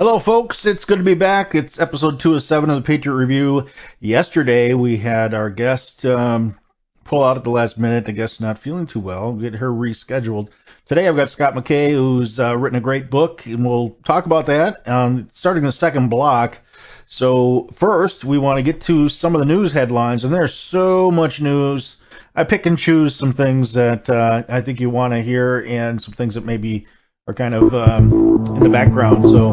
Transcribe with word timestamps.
Hello, 0.00 0.18
folks. 0.18 0.64
It's 0.64 0.86
good 0.86 0.96
to 0.96 1.04
be 1.04 1.12
back. 1.12 1.54
It's 1.54 1.78
episode 1.78 2.20
two 2.20 2.34
of 2.34 2.42
seven 2.42 2.70
of 2.70 2.76
the 2.76 2.86
Patriot 2.86 3.16
Review. 3.16 3.66
Yesterday, 4.00 4.72
we 4.72 4.96
had 4.96 5.34
our 5.34 5.50
guest 5.50 6.06
um, 6.06 6.58
pull 7.04 7.22
out 7.22 7.36
at 7.36 7.44
the 7.44 7.50
last 7.50 7.76
minute. 7.76 8.08
I 8.08 8.12
guess 8.12 8.40
not 8.40 8.58
feeling 8.58 8.86
too 8.86 9.00
well. 9.00 9.34
Get 9.34 9.56
her 9.56 9.68
rescheduled. 9.68 10.48
Today 10.88 11.06
I've 11.06 11.16
got 11.16 11.28
Scott 11.28 11.52
McKay, 11.52 11.90
who's 11.90 12.40
uh, 12.40 12.56
written 12.56 12.78
a 12.78 12.80
great 12.80 13.10
book, 13.10 13.44
and 13.44 13.62
we'll 13.62 13.90
talk 14.02 14.24
about 14.24 14.46
that. 14.46 14.88
Um, 14.88 15.28
starting 15.32 15.64
the 15.64 15.70
second 15.70 16.08
block. 16.08 16.60
So 17.04 17.68
first, 17.74 18.24
we 18.24 18.38
want 18.38 18.56
to 18.56 18.62
get 18.62 18.80
to 18.82 19.10
some 19.10 19.34
of 19.34 19.40
the 19.40 19.44
news 19.44 19.70
headlines, 19.70 20.24
and 20.24 20.32
there's 20.32 20.54
so 20.54 21.10
much 21.10 21.42
news. 21.42 21.98
I 22.34 22.44
pick 22.44 22.64
and 22.64 22.78
choose 22.78 23.14
some 23.14 23.34
things 23.34 23.74
that 23.74 24.08
uh, 24.08 24.44
I 24.48 24.62
think 24.62 24.80
you 24.80 24.88
want 24.88 25.12
to 25.12 25.20
hear, 25.20 25.62
and 25.68 26.02
some 26.02 26.14
things 26.14 26.36
that 26.36 26.46
maybe 26.46 26.86
are 27.30 27.34
kind 27.34 27.54
of 27.54 27.74
um, 27.74 28.12
in 28.56 28.60
the 28.60 28.68
background. 28.68 29.24
So 29.24 29.52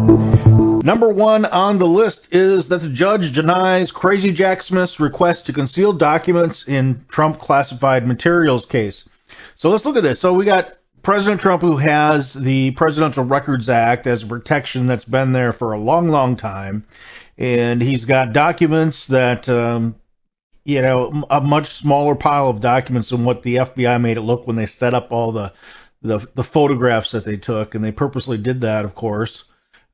Number 0.87 1.09
one 1.09 1.43
on 1.43 1.79
the 1.79 1.85
list 1.85 2.29
is 2.31 2.69
that 2.69 2.81
the 2.81 2.87
judge 2.87 3.33
denies 3.33 3.91
Crazy 3.91 4.31
Jack 4.31 4.63
Smith's 4.63 5.01
request 5.01 5.47
to 5.47 5.53
conceal 5.53 5.91
documents 5.91 6.65
in 6.65 7.03
Trump 7.09 7.39
classified 7.39 8.07
materials 8.07 8.65
case. 8.65 9.09
So 9.55 9.69
let's 9.69 9.85
look 9.85 9.97
at 9.97 10.03
this. 10.03 10.19
So 10.19 10.33
we 10.33 10.45
got 10.45 10.77
President 11.01 11.41
Trump 11.41 11.61
who 11.61 11.75
has 11.75 12.33
the 12.33 12.71
Presidential 12.71 13.25
Records 13.25 13.67
Act 13.67 14.07
as 14.07 14.23
a 14.23 14.27
protection 14.27 14.87
that's 14.87 15.03
been 15.03 15.33
there 15.33 15.51
for 15.51 15.73
a 15.73 15.79
long, 15.79 16.09
long 16.09 16.37
time. 16.37 16.85
And 17.37 17.81
he's 17.81 18.05
got 18.05 18.31
documents 18.31 19.07
that, 19.07 19.49
um, 19.49 19.95
you 20.63 20.81
know, 20.81 21.25
a 21.29 21.41
much 21.41 21.67
smaller 21.67 22.15
pile 22.15 22.49
of 22.49 22.61
documents 22.61 23.09
than 23.09 23.25
what 23.25 23.43
the 23.43 23.57
FBI 23.57 23.99
made 24.01 24.17
it 24.17 24.21
look 24.21 24.47
when 24.47 24.55
they 24.55 24.67
set 24.67 24.93
up 24.93 25.11
all 25.11 25.33
the, 25.33 25.51
the, 26.01 26.19
the 26.35 26.43
photographs 26.43 27.11
that 27.11 27.25
they 27.25 27.37
took. 27.37 27.75
And 27.75 27.83
they 27.83 27.91
purposely 27.91 28.37
did 28.37 28.61
that, 28.61 28.85
of 28.85 28.95
course. 28.95 29.43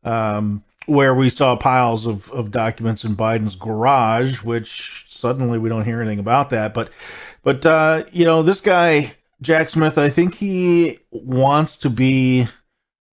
Um, 0.03 0.63
where 0.85 1.15
we 1.15 1.29
saw 1.29 1.55
piles 1.55 2.07
of, 2.07 2.29
of 2.31 2.51
documents 2.51 3.05
in 3.05 3.15
Biden's 3.15 3.55
garage, 3.55 4.43
which 4.43 5.05
suddenly 5.07 5.57
we 5.57 5.69
don't 5.69 5.85
hear 5.85 6.01
anything 6.01 6.19
about 6.19 6.49
that. 6.49 6.73
But, 6.73 6.91
but 7.41 7.65
uh, 7.65 8.03
you 8.11 8.25
know, 8.25 8.43
this 8.43 8.59
guy 8.59 9.15
Jack 9.43 9.69
Smith, 9.69 9.97
I 9.97 10.09
think 10.09 10.33
he 10.33 10.99
wants 11.11 11.77
to 11.77 11.89
be 11.89 12.47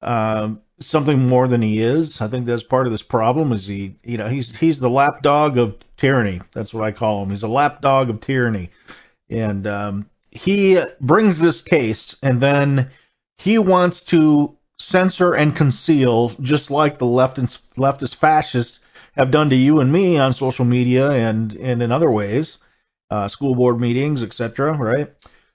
uh, 0.00 0.54
something 0.78 1.28
more 1.28 1.48
than 1.48 1.60
he 1.60 1.82
is. 1.82 2.20
I 2.20 2.28
think 2.28 2.46
that's 2.46 2.62
part 2.62 2.86
of 2.86 2.92
this 2.92 3.02
problem. 3.02 3.52
Is 3.52 3.66
he, 3.66 3.96
you 4.04 4.16
know, 4.16 4.28
he's 4.28 4.56
he's 4.56 4.78
the 4.78 4.88
lapdog 4.88 5.58
of 5.58 5.76
tyranny. 5.96 6.40
That's 6.52 6.72
what 6.72 6.84
I 6.84 6.92
call 6.92 7.22
him. 7.22 7.30
He's 7.30 7.42
a 7.42 7.48
lapdog 7.48 8.08
of 8.08 8.20
tyranny, 8.20 8.70
and 9.28 9.66
um, 9.66 10.10
he 10.30 10.82
brings 11.00 11.38
this 11.38 11.62
case, 11.62 12.16
and 12.22 12.40
then 12.40 12.90
he 13.38 13.58
wants 13.58 14.04
to 14.04 14.56
censor 14.78 15.34
and 15.34 15.54
conceal, 15.54 16.30
just 16.40 16.70
like 16.70 16.98
the 16.98 17.06
leftist, 17.06 17.58
leftist 17.76 18.14
fascists 18.16 18.78
have 19.12 19.30
done 19.30 19.50
to 19.50 19.56
you 19.56 19.80
and 19.80 19.92
me 19.92 20.18
on 20.18 20.32
social 20.32 20.64
media 20.64 21.10
and, 21.10 21.54
and 21.54 21.82
in 21.82 21.92
other 21.92 22.10
ways, 22.10 22.58
uh, 23.10 23.28
school 23.28 23.54
board 23.54 23.80
meetings, 23.80 24.22
etc. 24.22 24.72
Right? 24.72 25.12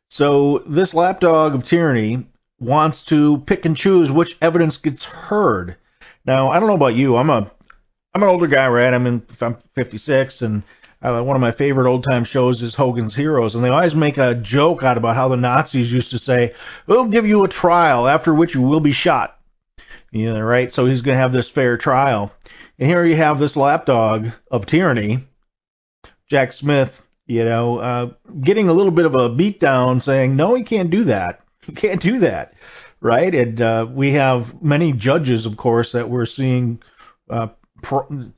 So 0.09 0.63
this 0.67 0.93
lapdog 0.93 1.55
of 1.55 1.63
tyranny 1.63 2.27
wants 2.59 3.03
to 3.05 3.39
pick 3.39 3.65
and 3.65 3.75
choose 3.75 4.11
which 4.11 4.37
evidence 4.41 4.77
gets 4.77 5.03
heard. 5.03 5.77
Now, 6.25 6.49
I 6.49 6.59
don't 6.59 6.69
know 6.69 6.75
about 6.75 6.95
you. 6.95 7.17
I'm 7.17 7.29
a 7.29 7.51
I'm 8.13 8.23
an 8.23 8.29
older 8.29 8.47
guy, 8.47 8.67
right? 8.69 8.93
I'm 8.93 9.07
in 9.07 9.21
I'm 9.41 9.57
56, 9.73 10.41
and 10.41 10.63
uh, 11.05 11.21
one 11.21 11.35
of 11.35 11.41
my 11.41 11.51
favorite 11.51 11.87
old 11.87 12.03
time 12.03 12.23
shows 12.23 12.63
is 12.63 12.73
Hogan's 12.73 13.15
Heroes, 13.15 13.53
and 13.53 13.63
they 13.63 13.69
always 13.69 13.95
make 13.95 14.17
a 14.17 14.33
joke 14.33 14.81
out 14.81 14.97
about 14.97 15.15
how 15.15 15.27
the 15.27 15.37
Nazis 15.37 15.93
used 15.93 16.11
to 16.11 16.19
say, 16.19 16.53
"We'll 16.87 17.05
give 17.05 17.27
you 17.27 17.43
a 17.43 17.47
trial, 17.47 18.07
after 18.07 18.33
which 18.33 18.55
you 18.55 18.61
will 18.63 18.79
be 18.79 18.91
shot." 18.91 19.39
Yeah, 20.11 20.39
right. 20.39 20.73
So 20.73 20.85
he's 20.85 21.03
going 21.03 21.15
to 21.15 21.21
have 21.21 21.33
this 21.33 21.49
fair 21.49 21.77
trial, 21.77 22.31
and 22.79 22.89
here 22.89 23.05
you 23.05 23.15
have 23.17 23.39
this 23.39 23.55
lapdog 23.55 24.29
of 24.49 24.65
tyranny, 24.65 25.27
Jack 26.27 26.53
Smith. 26.53 27.01
You 27.27 27.45
know, 27.45 27.77
uh, 27.77 28.09
getting 28.41 28.69
a 28.69 28.73
little 28.73 28.91
bit 28.91 29.05
of 29.05 29.15
a 29.15 29.29
beatdown, 29.29 30.01
saying, 30.01 30.35
"No, 30.35 30.55
he 30.55 30.63
can't 30.63 30.89
do 30.89 31.03
that. 31.05 31.41
He 31.65 31.73
can't 31.73 32.01
do 32.01 32.19
that." 32.19 32.53
Right? 32.99 33.33
And 33.35 33.61
uh, 33.61 33.87
we 33.91 34.11
have 34.13 34.59
many 34.63 34.91
judges, 34.91 35.45
of 35.45 35.57
course, 35.57 35.91
that 35.91 36.09
we're 36.09 36.25
seeing 36.25 36.81
uh, 37.29 37.49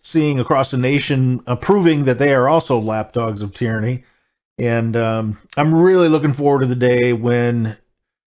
seeing 0.01 0.39
across 0.39 0.71
the 0.71 0.77
nation 0.77 1.39
proving 1.61 2.05
that 2.05 2.17
they 2.17 2.33
are 2.33 2.49
also 2.49 2.79
lapdogs 2.79 3.41
of 3.41 3.53
tyranny. 3.53 4.03
And 4.57 4.95
um, 4.95 5.39
I'm 5.55 5.73
really 5.73 6.09
looking 6.09 6.33
forward 6.33 6.61
to 6.61 6.67
the 6.67 6.75
day 6.75 7.13
when 7.13 7.77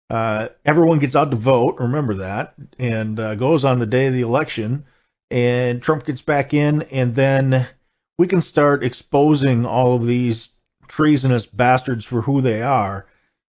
uh, 0.10 0.50
everyone 0.66 1.00
gets 1.00 1.16
out 1.16 1.32
to 1.32 1.38
vote. 1.38 1.78
Remember 1.80 2.16
that, 2.16 2.54
and 2.80 3.20
uh, 3.20 3.36
goes 3.36 3.66
on 3.66 3.80
the 3.80 3.86
day 3.86 4.08
of 4.08 4.14
the 4.14 4.22
election, 4.22 4.86
and 5.30 5.82
Trump 5.82 6.06
gets 6.06 6.22
back 6.22 6.54
in, 6.54 6.84
and 6.84 7.14
then 7.16 7.68
we 8.18 8.28
can 8.28 8.42
start 8.42 8.84
exposing 8.84 9.66
all 9.66 9.96
of 9.96 10.06
these 10.06 10.50
treasonous 10.88 11.46
bastards 11.46 12.06
for 12.06 12.22
who 12.22 12.42
they 12.42 12.62
are. 12.62 13.08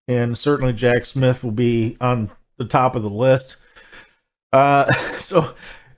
And 0.07 0.37
certainly 0.37 0.73
Jack 0.73 1.05
Smith 1.05 1.43
will 1.43 1.51
be 1.51 1.97
on 2.01 2.31
the 2.57 2.65
top 2.65 2.95
of 2.95 3.03
the 3.03 3.09
list. 3.09 3.57
Uh, 4.51 4.91
so 5.19 5.53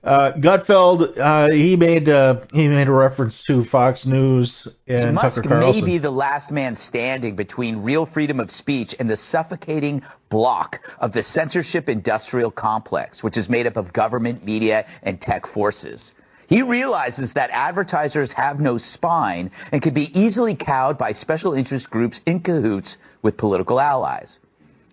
uh, 0.05 0.33
Gutfeld, 0.33 1.17
uh, 1.17 1.49
he 1.51 1.75
made 1.75 2.07
uh, 2.07 2.41
he 2.53 2.67
made 2.67 2.87
a 2.87 2.91
reference 2.91 3.43
to 3.45 3.63
Fox 3.65 4.05
News 4.05 4.67
and 4.85 5.15
Musk 5.15 5.37
Tucker 5.37 5.49
Carlson. 5.49 5.81
may 5.81 5.85
be 5.85 5.97
the 5.97 6.11
last 6.11 6.51
man 6.51 6.75
standing 6.75 7.35
between 7.35 7.81
real 7.81 8.05
freedom 8.05 8.39
of 8.39 8.51
speech 8.51 8.95
and 8.99 9.09
the 9.09 9.15
suffocating 9.15 10.03
block 10.29 10.87
of 10.99 11.11
the 11.11 11.23
censorship 11.23 11.89
industrial 11.89 12.51
complex, 12.51 13.23
which 13.23 13.35
is 13.35 13.49
made 13.49 13.65
up 13.65 13.77
of 13.77 13.93
government, 13.93 14.45
media, 14.45 14.85
and 15.01 15.19
tech 15.19 15.47
forces. 15.47 16.13
He 16.47 16.61
realizes 16.61 17.33
that 17.33 17.49
advertisers 17.49 18.31
have 18.33 18.59
no 18.59 18.77
spine 18.77 19.49
and 19.71 19.81
can 19.81 19.95
be 19.95 20.19
easily 20.19 20.53
cowed 20.53 20.99
by 20.99 21.13
special 21.13 21.55
interest 21.55 21.89
groups 21.89 22.21
in 22.27 22.41
cahoots 22.41 22.99
with 23.23 23.37
political 23.37 23.79
allies. 23.79 24.37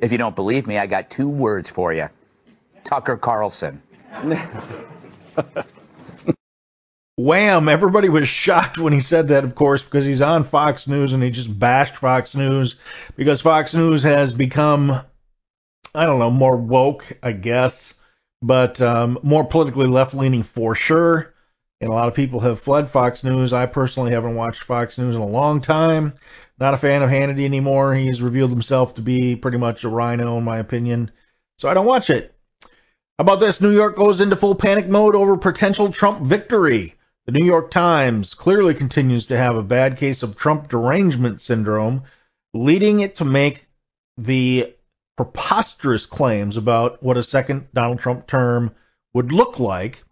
If 0.01 0.11
you 0.11 0.17
don't 0.17 0.35
believe 0.35 0.67
me, 0.67 0.79
I 0.79 0.87
got 0.87 1.11
two 1.11 1.29
words 1.29 1.69
for 1.69 1.93
you. 1.93 2.09
Tucker 2.85 3.19
Carlson. 3.19 3.83
Wham! 7.17 7.69
Everybody 7.69 8.09
was 8.09 8.29
shocked 8.29 8.79
when 8.79 8.93
he 8.93 9.01
said 9.01 9.29
that, 9.29 9.45
of 9.45 9.55
course, 9.55 9.83
because 9.83 10.05
he's 10.05 10.23
on 10.23 10.45
Fox 10.45 10.89
News 10.89 11.13
and 11.13 11.23
he 11.23 11.31
just 11.31 11.59
bashed 11.59 11.97
Fox 11.97 12.35
News 12.35 12.77
because 13.17 13.41
Fox 13.41 13.75
News 13.75 14.03
has 14.03 14.33
become, 14.33 15.03
I 15.95 16.07
don't 16.07 16.19
know, 16.19 16.31
more 16.31 16.57
woke, 16.57 17.19
I 17.23 17.33
guess, 17.33 17.93
but 18.41 18.81
um, 18.81 19.19
more 19.23 19.45
politically 19.45 19.87
left 19.87 20.15
leaning 20.15 20.43
for 20.43 20.75
sure. 20.75 21.35
And 21.81 21.91
a 21.91 21.95
lot 21.95 22.09
of 22.09 22.15
people 22.15 22.41
have 22.41 22.61
fled 22.61 22.89
Fox 22.89 23.25
News. 23.25 23.53
I 23.53 23.67
personally 23.67 24.13
haven't 24.13 24.37
watched 24.37 24.63
Fox 24.63 24.99
News 24.99 25.17
in 25.17 25.21
a 25.21 25.27
long 25.27 25.61
time. 25.61 26.15
Not 26.59 26.75
a 26.75 26.79
fan 26.79 27.03
of 27.03 27.11
Hannity 27.11 27.45
anymore. 27.45 27.93
He's 27.95 28.23
revealed 28.23 28.51
himself 28.51 28.95
to 28.95 29.03
be 29.03 29.35
pretty 29.35 29.59
much 29.59 29.83
a 29.83 29.89
rhino, 29.89 30.39
in 30.39 30.45
my 30.45 30.59
opinion. 30.59 31.11
So 31.59 31.69
I 31.69 31.75
don't 31.75 31.87
watch 31.87 32.09
it. 32.09 32.33
About 33.19 33.41
this? 33.41 33.61
New 33.61 33.73
York 33.73 33.97
goes 33.97 34.21
into 34.21 34.37
full 34.37 34.55
panic 34.55 34.89
mode 34.89 35.15
over 35.15 35.37
potential 35.37 35.93
Trump 35.93 36.27
victory. 36.27 36.95
The 37.27 37.33
New 37.33 37.45
York 37.45 37.71
Times 37.71 38.35
clearly 38.35 38.75
continues 38.75 39.27
to 39.27 39.37
have 39.37 39.57
a 39.57 39.63
bad 39.63 39.97
case 39.97 40.23
of 40.23 40.37
Trump 40.37 40.69
derangement 40.69 41.41
syndrome, 41.41 42.03
leading 42.53 43.01
it 43.01 43.17
to 43.17 43.25
make 43.25 43.67
the 44.17 44.75
preposterous 45.17 46.07
claims 46.07 46.57
about 46.57 47.03
what 47.03 47.17
a 47.17 47.23
second 47.23 47.69
Donald 47.73 48.01
Trump 48.01 48.27
term 48.27 48.75
would 49.15 49.31
look 49.31 49.61
like. 49.61 50.05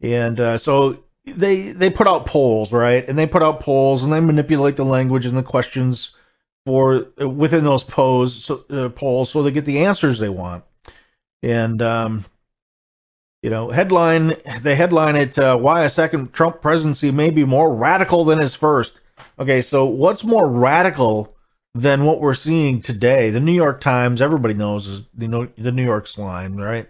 And 0.00 0.38
uh, 0.38 0.58
so 0.58 1.04
they 1.24 1.72
they 1.72 1.90
put 1.90 2.06
out 2.06 2.26
polls, 2.26 2.72
right? 2.72 3.06
And 3.08 3.18
they 3.18 3.26
put 3.26 3.42
out 3.42 3.60
polls 3.60 4.04
and 4.04 4.12
they 4.12 4.20
manipulate 4.20 4.76
the 4.76 4.84
language 4.84 5.26
and 5.26 5.36
the 5.36 5.42
questions 5.42 6.12
for 6.66 7.06
within 7.18 7.64
those 7.64 7.84
polls, 7.84 8.44
so, 8.44 8.64
uh, 8.70 8.90
polls, 8.90 9.30
so 9.30 9.42
they 9.42 9.50
get 9.50 9.64
the 9.64 9.86
answers 9.86 10.18
they 10.18 10.28
want. 10.28 10.64
And 11.42 11.80
um, 11.82 12.24
you 13.42 13.50
know, 13.50 13.70
headline 13.70 14.36
the 14.62 14.74
headline 14.74 15.16
it 15.16 15.38
uh, 15.38 15.56
why 15.56 15.84
a 15.84 15.90
second 15.90 16.32
Trump 16.32 16.60
presidency 16.60 17.10
may 17.10 17.30
be 17.30 17.44
more 17.44 17.74
radical 17.74 18.24
than 18.24 18.40
his 18.40 18.54
first. 18.54 19.00
Okay, 19.38 19.62
so 19.62 19.86
what's 19.86 20.24
more 20.24 20.48
radical 20.48 21.36
than 21.74 22.04
what 22.04 22.20
we're 22.20 22.34
seeing 22.34 22.80
today? 22.80 23.30
The 23.30 23.40
New 23.40 23.52
York 23.52 23.80
Times, 23.80 24.20
everybody 24.20 24.54
knows, 24.54 24.86
is 24.86 25.02
the 25.14 25.28
New 25.28 25.84
York 25.84 26.08
slime, 26.08 26.56
right? 26.56 26.88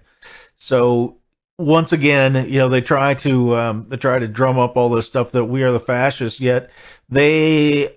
So 0.56 1.19
once 1.59 1.93
again, 1.93 2.47
you 2.49 2.59
know, 2.59 2.69
they 2.69 2.81
try 2.81 3.15
to 3.15 3.56
um, 3.56 3.87
they 3.89 3.97
try 3.97 4.19
to 4.19 4.29
drum 4.29 4.59
up 4.59 4.77
all 4.77 4.89
this 4.89 5.06
stuff 5.06 5.33
that 5.33 5.45
we 5.45 5.62
are 5.65 5.73
the 5.73 5.81
fascists, 5.81 6.41
yet 6.41 6.71
they 7.09 7.97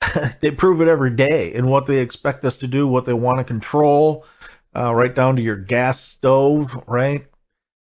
they 0.40 0.50
prove 0.50 0.80
it 0.80 0.88
every 0.88 1.10
day 1.10 1.52
in 1.54 1.66
what 1.66 1.86
they 1.86 1.98
expect 1.98 2.44
us 2.44 2.58
to 2.58 2.66
do, 2.66 2.86
what 2.86 3.04
they 3.04 3.14
want 3.14 3.38
to 3.38 3.44
control, 3.44 4.24
uh, 4.78 4.94
right 4.94 5.14
down 5.14 5.36
to 5.36 5.42
your 5.42 5.56
gas 5.56 6.00
stove, 6.00 6.84
right? 6.86 7.26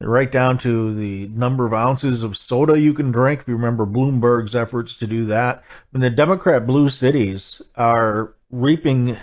Right 0.01 0.31
down 0.31 0.59
to 0.59 0.95
the 0.95 1.27
number 1.29 1.67
of 1.67 1.73
ounces 1.73 2.23
of 2.23 2.37
soda 2.37 2.79
you 2.79 2.95
can 2.95 3.11
drink. 3.11 3.41
If 3.41 3.49
you 3.49 3.55
remember 3.57 3.87
Bloomberg's 3.87 4.55
efforts 4.55 4.99
to 4.99 5.07
do 5.07 5.27
that, 5.27 5.65
and 5.93 6.03
the 6.03 6.11
Democrat 6.11 6.67
blue 6.67 6.89
cities 6.89 7.63
are 7.75 8.35
reaping 8.51 9.17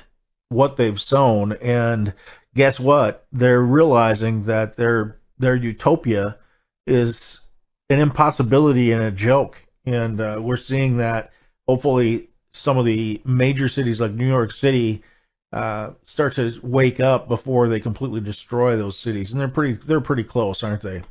what 0.50 0.76
they've 0.76 1.00
sown, 1.00 1.54
and 1.54 2.14
guess 2.56 2.80
what? 2.80 3.26
They're 3.32 3.62
realizing 3.62 4.46
that 4.46 4.76
their 4.76 5.20
their 5.38 5.56
utopia 5.56 6.38
is 6.88 7.40
an 7.90 8.00
impossibility 8.00 8.92
and 8.92 9.04
a 9.04 9.12
joke, 9.12 9.64
and 9.86 10.20
uh, 10.20 10.40
we're 10.42 10.58
seeing 10.58 10.98
that. 10.98 11.32
Hopefully, 11.68 12.30
some 12.52 12.78
of 12.78 12.86
the 12.86 13.22
major 13.24 13.70
cities 13.70 14.02
like 14.02 14.12
New 14.12 14.28
York 14.28 14.54
City 14.54 15.04
uh, 15.54 15.94
start 16.02 16.36
to 16.36 16.60
wake 16.64 17.00
up 17.00 17.28
before 17.28 17.70
they 17.70 17.80
completely 17.80 18.20
destroy 18.20 18.76
those 18.76 18.98
cities, 18.98 19.32
and 19.32 19.40
they're 19.40 19.48
pretty 19.48 19.74
they're 19.74 20.02
pretty 20.02 20.24
close, 20.24 20.64
aren't 20.64 20.82
they? 20.82 21.04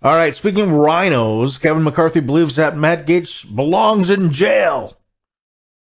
All 0.00 0.14
right. 0.14 0.34
Speaking 0.34 0.62
of 0.62 0.72
rhinos, 0.72 1.58
Kevin 1.58 1.82
McCarthy 1.82 2.20
believes 2.20 2.56
that 2.56 2.76
Matt 2.76 3.04
Gaetz 3.04 3.44
belongs 3.44 4.10
in 4.10 4.30
jail. 4.30 4.96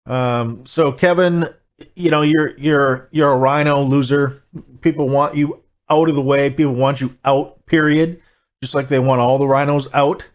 Um, 0.06 0.66
so 0.66 0.92
Kevin, 0.92 1.48
you 1.96 2.12
know 2.12 2.22
you're 2.22 2.56
you're 2.56 3.08
you're 3.10 3.32
a 3.32 3.36
rhino 3.36 3.82
loser. 3.82 4.44
People 4.80 5.08
want 5.08 5.34
you 5.34 5.60
out 5.90 6.08
of 6.08 6.14
the 6.14 6.22
way. 6.22 6.50
People 6.50 6.74
want 6.74 7.00
you 7.00 7.12
out. 7.24 7.66
Period. 7.66 8.22
Just 8.62 8.76
like 8.76 8.86
they 8.86 9.00
want 9.00 9.20
all 9.20 9.38
the 9.38 9.48
rhinos 9.48 9.88
out. 9.92 10.28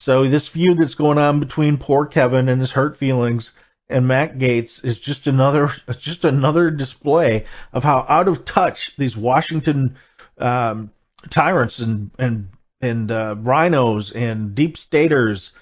So 0.00 0.28
this 0.28 0.48
feud 0.48 0.78
that's 0.78 0.96
going 0.96 1.18
on 1.18 1.38
between 1.38 1.78
poor 1.78 2.06
Kevin 2.06 2.48
and 2.48 2.60
his 2.60 2.72
hurt 2.72 2.96
feelings 2.96 3.52
and 3.92 4.08
Matt 4.08 4.38
Gaetz 4.38 4.84
is 4.84 4.98
just 4.98 5.26
another 5.26 5.72
just 5.98 6.24
another 6.24 6.70
display 6.70 7.46
of 7.72 7.84
how 7.84 8.04
out 8.08 8.28
of 8.28 8.44
touch 8.44 8.96
these 8.96 9.16
Washington 9.16 9.96
um, 10.38 10.90
tyrants 11.30 11.78
and 11.78 12.10
and 12.18 12.48
and 12.80 13.10
uh, 13.10 13.36
RINOs 13.36 14.14
and 14.14 14.54
deep 14.54 14.76
staters 14.76 15.52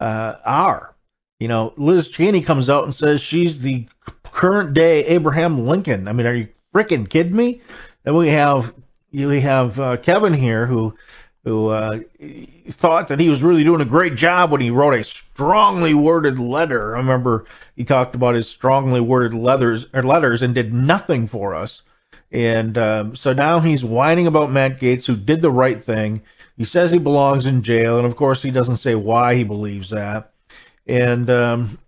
uh, 0.00 0.36
are. 0.44 0.94
You 1.38 1.48
know, 1.48 1.72
Liz 1.76 2.08
Cheney 2.08 2.42
comes 2.42 2.68
out 2.68 2.84
and 2.84 2.94
says 2.94 3.20
she's 3.20 3.60
the 3.60 3.86
current 4.24 4.74
day 4.74 5.04
Abraham 5.06 5.66
Lincoln. 5.66 6.08
I 6.08 6.12
mean, 6.12 6.26
are 6.26 6.34
you 6.34 6.48
freaking 6.74 7.08
kidding 7.08 7.36
me? 7.36 7.62
Then 8.04 8.14
we 8.14 8.28
have 8.28 8.74
we 9.12 9.40
have 9.40 9.80
uh, 9.80 9.96
Kevin 9.96 10.34
here 10.34 10.66
who 10.66 10.94
who 11.44 11.68
uh, 11.68 12.00
thought 12.68 13.08
that 13.08 13.20
he 13.20 13.30
was 13.30 13.42
really 13.42 13.64
doing 13.64 13.80
a 13.80 13.86
great 13.86 14.14
job 14.14 14.50
when 14.50 14.60
he 14.60 14.70
wrote 14.70 14.94
a 14.94 15.04
strongly 15.04 15.94
worded 15.94 16.38
letter. 16.38 16.94
I 16.94 16.98
remember 16.98 17.46
he 17.76 17.84
talked 17.84 18.14
about 18.14 18.34
his 18.34 18.48
strongly 18.48 19.00
worded 19.00 19.34
letters 19.34 19.86
or 19.94 20.02
letters 20.02 20.42
and 20.42 20.54
did 20.54 20.74
nothing 20.74 21.26
for 21.26 21.54
us. 21.54 21.82
And 22.30 22.76
um, 22.78 23.16
so 23.16 23.32
now 23.32 23.60
he's 23.60 23.84
whining 23.84 24.26
about 24.26 24.52
Matt 24.52 24.80
Gaetz, 24.80 25.06
who 25.06 25.16
did 25.16 25.42
the 25.42 25.50
right 25.50 25.80
thing. 25.82 26.22
He 26.56 26.64
says 26.64 26.90
he 26.90 26.98
belongs 26.98 27.46
in 27.46 27.62
jail, 27.62 27.96
and 27.96 28.06
of 28.06 28.16
course 28.16 28.42
he 28.42 28.50
doesn't 28.50 28.76
say 28.76 28.94
why 28.94 29.34
he 29.34 29.44
believes 29.44 29.90
that. 29.90 30.32
And 30.86 31.28
um, 31.30 31.78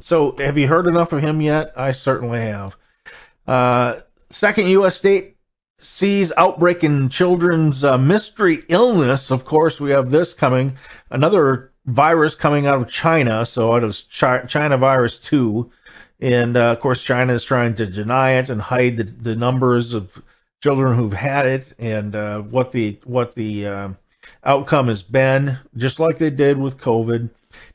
so, 0.00 0.36
have 0.38 0.58
you 0.58 0.66
heard 0.66 0.86
enough 0.86 1.12
of 1.12 1.22
him 1.22 1.40
yet? 1.40 1.72
I 1.76 1.92
certainly 1.92 2.40
have. 2.40 2.76
Uh, 3.46 4.00
second 4.28 4.68
U.S. 4.68 4.96
state 4.96 5.36
sees 5.80 6.32
outbreak 6.36 6.84
in 6.84 7.08
children's 7.08 7.84
uh, 7.84 7.98
mystery 7.98 8.62
illness. 8.68 9.30
Of 9.30 9.44
course, 9.44 9.80
we 9.80 9.90
have 9.90 10.10
this 10.10 10.34
coming, 10.34 10.76
another 11.10 11.72
virus 11.86 12.34
coming 12.34 12.66
out 12.66 12.80
of 12.80 12.88
China, 12.88 13.44
so 13.46 13.72
out 13.74 13.84
of 13.84 13.96
China 14.48 14.76
virus 14.76 15.18
2. 15.18 15.70
And 16.20 16.56
uh, 16.56 16.72
of 16.72 16.80
course, 16.80 17.02
China 17.02 17.32
is 17.32 17.44
trying 17.44 17.74
to 17.76 17.86
deny 17.86 18.32
it 18.32 18.50
and 18.50 18.60
hide 18.60 18.98
the, 18.98 19.04
the 19.04 19.36
numbers 19.36 19.94
of 19.94 20.10
children 20.62 20.96
who've 20.96 21.12
had 21.12 21.46
it 21.46 21.72
and 21.78 22.14
uh, 22.14 22.42
what 22.42 22.72
the 22.72 22.98
what 23.04 23.34
the 23.34 23.66
uh, 23.66 23.88
outcome 24.44 24.88
has 24.88 25.02
been, 25.02 25.58
just 25.76 25.98
like 25.98 26.18
they 26.18 26.30
did 26.30 26.58
with 26.58 26.78
COVID. 26.78 27.30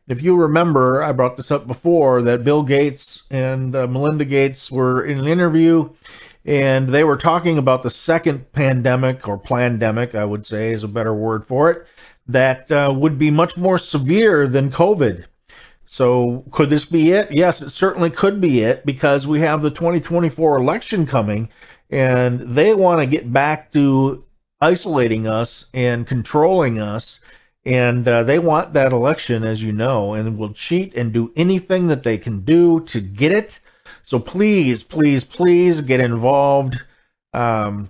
If 0.07 0.21
you 0.21 0.35
remember, 0.35 1.01
I 1.01 1.11
brought 1.11 1.37
this 1.37 1.51
up 1.51 1.65
before 1.65 2.21
that 2.23 2.43
Bill 2.43 2.61
Gates 2.61 3.23
and 3.31 3.75
uh, 3.75 3.87
Melinda 3.87 4.25
Gates 4.25 4.71
were 4.71 5.03
in 5.03 5.17
an 5.17 5.27
interview 5.27 5.89
and 6.45 6.87
they 6.87 7.03
were 7.03 7.17
talking 7.17 7.57
about 7.57 7.81
the 7.81 7.89
second 7.89 8.51
pandemic 8.51 9.27
or 9.27 9.37
pandemic, 9.37 10.13
I 10.13 10.25
would 10.25 10.45
say 10.45 10.71
is 10.71 10.83
a 10.83 10.87
better 10.87 11.13
word 11.13 11.45
for 11.45 11.71
it, 11.71 11.87
that 12.27 12.71
uh, 12.71 12.93
would 12.95 13.17
be 13.17 13.31
much 13.31 13.57
more 13.57 13.77
severe 13.77 14.47
than 14.47 14.71
COVID. 14.71 15.25
So 15.87 16.43
could 16.51 16.69
this 16.69 16.85
be 16.85 17.11
it? 17.11 17.31
Yes, 17.31 17.61
it 17.61 17.71
certainly 17.71 18.09
could 18.09 18.41
be 18.41 18.61
it 18.61 18.85
because 18.85 19.25
we 19.25 19.41
have 19.41 19.61
the 19.61 19.71
2024 19.71 20.57
election 20.57 21.05
coming 21.05 21.49
and 21.89 22.39
they 22.39 22.73
want 22.73 23.01
to 23.01 23.07
get 23.07 23.31
back 23.31 23.71
to 23.73 24.23
isolating 24.59 25.27
us 25.27 25.65
and 25.73 26.07
controlling 26.07 26.79
us. 26.79 27.19
And 27.65 28.07
uh, 28.07 28.23
they 28.23 28.37
want 28.37 28.73
that 28.73 28.93
election, 28.93 29.43
as 29.43 29.61
you 29.61 29.71
know, 29.71 30.13
and 30.13 30.37
will 30.37 30.53
cheat 30.53 30.95
and 30.95 31.11
do 31.11 31.31
anything 31.35 31.87
that 31.87 32.03
they 32.03 32.17
can 32.17 32.41
do 32.41 32.81
to 32.81 33.01
get 33.01 33.31
it. 33.31 33.59
So 34.05 34.19
please, 34.19 34.83
please, 34.83 35.23
please 35.23 35.81
get 35.81 35.99
involved. 35.99 36.79
Um, 37.33 37.89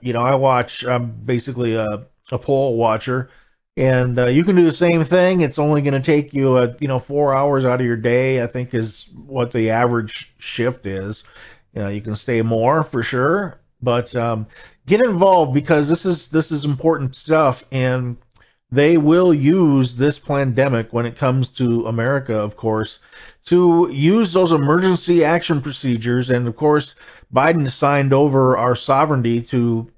you 0.00 0.12
know, 0.12 0.20
I 0.20 0.36
watch. 0.36 0.84
I'm 0.84 1.10
basically 1.10 1.74
a, 1.74 2.06
a 2.30 2.38
poll 2.38 2.76
watcher, 2.76 3.28
and 3.76 4.16
uh, 4.16 4.26
you 4.26 4.44
can 4.44 4.54
do 4.54 4.62
the 4.62 4.72
same 4.72 5.02
thing. 5.02 5.40
It's 5.40 5.58
only 5.58 5.82
going 5.82 6.00
to 6.00 6.00
take 6.00 6.32
you, 6.32 6.56
a, 6.58 6.72
you 6.80 6.86
know, 6.86 7.00
four 7.00 7.34
hours 7.34 7.64
out 7.64 7.80
of 7.80 7.86
your 7.86 7.96
day. 7.96 8.40
I 8.40 8.46
think 8.46 8.74
is 8.74 9.08
what 9.26 9.50
the 9.50 9.70
average 9.70 10.32
shift 10.38 10.86
is. 10.86 11.24
You, 11.74 11.82
know, 11.82 11.88
you 11.88 12.00
can 12.00 12.14
stay 12.14 12.40
more 12.42 12.84
for 12.84 13.02
sure, 13.02 13.58
but 13.82 14.14
um, 14.14 14.46
get 14.86 15.00
involved 15.00 15.52
because 15.52 15.88
this 15.88 16.06
is 16.06 16.28
this 16.28 16.52
is 16.52 16.64
important 16.64 17.16
stuff, 17.16 17.64
and 17.72 18.18
they 18.70 18.96
will 18.98 19.34
use 19.34 19.96
this 19.96 20.20
pandemic 20.20 20.92
when 20.92 21.06
it 21.06 21.16
comes 21.16 21.48
to 21.48 21.88
America, 21.88 22.38
of 22.38 22.56
course, 22.56 23.00
to 23.48 23.88
use 23.90 24.32
those 24.32 24.52
emergency 24.52 25.24
action 25.24 25.62
procedures. 25.62 26.30
And 26.30 26.46
of 26.46 26.56
course, 26.56 26.94
Biden 27.32 27.70
signed 27.70 28.12
over 28.12 28.56
our 28.56 28.76
sovereignty 28.76 29.42
to, 29.42 29.90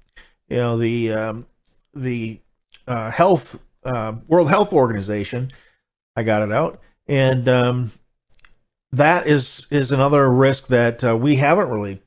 you 0.49 0.57
know, 0.57 0.77
the 0.77 1.13
um, 1.13 1.45
the 1.93 2.39
uh, 2.87 3.11
health 3.11 3.59
uh, 3.83 4.13
World 4.27 4.49
Health 4.49 4.73
Organization. 4.73 5.51
I 6.15 6.23
got 6.23 6.43
it 6.43 6.51
out, 6.51 6.81
and 7.07 7.47
um, 7.49 7.91
that 8.93 9.27
is 9.27 9.67
is 9.69 9.91
another 9.91 10.29
risk 10.29 10.67
that 10.67 11.03
uh, 11.03 11.15
we 11.15 11.35
haven't 11.35 11.69
really 11.69 12.01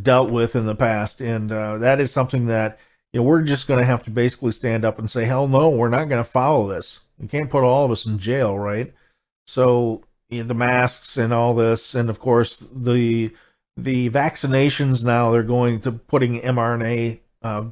dealt 0.00 0.30
with 0.30 0.56
in 0.56 0.66
the 0.66 0.74
past, 0.74 1.20
and 1.20 1.50
uh, 1.50 1.78
that 1.78 2.00
is 2.00 2.10
something 2.10 2.46
that 2.46 2.78
you 3.12 3.20
know, 3.20 3.24
we're 3.24 3.42
just 3.42 3.68
going 3.68 3.80
to 3.80 3.86
have 3.86 4.02
to 4.04 4.10
basically 4.10 4.52
stand 4.52 4.84
up 4.84 4.98
and 4.98 5.08
say, 5.10 5.24
hell 5.24 5.46
no, 5.48 5.70
we're 5.70 5.88
not 5.88 6.08
going 6.08 6.22
to 6.22 6.30
follow 6.30 6.68
this. 6.68 6.98
We 7.18 7.28
can't 7.28 7.48
put 7.48 7.62
all 7.62 7.84
of 7.84 7.90
us 7.90 8.06
in 8.06 8.18
jail, 8.18 8.58
right? 8.58 8.92
So 9.46 10.03
the 10.30 10.54
masks 10.54 11.16
and 11.16 11.32
all 11.32 11.54
this, 11.54 11.94
and 11.94 12.10
of 12.10 12.18
course 12.18 12.56
the 12.72 13.34
the 13.76 14.10
vaccinations 14.10 15.02
now 15.02 15.30
they're 15.30 15.42
going 15.42 15.80
to 15.80 15.92
putting 15.92 16.40
mRNA 16.40 17.18
uh, 17.42 17.64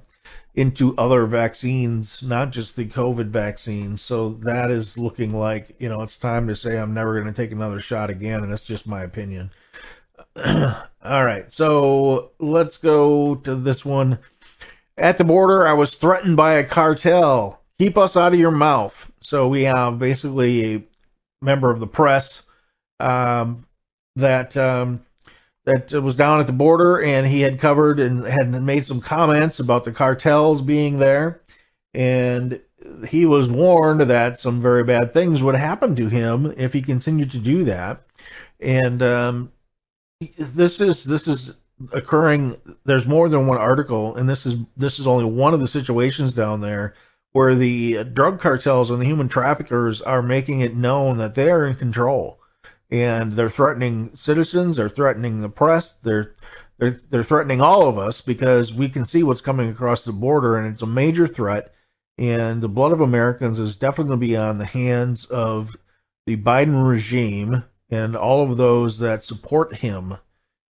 into 0.55 0.97
other 0.97 1.27
vaccines, 1.27 2.23
not 2.23 2.51
just 2.51 2.77
the 2.77 2.87
COVID 2.87 3.29
vaccine. 3.29 3.97
So 3.97 4.31
that 4.43 4.71
is 4.71 4.99
looking 4.99 5.33
like 5.33 5.77
you 5.79 5.89
know 5.89 6.03
it's 6.03 6.17
time 6.17 6.49
to 6.49 6.57
say 6.57 6.79
I'm 6.79 6.95
never 6.95 7.15
going 7.15 7.33
to 7.33 7.43
take 7.43 7.53
another 7.53 7.81
shot 7.81 8.11
again, 8.11 8.43
and 8.43 8.53
that's 8.53 8.65
just 8.65 8.87
my 8.87 9.03
opinion. 9.03 9.51
all 10.45 10.75
right, 11.03 11.53
so 11.53 12.33
let's 12.39 12.77
go 12.77 13.35
to 13.37 13.55
this 13.55 13.85
one. 13.85 14.19
At 14.99 15.19
the 15.19 15.25
border, 15.25 15.67
I 15.67 15.73
was 15.73 15.95
threatened 15.95 16.37
by 16.37 16.55
a 16.55 16.65
cartel. 16.65 17.63
Keep 17.79 17.97
us 17.97 18.17
out 18.17 18.35
of 18.35 18.39
your 18.39 18.51
mouth. 18.51 19.11
So 19.23 19.49
we 19.49 19.63
have 19.65 19.99
basically 19.99 20.87
member 21.43 21.71
of 21.71 21.81
the 21.81 21.87
press 21.87 22.43
um, 23.01 23.67
that 24.17 24.57
um, 24.57 25.03
that 25.65 25.93
was 25.93 26.15
down 26.15 26.41
at 26.41 26.47
the 26.47 26.53
border, 26.53 27.03
and 27.03 27.27
he 27.27 27.41
had 27.41 27.61
covered 27.61 28.01
and 28.01 28.25
had 28.25 28.51
made 28.63 28.85
some 28.85 29.01
comments 29.01 29.61
about 29.61 29.85
the 29.85 29.93
cartels 29.93 30.61
being 30.61 30.97
there. 30.97 31.41
and 31.95 32.61
he 33.07 33.27
was 33.27 33.51
warned 33.51 34.01
that 34.01 34.41
some 34.41 34.61
very 34.61 34.85
bad 34.85 35.13
things 35.13 35.43
would 35.43 35.55
happen 35.55 35.95
to 35.97 36.09
him 36.09 36.53
if 36.57 36.73
he 36.73 36.83
continued 36.83 37.31
to 37.33 37.39
do 37.39 37.65
that. 37.65 38.03
And 38.61 39.03
um, 39.03 39.53
this 40.39 40.81
is 40.81 41.05
this 41.05 41.29
is 41.29 41.57
occurring. 41.93 42.57
There's 42.85 43.07
more 43.07 43.29
than 43.29 43.47
one 43.47 43.59
article, 43.59 44.17
and 44.17 44.29
this 44.29 44.47
is 44.47 44.57
this 44.77 44.99
is 44.99 45.07
only 45.07 45.25
one 45.25 45.55
of 45.55 45.61
the 45.61 45.69
situations 45.69 46.33
down 46.33 46.61
there 46.61 46.95
where 47.33 47.55
the 47.55 48.05
drug 48.05 48.41
cartels 48.41 48.91
and 48.91 49.01
the 49.01 49.07
human 49.07 49.29
traffickers 49.29 50.03
are 50.03 50.23
making 50.23 50.61
it 50.61 50.77
known 50.77 51.19
that 51.19 51.35
they 51.35 51.51
are 51.51 51.67
in 51.67 51.75
control, 51.75 52.41
and 52.91 53.33
they're 53.33 53.51
threatening 53.51 54.15
citizens, 54.15 54.77
they're 54.77 54.89
threatening 54.89 55.41
the 55.41 55.49
press, 55.49 55.93
they're 56.03 56.35
they're, 56.79 57.01
they're 57.11 57.23
threatening 57.23 57.61
all 57.61 57.89
of 57.89 57.97
us 57.97 58.21
because 58.21 58.73
we 58.73 58.89
can 58.89 59.05
see 59.05 59.23
what's 59.23 59.41
coming 59.41 59.69
across 59.71 60.05
the 60.05 60.13
border, 60.13 60.57
and 60.57 60.67
it's 60.67 60.83
a 60.83 60.87
major 60.87 61.29
threat. 61.29 61.73
And 62.19 62.61
the 62.61 62.69
blood 62.69 62.93
of 62.93 63.01
Americans 63.01 63.59
is 63.59 63.77
definitely 63.77 64.09
going 64.09 64.21
to 64.21 64.27
be 64.27 64.37
on 64.37 64.59
the 64.59 64.65
hands 64.65 65.25
of 65.27 65.77
the 66.27 66.37
Biden 66.37 66.87
regime 66.87 67.63
and 67.91 68.17
all 68.17 68.51
of 68.51 68.57
those 68.57 68.99
that 68.99 69.23
support 69.23 69.75
him. 69.75 70.17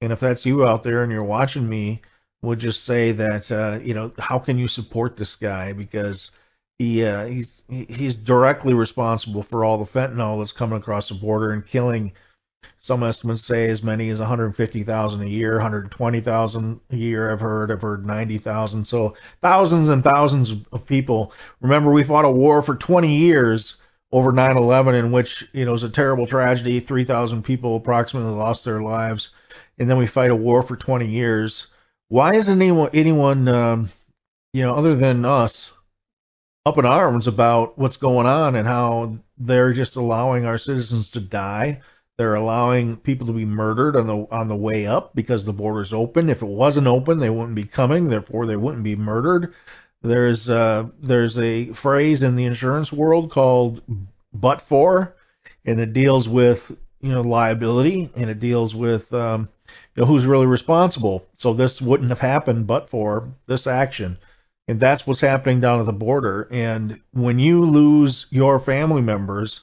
And 0.01 0.11
if 0.11 0.19
that's 0.19 0.45
you 0.45 0.65
out 0.65 0.81
there 0.83 1.03
and 1.03 1.11
you're 1.11 1.23
watching 1.23 1.67
me, 1.67 2.01
would 2.41 2.59
just 2.59 2.85
say 2.85 3.11
that 3.11 3.51
uh, 3.51 3.79
you 3.83 3.93
know 3.93 4.11
how 4.17 4.39
can 4.39 4.57
you 4.57 4.67
support 4.67 5.17
this 5.17 5.35
guy? 5.35 5.73
Because 5.73 6.31
he 6.79 7.03
uh, 7.05 7.25
he's 7.25 7.61
he's 7.69 8.15
directly 8.15 8.73
responsible 8.73 9.43
for 9.43 9.63
all 9.63 9.77
the 9.77 9.85
fentanyl 9.85 10.39
that's 10.39 10.53
coming 10.53 10.79
across 10.79 11.09
the 11.09 11.15
border 11.15 11.51
and 11.51 11.67
killing 11.67 12.13
some 12.79 13.03
estimates 13.03 13.43
say 13.43 13.69
as 13.69 13.83
many 13.83 14.09
as 14.09 14.19
150,000 14.19 15.21
a 15.21 15.25
year, 15.25 15.53
120,000 15.53 16.79
a 16.89 16.95
year. 16.95 17.31
I've 17.31 17.39
heard. 17.39 17.71
I've 17.71 17.81
heard 17.81 18.05
90,000. 18.05 18.85
So 18.85 19.15
thousands 19.41 19.89
and 19.89 20.03
thousands 20.03 20.53
of 20.71 20.85
people. 20.85 21.33
Remember, 21.61 21.91
we 21.91 22.03
fought 22.03 22.25
a 22.25 22.31
war 22.31 22.61
for 22.61 22.75
20 22.75 23.15
years 23.15 23.77
over 24.11 24.31
9/11, 24.31 24.95
in 24.95 25.11
which 25.11 25.47
you 25.53 25.65
know 25.65 25.71
it 25.71 25.73
was 25.73 25.83
a 25.83 25.89
terrible 25.89 26.27
tragedy. 26.27 26.79
3,000 26.79 27.43
people 27.43 27.75
approximately 27.75 28.33
lost 28.33 28.65
their 28.65 28.81
lives, 28.81 29.31
and 29.77 29.89
then 29.89 29.97
we 29.97 30.07
fight 30.07 30.31
a 30.31 30.35
war 30.35 30.63
for 30.63 30.75
20 30.75 31.07
years. 31.07 31.67
Why 32.07 32.35
isn't 32.35 32.59
anyone, 32.59 32.89
anyone, 32.93 33.47
um, 33.47 33.89
you 34.53 34.63
know, 34.63 34.73
other 34.73 34.95
than 34.95 35.25
us, 35.25 35.71
up 36.69 36.77
in 36.77 36.85
arms 36.85 37.27
about 37.27 37.77
what's 37.77 37.97
going 37.97 38.27
on 38.27 38.55
and 38.55 38.67
how 38.67 39.17
they're 39.37 39.73
just 39.73 39.95
allowing 39.95 40.45
our 40.45 40.57
citizens 40.57 41.11
to 41.11 41.19
die? 41.19 41.81
They're 42.17 42.35
allowing 42.35 42.97
people 42.97 43.27
to 43.27 43.33
be 43.33 43.45
murdered 43.45 43.95
on 43.95 44.07
the 44.07 44.27
on 44.29 44.49
the 44.49 44.55
way 44.55 44.85
up 44.85 45.15
because 45.15 45.45
the 45.45 45.53
border's 45.53 45.93
open. 45.93 46.29
If 46.29 46.41
it 46.41 46.47
wasn't 46.47 46.87
open, 46.87 47.19
they 47.19 47.29
wouldn't 47.29 47.55
be 47.55 47.63
coming. 47.63 48.09
Therefore, 48.09 48.45
they 48.45 48.57
wouldn't 48.57 48.83
be 48.83 48.95
murdered. 48.95 49.53
There's 50.01 50.49
uh, 50.49 50.87
there's 51.01 51.37
a 51.39 51.73
phrase 51.73 52.23
in 52.23 52.35
the 52.35 52.45
insurance 52.45 52.91
world 52.91 53.31
called 53.31 53.81
"but 54.33 54.61
for," 54.61 55.15
and 55.65 55.79
it 55.79 55.93
deals 55.93 56.27
with 56.27 56.69
you 57.01 57.11
know 57.11 57.21
liability 57.21 58.09
and 58.15 58.29
it 58.29 58.39
deals 58.39 58.75
with 58.75 59.13
um, 59.13 59.49
you 59.95 60.01
know 60.01 60.05
who's 60.05 60.25
really 60.25 60.45
responsible. 60.45 61.25
So 61.37 61.53
this 61.53 61.81
wouldn't 61.81 62.09
have 62.09 62.19
happened 62.19 62.67
but 62.67 62.89
for 62.89 63.29
this 63.47 63.65
action, 63.65 64.17
and 64.69 64.79
that's 64.79 65.07
what's 65.07 65.19
happening 65.19 65.59
down 65.59 65.79
at 65.79 65.87
the 65.87 65.91
border. 65.91 66.47
And 66.51 67.01
when 67.11 67.39
you 67.39 67.65
lose 67.65 68.27
your 68.29 68.59
family 68.59 69.01
members 69.01 69.61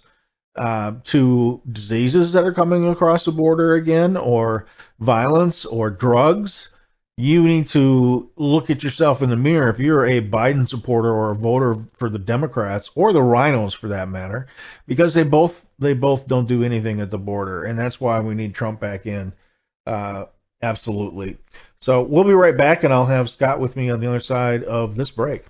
uh, 0.56 0.94
to 1.04 1.62
diseases 1.70 2.32
that 2.32 2.42
are 2.42 2.52
coming 2.52 2.88
across 2.88 3.24
the 3.24 3.30
border 3.30 3.74
again, 3.74 4.16
or 4.16 4.66
violence, 4.98 5.64
or 5.64 5.90
drugs, 5.90 6.70
you 7.16 7.44
need 7.44 7.68
to 7.68 8.32
look 8.34 8.68
at 8.68 8.82
yourself 8.82 9.22
in 9.22 9.30
the 9.30 9.36
mirror. 9.36 9.68
If 9.68 9.78
you're 9.78 10.06
a 10.06 10.20
Biden 10.20 10.66
supporter 10.66 11.12
or 11.12 11.30
a 11.30 11.36
voter 11.36 11.76
for 11.98 12.10
the 12.10 12.18
Democrats 12.18 12.90
or 12.96 13.12
the 13.12 13.22
Rhinos, 13.22 13.74
for 13.74 13.86
that 13.88 14.08
matter, 14.08 14.48
because 14.88 15.14
they 15.14 15.22
both 15.22 15.64
they 15.78 15.94
both 15.94 16.26
don't 16.26 16.48
do 16.48 16.64
anything 16.64 17.00
at 17.00 17.12
the 17.12 17.18
border, 17.18 17.62
and 17.62 17.78
that's 17.78 18.00
why 18.00 18.18
we 18.18 18.34
need 18.34 18.56
Trump 18.56 18.80
back 18.80 19.06
in. 19.06 19.32
Uh, 19.86 20.24
absolutely. 20.62 21.38
So 21.80 22.02
we'll 22.02 22.24
be 22.24 22.32
right 22.32 22.56
back, 22.56 22.84
and 22.84 22.92
I'll 22.92 23.06
have 23.06 23.30
Scott 23.30 23.60
with 23.60 23.76
me 23.76 23.90
on 23.90 24.00
the 24.00 24.06
other 24.06 24.20
side 24.20 24.64
of 24.64 24.96
this 24.96 25.10
break. 25.10 25.44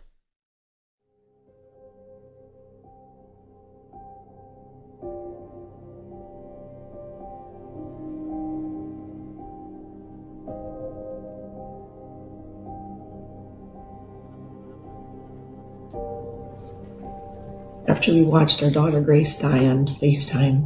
after 18.07 18.13
we 18.13 18.23
watched 18.23 18.63
our 18.63 18.71
daughter 18.71 19.01
Grace 19.01 19.39
die 19.41 19.67
on 19.67 19.89
FaceTime, 19.89 20.65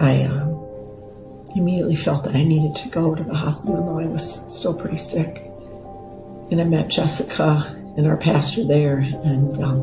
I 0.00 0.22
uh, 0.22 0.47
immediately 1.58 1.96
felt 1.96 2.24
that 2.24 2.34
I 2.34 2.44
needed 2.44 2.76
to 2.76 2.88
go 2.88 3.14
to 3.14 3.22
the 3.22 3.34
hospital, 3.34 3.84
though 3.84 3.98
I 3.98 4.06
was 4.06 4.56
still 4.56 4.74
pretty 4.74 4.96
sick. 4.96 5.42
And 6.50 6.60
I 6.60 6.64
met 6.64 6.88
Jessica 6.88 7.76
and 7.96 8.06
our 8.06 8.16
pastor 8.16 8.64
there, 8.64 8.98
and 8.98 9.58
um, 9.62 9.80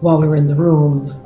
while 0.00 0.20
we 0.20 0.26
were 0.26 0.36
in 0.36 0.46
the 0.46 0.54
room, 0.54 1.20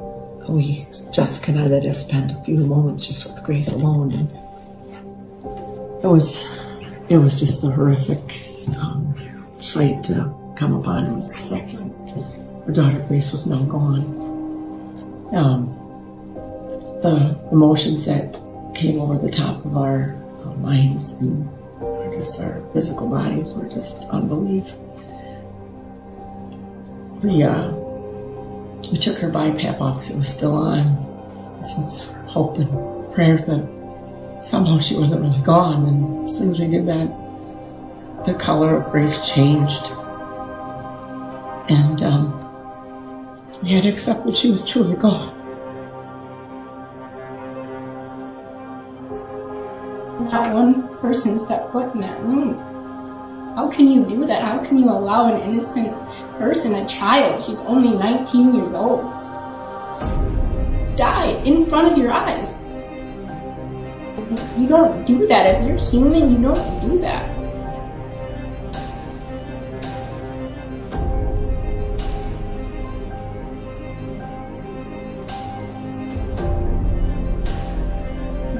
we 0.49 0.87
Jessica 1.13 1.53
and 1.53 1.61
I 1.61 1.67
let 1.67 1.85
us 1.87 2.07
spend 2.09 2.31
a 2.33 2.43
few 2.45 2.57
moments 2.57 3.07
just 3.07 3.33
with 3.33 3.45
Grace 3.45 3.69
alone, 3.69 4.13
and 4.13 4.31
it 6.05 6.07
was 6.07 6.47
it 7.09 7.17
was 7.17 7.41
just 7.41 7.65
a 7.65 7.69
horrific 7.69 8.19
um, 8.81 9.15
sight 9.61 10.05
to 10.05 10.35
come 10.57 10.75
upon 10.75 11.07
It 11.07 11.15
was 11.15 11.29
the 11.31 11.57
fact 11.57 11.73
that 11.73 12.63
our 12.67 12.73
daughter 12.73 13.05
Grace 13.09 13.33
was 13.33 13.47
now 13.47 13.63
gone. 13.63 15.31
Um, 15.33 15.88
the 17.03 17.39
emotions 17.53 18.07
that 18.07 18.41
came 18.75 19.01
over 19.01 19.17
the 19.19 19.31
top 19.31 19.65
of 19.65 19.77
our, 19.77 20.17
our 20.45 20.57
minds 20.57 21.21
and 21.21 21.49
just 22.19 22.41
our 22.41 22.63
physical 22.73 23.09
bodies 23.09 23.53
were 23.53 23.69
just 23.69 24.09
unbelief. 24.09 24.75
We 27.23 27.43
uh, 27.43 27.71
we 28.93 28.99
took 28.99 29.19
her 29.19 29.31
BiPAP 29.31 29.81
off 29.81 30.01
because 30.01 30.11
it 30.15 30.19
was 30.19 30.29
still 30.29 30.55
on. 30.55 30.79
This 31.59 31.75
was 31.77 32.11
hope 32.27 32.59
and 32.59 33.15
prayers 33.15 33.47
that 33.47 33.65
somehow 34.43 34.79
she 34.81 34.97
wasn't 34.97 35.23
really 35.23 35.43
gone. 35.43 35.87
And 35.87 36.25
as 36.25 36.39
soon 36.39 36.51
as 36.51 36.59
we 36.59 36.69
did 36.69 36.87
that, 36.87 38.27
the 38.27 38.35
color 38.35 38.81
of 38.81 38.91
Grace 38.93 39.33
changed. 39.33 39.85
And 41.71 42.03
um, 42.03 43.53
we 43.63 43.71
had 43.71 43.83
to 43.85 43.91
accept 43.91 44.25
that 44.25 44.37
she 44.37 44.51
was 44.51 44.69
truly 44.69 44.97
gone. 44.97 45.38
Not 50.31 50.53
one 50.53 50.99
person 50.99 51.39
stepped 51.39 51.73
foot 51.73 51.95
in 51.95 52.03
that 52.03 52.21
room. 52.23 52.59
How 53.57 53.71
can 53.71 53.89
you 53.89 54.05
do 54.05 54.27
that? 54.27 54.43
How 54.43 54.59
can 54.65 54.79
you 54.79 54.91
allow 54.91 55.35
an 55.35 55.41
innocent 55.41 55.97
person, 56.39 56.75
a 56.75 56.87
child, 56.87 57.43
she's 57.43 57.65
only 57.65 57.97
19 57.97 58.55
years 58.55 58.75
old, 58.75 59.01
die 60.97 61.31
in 61.45 61.65
front 61.67 61.93
of 61.93 61.99
your 61.99 62.13
eyes? 62.13 62.61
You 64.59 64.69
don't 64.69 65.07
do 65.07 65.27
that. 65.29 65.47
If 65.47 65.67
you're 65.67 65.79
human, 65.79 66.31
you 66.31 66.43
don't 66.43 66.81
do 66.81 66.99
that. 66.99 67.28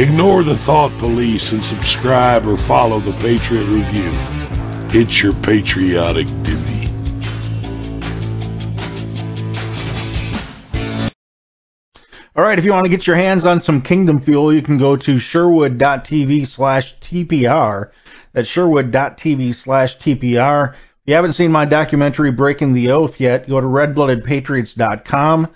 Ignore 0.00 0.44
the 0.44 0.56
thought 0.56 0.96
police 0.98 1.52
and 1.52 1.62
subscribe 1.62 2.46
or 2.46 2.56
follow 2.56 3.00
the 3.00 3.12
Patriot 3.12 3.66
Review. 3.66 4.10
It's 4.98 5.22
your 5.22 5.34
patriotic 5.34 6.26
duty. 6.42 6.88
All 12.34 12.42
right, 12.42 12.58
if 12.58 12.64
you 12.64 12.72
want 12.72 12.86
to 12.86 12.88
get 12.88 13.06
your 13.06 13.16
hands 13.16 13.44
on 13.44 13.60
some 13.60 13.82
Kingdom 13.82 14.22
Fuel, 14.22 14.54
you 14.54 14.62
can 14.62 14.78
go 14.78 14.96
to 14.96 15.18
sherwood.tv 15.18 16.46
slash 16.46 16.98
TPR. 17.00 17.90
That's 18.32 18.48
sherwood.tv 18.48 19.54
slash 19.54 19.98
TPR. 19.98 20.72
If 20.72 20.78
you 21.04 21.14
haven't 21.14 21.34
seen 21.34 21.52
my 21.52 21.66
documentary 21.66 22.30
Breaking 22.30 22.72
the 22.72 22.92
Oath 22.92 23.20
yet, 23.20 23.50
go 23.50 23.60
to 23.60 23.66
redbloodedpatriots.com. 23.66 25.48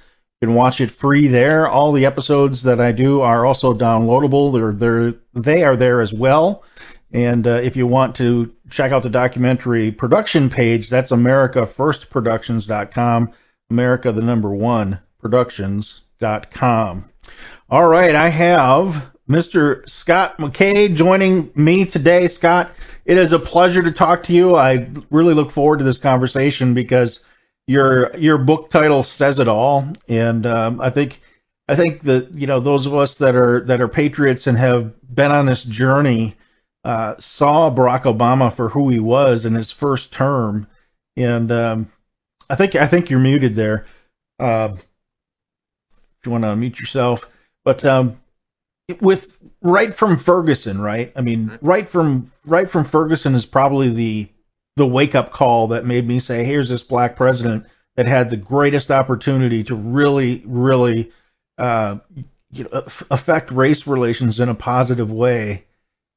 You 0.45 0.49
can 0.49 0.57
watch 0.57 0.83
it 0.83 0.91
free 0.91 1.27
there. 1.27 1.67
All 1.67 1.91
the 1.91 2.05
episodes 2.05 2.65
that 2.65 2.79
I 2.79 2.93
do 2.93 3.23
are 3.23 3.47
also 3.47 3.73
downloadable. 3.73 4.53
They're, 4.53 4.73
they're 4.73 5.15
they 5.33 5.65
are 5.65 5.75
there 5.75 6.03
as 6.03 6.13
well. 6.13 6.65
And 7.13 7.47
uh, 7.47 7.63
if 7.63 7.77
you 7.77 7.87
want 7.87 8.15
to 8.17 8.55
check 8.69 8.93
out 8.93 9.03
the 9.03 9.09
documentary 9.09 9.91
production 9.91 10.51
page, 10.51 10.91
that's 10.91 11.13
AmericaFirstProductions.com. 11.13 13.33
America, 13.71 14.13
the 14.13 14.21
number 14.21 14.51
one, 14.51 15.01
Productions.com. 15.19 17.09
All 17.71 17.89
right, 17.89 18.15
I 18.15 18.29
have 18.29 19.13
Mr. 19.27 19.89
Scott 19.89 20.37
McKay 20.37 20.95
joining 20.95 21.51
me 21.55 21.87
today. 21.87 22.29
Scott, 22.29 22.71
it 23.07 23.17
is 23.17 23.33
a 23.33 23.39
pleasure 23.39 23.83
to 23.83 23.93
talk 23.93 24.25
to 24.25 24.35
you. 24.35 24.57
I 24.57 24.91
really 25.09 25.33
look 25.33 25.51
forward 25.51 25.79
to 25.79 25.87
this 25.87 25.97
conversation 25.97 26.75
because 26.75 27.21
your 27.67 28.15
your 28.17 28.39
book 28.39 28.71
title 28.71 29.03
says 29.03 29.39
it 29.39 29.49
all, 29.49 29.89
and 30.09 30.47
um, 30.47 30.81
I 30.81 30.91
think 30.91 31.21
I 31.69 31.75
think 31.75 32.03
that 32.03 32.35
you 32.35 32.47
know 32.47 32.61
those 32.61 32.87
of 32.87 32.95
us 32.95 33.19
that 33.19 33.35
are 33.35 33.61
that 33.65 33.81
are 33.81 33.89
patriots 33.89 34.47
and 34.47 34.59
have 34.59 34.93
been 35.15 35.33
on 35.33 35.47
this 35.47 35.65
journey 35.65 36.37
uh, 36.85 37.15
saw 37.19 37.75
Barack 37.75 38.03
Obama 38.03 38.53
for 38.53 38.69
who 38.69 38.91
he 38.91 38.99
was 38.99 39.47
in 39.47 39.55
his 39.55 39.71
first 39.71 40.13
term, 40.13 40.67
and 41.17 41.51
um, 41.51 41.93
I 42.51 42.57
think 42.57 42.75
I 42.75 42.87
think 42.87 43.09
you're 43.09 43.21
muted 43.21 43.55
there. 43.55 43.87
Uh, 44.39 44.75
if 44.75 46.27
you 46.27 46.33
want 46.33 46.45
to 46.45 46.49
unmute 46.49 46.79
yourself, 46.79 47.27
but 47.65 47.85
um, 47.85 48.21
with 49.01 49.39
right 49.63 49.95
from 49.95 50.19
Ferguson, 50.19 50.81
right? 50.81 51.13
I 51.17 51.23
mean, 51.23 51.59
right 51.63 51.89
from 51.89 52.31
right 52.45 52.71
from 52.71 52.85
Ferguson 52.85 53.35
is 53.35 53.47
probably 53.47 53.89
the 53.89 54.29
the 54.77 54.87
wake 54.87 55.15
up 55.15 55.31
call 55.31 55.69
that 55.69 55.87
made 55.87 56.07
me 56.07 56.19
say, 56.21 56.45
here's 56.45 56.69
this 56.69 56.83
black 56.83 57.17
president 57.17 57.67
that 57.97 58.07
had 58.07 58.31
the 58.31 58.37
greatest 58.37 58.91
opportunity 58.91 59.63
to 59.65 59.75
really, 59.75 60.43
really 60.45 61.13
uh, 61.59 61.99
you 62.51 62.65
know, 62.65 62.85
affect 63.11 63.51
race 63.51 63.87
relations 63.87 64.41
in 64.41 64.49
a 64.49 64.55
positive 64.55 65.11
way, 65.11 65.65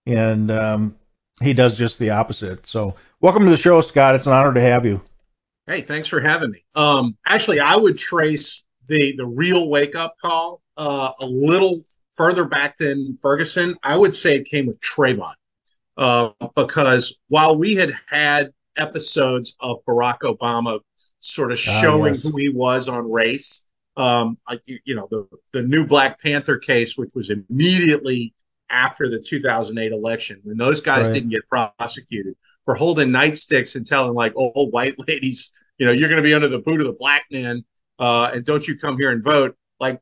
and 0.05 0.51
um, 0.51 0.95
he 1.41 1.53
does 1.53 1.77
just 1.77 1.99
the 1.99 2.11
opposite. 2.11 2.67
So, 2.67 2.95
welcome 3.19 3.45
to 3.45 3.51
the 3.51 3.57
show, 3.57 3.81
Scott. 3.81 4.15
It's 4.15 4.27
an 4.27 4.33
honor 4.33 4.53
to 4.53 4.61
have 4.61 4.85
you. 4.85 5.01
Hey, 5.65 5.81
thanks 5.81 6.07
for 6.07 6.19
having 6.19 6.51
me. 6.51 6.63
Um, 6.75 7.17
actually, 7.25 7.59
I 7.59 7.75
would 7.75 7.97
trace 7.97 8.65
the 8.87 9.15
the 9.17 9.25
real 9.25 9.67
wake 9.67 9.95
up 9.95 10.15
call 10.19 10.61
uh, 10.77 11.11
a 11.19 11.25
little 11.25 11.81
further 12.13 12.45
back 12.45 12.77
than 12.77 13.17
Ferguson. 13.21 13.75
I 13.83 13.95
would 13.95 14.13
say 14.13 14.35
it 14.35 14.45
came 14.45 14.67
with 14.67 14.79
Trayvon. 14.79 15.33
Uh, 15.97 16.29
because 16.55 17.17
while 17.27 17.57
we 17.57 17.75
had 17.75 17.91
had 18.07 18.51
episodes 18.77 19.55
of 19.59 19.77
Barack 19.87 20.19
Obama 20.19 20.79
sort 21.21 21.51
of 21.51 21.59
ah, 21.67 21.81
showing 21.81 22.13
yes. 22.13 22.23
who 22.23 22.37
he 22.37 22.49
was 22.49 22.87
on 22.87 23.11
race, 23.11 23.65
um, 23.95 24.37
like 24.47 24.61
you 24.65 24.95
know 24.95 25.07
the 25.09 25.27
the 25.53 25.63
new 25.63 25.85
Black 25.85 26.21
Panther 26.21 26.57
case, 26.59 26.95
which 26.97 27.09
was 27.15 27.31
immediately 27.31 28.33
after 28.69 29.09
the 29.09 29.19
2008 29.19 29.91
election, 29.91 30.39
when 30.43 30.57
those 30.57 30.81
guys 30.81 31.07
right. 31.07 31.15
didn't 31.15 31.29
get 31.29 31.47
prosecuted 31.47 32.35
for 32.63 32.75
holding 32.75 33.09
nightsticks 33.09 33.75
and 33.75 33.87
telling 33.87 34.13
like 34.13 34.33
old 34.35 34.71
white 34.71 34.95
ladies, 35.07 35.51
you 35.77 35.85
know, 35.85 35.91
you're 35.91 36.09
going 36.09 36.21
to 36.21 36.23
be 36.23 36.33
under 36.33 36.49
the 36.49 36.59
boot 36.59 36.79
of 36.79 36.85
the 36.85 36.93
black 36.93 37.23
man, 37.31 37.65
uh, 37.97 38.29
and 38.33 38.45
don't 38.45 38.67
you 38.67 38.77
come 38.77 38.97
here 38.97 39.09
and 39.09 39.23
vote. 39.23 39.55
Like 39.79 39.99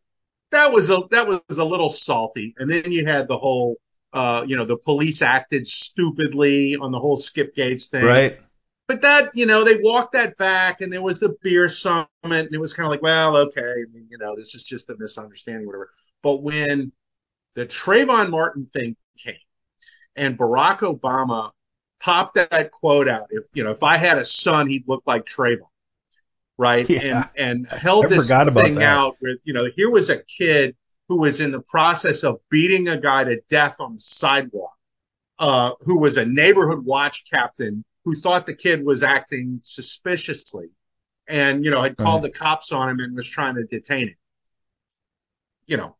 that 0.51 0.73
was 0.73 0.89
a 0.89 1.03
that 1.11 1.27
was 1.27 1.57
a 1.57 1.63
little 1.63 1.89
salty. 1.89 2.53
And 2.57 2.69
then 2.69 2.91
you 2.91 3.05
had 3.05 3.27
the 3.27 3.37
whole 3.37 3.77
uh, 4.15 4.45
you 4.47 4.55
know, 4.55 4.63
the 4.63 4.77
police 4.77 5.21
acted 5.21 5.67
stupidly 5.67 6.77
on 6.77 6.93
the 6.93 6.99
whole 6.99 7.17
Skip 7.17 7.53
Gates 7.53 7.87
thing. 7.87 8.05
Right. 8.05 8.39
But 8.87 9.01
that, 9.01 9.31
you 9.35 9.45
know, 9.45 9.65
they 9.65 9.77
walked 9.81 10.13
that 10.13 10.37
back 10.37 10.79
and 10.79 10.93
there 10.93 11.01
was 11.01 11.19
the 11.19 11.35
beer 11.41 11.67
summit 11.67 12.07
and 12.23 12.53
it 12.53 12.59
was 12.59 12.73
kind 12.73 12.85
of 12.85 12.91
like, 12.91 13.01
well, 13.01 13.35
okay, 13.35 13.61
I 13.61 13.83
mean, 13.91 14.07
you 14.09 14.17
know, 14.17 14.35
this 14.37 14.55
is 14.55 14.63
just 14.63 14.89
a 14.89 14.95
misunderstanding, 14.97 15.67
whatever. 15.67 15.89
But 16.23 16.43
when 16.43 16.93
the 17.55 17.65
Trayvon 17.65 18.29
Martin 18.29 18.65
thing 18.65 18.95
came 19.17 19.35
and 20.15 20.37
Barack 20.37 20.79
Obama 20.79 21.51
popped 21.99 22.35
that 22.35 22.71
quote 22.71 23.09
out, 23.09 23.27
if, 23.31 23.43
you 23.53 23.65
know, 23.65 23.71
if 23.71 23.83
I 23.83 23.97
had 23.97 24.17
a 24.17 24.23
son, 24.23 24.69
he'd 24.69 24.87
look 24.87 25.03
like 25.05 25.25
Trayvon. 25.25 25.67
Right. 26.57 26.89
Yeah. 26.89 27.27
And, 27.35 27.67
and 27.67 27.79
held 27.79 28.05
I 28.05 28.09
this 28.09 28.29
thing 28.29 28.81
out 28.81 29.17
with, 29.19 29.39
you 29.43 29.51
know, 29.51 29.65
here 29.65 29.89
was 29.89 30.09
a 30.09 30.23
kid 30.23 30.77
who 31.07 31.17
was 31.17 31.39
in 31.39 31.51
the 31.51 31.61
process 31.61 32.23
of 32.23 32.39
beating 32.49 32.87
a 32.87 32.99
guy 32.99 33.23
to 33.23 33.41
death 33.49 33.79
on 33.79 33.95
the 33.95 34.01
sidewalk, 34.01 34.73
uh, 35.37 35.71
who 35.81 35.99
was 35.99 36.17
a 36.17 36.25
neighborhood 36.25 36.83
watch 36.83 37.23
captain 37.29 37.83
who 38.05 38.15
thought 38.15 38.45
the 38.45 38.53
kid 38.53 38.85
was 38.85 39.03
acting 39.03 39.59
suspiciously 39.63 40.67
and, 41.27 41.65
you 41.65 41.71
know, 41.71 41.81
had 41.81 41.97
called 41.97 42.23
right. 42.23 42.31
the 42.31 42.39
cops 42.39 42.71
on 42.71 42.89
him 42.89 42.99
and 42.99 43.15
was 43.15 43.27
trying 43.27 43.55
to 43.55 43.65
detain 43.65 44.09
him. 44.09 44.15
You 45.65 45.77
know, 45.77 45.95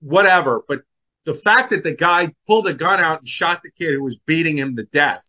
whatever. 0.00 0.62
But 0.66 0.82
the 1.24 1.34
fact 1.34 1.70
that 1.70 1.82
the 1.82 1.94
guy 1.94 2.32
pulled 2.46 2.66
a 2.66 2.74
gun 2.74 3.00
out 3.00 3.20
and 3.20 3.28
shot 3.28 3.60
the 3.62 3.70
kid 3.70 3.92
who 3.92 4.02
was 4.02 4.16
beating 4.26 4.56
him 4.56 4.76
to 4.76 4.84
death 4.84 5.28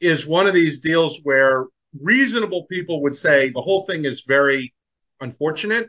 is 0.00 0.26
one 0.26 0.46
of 0.46 0.54
these 0.54 0.80
deals 0.80 1.20
where 1.22 1.66
reasonable 2.00 2.64
people 2.66 3.02
would 3.02 3.14
say 3.14 3.50
the 3.50 3.60
whole 3.60 3.82
thing 3.82 4.04
is 4.04 4.22
very 4.22 4.72
unfortunate, 5.20 5.88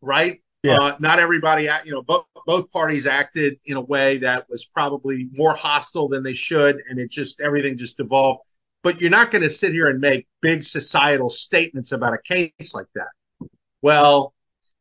right? 0.00 0.40
Yeah. 0.64 0.78
Uh, 0.80 0.96
not 0.98 1.18
everybody, 1.18 1.68
you 1.84 1.92
know, 1.92 2.00
both, 2.00 2.24
both 2.46 2.72
parties 2.72 3.06
acted 3.06 3.58
in 3.66 3.76
a 3.76 3.82
way 3.82 4.18
that 4.18 4.48
was 4.48 4.64
probably 4.64 5.28
more 5.30 5.52
hostile 5.54 6.08
than 6.08 6.22
they 6.22 6.32
should, 6.32 6.80
and 6.88 6.98
it 6.98 7.10
just 7.10 7.38
everything 7.38 7.76
just 7.76 7.98
devolved. 7.98 8.40
But 8.82 9.02
you're 9.02 9.10
not 9.10 9.30
going 9.30 9.42
to 9.42 9.50
sit 9.50 9.72
here 9.72 9.88
and 9.88 10.00
make 10.00 10.26
big 10.40 10.62
societal 10.62 11.28
statements 11.28 11.92
about 11.92 12.14
a 12.14 12.18
case 12.18 12.74
like 12.74 12.86
that. 12.94 13.48
Well, 13.82 14.32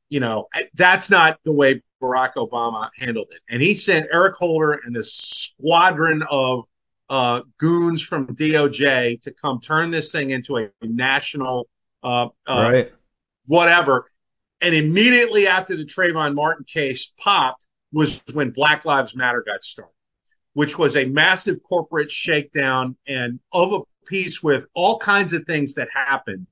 you 0.07 0.21
know, 0.21 0.47
that's 0.73 1.09
not 1.09 1.37
the 1.43 1.51
way 1.51 1.81
Barack 2.01 2.35
Obama 2.35 2.89
handled 2.97 3.27
it. 3.31 3.41
And 3.49 3.61
he 3.61 3.73
sent 3.73 4.07
Eric 4.13 4.35
Holder 4.35 4.79
and 4.85 4.95
this 4.95 5.13
squadron 5.13 6.23
of 6.29 6.63
uh, 7.09 7.41
goons 7.57 8.01
from 8.01 8.27
DOJ 8.27 9.21
to 9.23 9.33
come 9.33 9.59
turn 9.59 9.91
this 9.91 10.13
thing 10.13 10.29
into 10.29 10.57
a 10.57 10.69
national 10.81 11.67
uh, 12.03 12.27
uh, 12.47 12.69
right. 12.71 12.93
whatever. 13.47 14.09
And 14.63 14.73
immediately 14.73 15.45
after 15.45 15.75
the 15.75 15.83
Trayvon 15.83 16.35
Martin 16.35 16.63
case 16.63 17.11
popped 17.19 17.67
was 17.91 18.23
when 18.31 18.51
Black 18.51 18.85
Lives 18.85 19.13
Matter 19.13 19.43
got 19.45 19.61
started, 19.61 19.91
which 20.53 20.77
was 20.79 20.95
a 20.95 21.03
massive 21.03 21.61
corporate 21.61 22.09
shakedown 22.09 22.95
and 23.05 23.41
of 23.51 23.73
a 23.73 23.79
piece 24.07 24.41
with 24.41 24.65
all 24.73 24.99
kinds 24.99 25.33
of 25.33 25.43
things 25.43 25.73
that 25.73 25.89
happened 25.93 26.47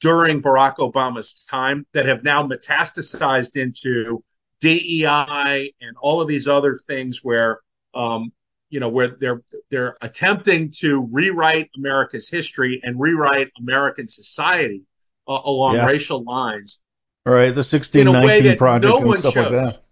during 0.00 0.40
Barack 0.40 0.76
Obama's 0.76 1.44
time 1.50 1.84
that 1.94 2.06
have 2.06 2.22
now 2.22 2.46
metastasized 2.46 3.56
into 3.60 4.22
DEI 4.60 5.74
and 5.80 5.96
all 6.00 6.20
of 6.20 6.28
these 6.28 6.46
other 6.46 6.78
things 6.86 7.24
where, 7.24 7.58
um, 7.92 8.30
you 8.70 8.78
know, 8.78 8.88
where 8.88 9.08
they're 9.08 9.42
they're 9.68 9.96
attempting 10.00 10.70
to 10.76 11.08
rewrite 11.10 11.70
America's 11.76 12.28
history 12.28 12.80
and 12.84 13.00
rewrite 13.00 13.50
American 13.58 14.06
society 14.06 14.82
uh, 15.26 15.40
along 15.44 15.74
yeah. 15.74 15.86
racial 15.86 16.22
lines 16.22 16.80
Right, 17.28 17.54
the 17.54 17.60
1619 17.64 18.56
project 18.56 18.84
no 19.02 19.10
and 19.10 19.18
stuff 19.18 19.34
chose. 19.34 19.52
like 19.52 19.72
that. 19.72 19.82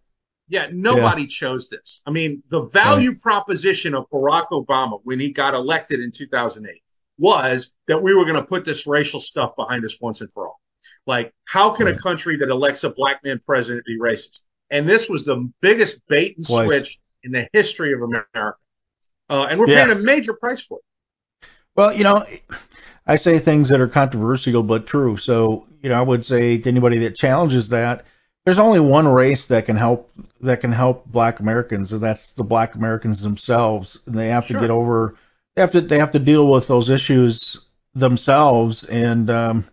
Yeah, 0.48 0.68
nobody 0.72 1.22
yeah. 1.22 1.28
chose 1.28 1.68
this. 1.68 2.02
I 2.06 2.10
mean, 2.10 2.42
the 2.48 2.60
value 2.60 3.10
right. 3.10 3.20
proposition 3.20 3.94
of 3.94 4.08
Barack 4.10 4.48
Obama 4.52 5.00
when 5.02 5.18
he 5.18 5.32
got 5.32 5.54
elected 5.54 6.00
in 6.00 6.12
2008 6.12 6.82
was 7.18 7.74
that 7.88 8.02
we 8.02 8.14
were 8.14 8.24
going 8.24 8.36
to 8.36 8.44
put 8.44 8.64
this 8.64 8.86
racial 8.86 9.20
stuff 9.20 9.56
behind 9.56 9.84
us 9.84 10.00
once 10.00 10.20
and 10.20 10.30
for 10.30 10.46
all. 10.46 10.60
Like, 11.06 11.34
how 11.44 11.70
can 11.70 11.86
right. 11.86 11.96
a 11.96 11.98
country 11.98 12.36
that 12.38 12.48
elects 12.48 12.84
a 12.84 12.90
black 12.90 13.24
man 13.24 13.40
president 13.44 13.84
be 13.86 13.98
racist? 13.98 14.40
And 14.70 14.88
this 14.88 15.08
was 15.08 15.24
the 15.24 15.50
biggest 15.60 16.06
bait 16.06 16.36
and 16.36 16.46
Twice. 16.46 16.64
switch 16.66 17.00
in 17.22 17.32
the 17.32 17.48
history 17.52 17.92
of 17.92 18.02
America. 18.02 18.54
uh, 19.28 19.48
and 19.50 19.58
we're 19.58 19.68
Yeah. 19.68 19.86
paying 19.86 19.98
a 19.98 20.00
major 20.00 20.34
price 20.34 20.60
for 20.60 20.78
it. 20.78 21.48
Well, 21.74 21.92
you 21.92 22.04
know, 22.04 22.24
I 23.06 23.16
say 23.16 23.38
things 23.38 23.68
that 23.68 23.80
are 23.80 23.88
controversial 23.88 24.62
but 24.62 24.86
true. 24.86 25.16
So, 25.16 25.66
you 25.82 25.90
know, 25.90 25.98
I 25.98 26.02
would 26.02 26.24
say 26.24 26.58
to 26.58 26.68
anybody 26.68 26.98
that 26.98 27.16
challenges 27.16 27.68
that, 27.70 28.04
there's 28.44 28.58
only 28.58 28.80
one 28.80 29.08
race 29.08 29.46
that 29.46 29.66
can 29.66 29.76
help 29.76 30.10
that 30.40 30.60
can 30.60 30.72
help 30.72 31.06
Black 31.06 31.40
Americans, 31.40 31.92
and 31.92 32.00
that's 32.00 32.32
the 32.32 32.44
Black 32.44 32.74
Americans 32.74 33.20
themselves. 33.22 33.98
And 34.06 34.16
they 34.16 34.28
have 34.28 34.46
Sure. 34.46 34.60
to 34.60 34.60
get 34.60 34.70
over, 34.70 35.16
they 35.54 35.62
have 35.62 35.72
to 35.72 35.80
they 35.80 35.98
have 35.98 36.12
to 36.12 36.18
deal 36.20 36.48
with 36.48 36.66
those 36.68 36.88
issues 36.88 37.58
themselves. 37.94 38.84
And 38.84 39.30
um, 39.30 39.64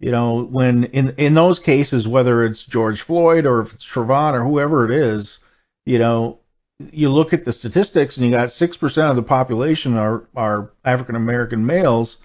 you 0.00 0.10
know, 0.10 0.42
when 0.44 0.84
in 0.84 1.10
in 1.18 1.34
those 1.34 1.58
cases, 1.60 2.08
whether 2.08 2.44
it's 2.44 2.64
George 2.64 3.02
Floyd 3.02 3.46
or 3.46 3.60
if 3.62 3.74
it's 3.74 3.86
Trayvon 3.86 4.34
or 4.34 4.42
whoever 4.44 4.84
it 4.84 4.90
is, 4.90 5.38
you 5.84 5.98
know, 6.00 6.40
you 6.92 7.10
look 7.10 7.32
at 7.32 7.44
the 7.44 7.52
statistics 7.52 8.16
and 8.16 8.26
you 8.26 8.32
got 8.32 8.50
six 8.50 8.76
percent 8.76 9.10
of 9.10 9.16
the 9.16 9.22
population 9.22 9.96
are 9.96 10.24
are 10.34 10.72
African 10.84 11.14
American 11.14 11.64
males, 11.64 12.16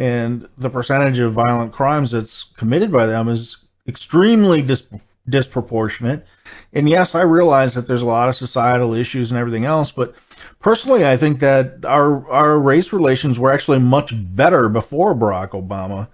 and 0.00 0.48
the 0.56 0.70
percentage 0.70 1.18
of 1.18 1.34
violent 1.34 1.72
crimes 1.72 2.10
that's 2.10 2.44
committed 2.56 2.90
by 2.90 3.04
them 3.04 3.28
is 3.28 3.58
extremely 3.86 4.62
dis- 4.62 4.86
disproportionate. 5.28 6.26
And 6.72 6.88
yes, 6.88 7.14
I 7.14 7.20
realize 7.22 7.74
that 7.74 7.86
there's 7.86 8.00
a 8.00 8.06
lot 8.06 8.30
of 8.30 8.34
societal 8.34 8.94
issues 8.94 9.30
and 9.30 9.38
everything 9.38 9.66
else, 9.66 9.92
but 9.92 10.14
personally, 10.58 11.04
I 11.04 11.18
think 11.18 11.40
that 11.40 11.84
our 11.84 12.26
our 12.30 12.58
race 12.58 12.94
relations 12.94 13.38
were 13.38 13.52
actually 13.52 13.78
much 13.78 14.12
better 14.16 14.70
before 14.70 15.14
Barack 15.14 15.50
Obama 15.50 16.08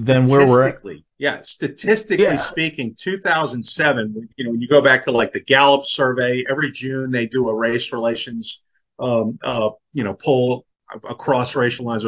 than 0.00 0.26
where 0.28 0.46
we're 0.46 0.62
at. 0.62 0.80
Statistically, 0.80 1.04
yeah, 1.18 1.40
statistically 1.42 2.24
Yeah. 2.24 2.36
speaking, 2.36 2.96
2007. 2.98 4.30
You 4.38 4.44
know, 4.46 4.50
when 4.52 4.62
you 4.62 4.68
go 4.68 4.80
back 4.80 5.02
to 5.04 5.12
like 5.12 5.32
the 5.32 5.40
Gallup 5.40 5.84
survey, 5.84 6.42
every 6.50 6.70
June 6.70 7.10
they 7.10 7.26
do 7.26 7.50
a 7.50 7.54
race 7.54 7.92
relations, 7.92 8.62
um, 8.98 9.38
uh, 9.44 9.70
you 9.92 10.04
know, 10.04 10.14
poll 10.14 10.64
across 11.04 11.54
racial 11.54 11.84
lines. 11.84 12.04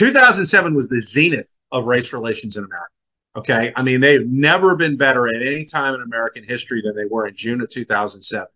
2007 0.00 0.74
was 0.74 0.88
the 0.88 1.02
zenith 1.02 1.54
of 1.70 1.86
race 1.86 2.12
relations 2.14 2.56
in 2.56 2.64
America. 2.64 2.88
Okay, 3.36 3.72
I 3.76 3.82
mean 3.82 4.00
they've 4.00 4.26
never 4.26 4.74
been 4.74 4.96
better 4.96 5.28
at 5.28 5.42
any 5.42 5.66
time 5.66 5.94
in 5.94 6.00
American 6.00 6.42
history 6.42 6.80
than 6.82 6.96
they 6.96 7.04
were 7.04 7.26
in 7.26 7.36
June 7.36 7.60
of 7.60 7.68
2007, 7.68 8.46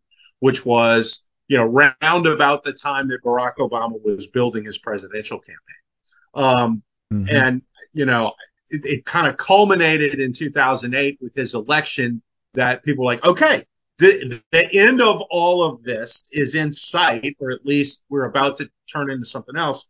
which 0.41 0.65
was 0.65 1.23
you 1.47 1.59
know 1.59 1.65
round 1.65 2.27
about 2.27 2.65
the 2.65 2.73
time 2.73 3.09
that 3.09 3.23
Barack 3.23 3.57
Obama 3.59 4.03
was 4.03 4.27
building 4.27 4.65
his 4.65 4.79
presidential 4.79 5.39
campaign. 5.39 5.83
Um, 6.35 6.83
Mhm. 7.13 7.31
and 7.31 7.63
you 7.93 8.07
know 8.07 8.33
it, 8.71 8.87
it 8.87 9.05
kind 9.05 9.27
of 9.27 9.37
culminated 9.37 10.19
in 10.21 10.33
2008 10.33 11.19
with 11.21 11.35
his 11.35 11.55
election 11.55 12.23
that 12.55 12.83
people 12.83 13.05
were 13.05 13.13
like 13.13 13.25
okay 13.27 13.67
the, 13.99 14.41
the 14.51 14.75
end 14.75 15.03
of 15.03 15.21
all 15.31 15.63
of 15.63 15.83
this 15.83 16.25
is 16.33 16.55
in 16.55 16.73
sight 16.73 17.37
or 17.39 17.51
at 17.53 17.65
least 17.67 18.03
we're 18.09 18.25
about 18.25 18.57
to 18.57 18.71
turn 18.91 19.11
into 19.11 19.27
something 19.27 19.57
else 19.57 19.87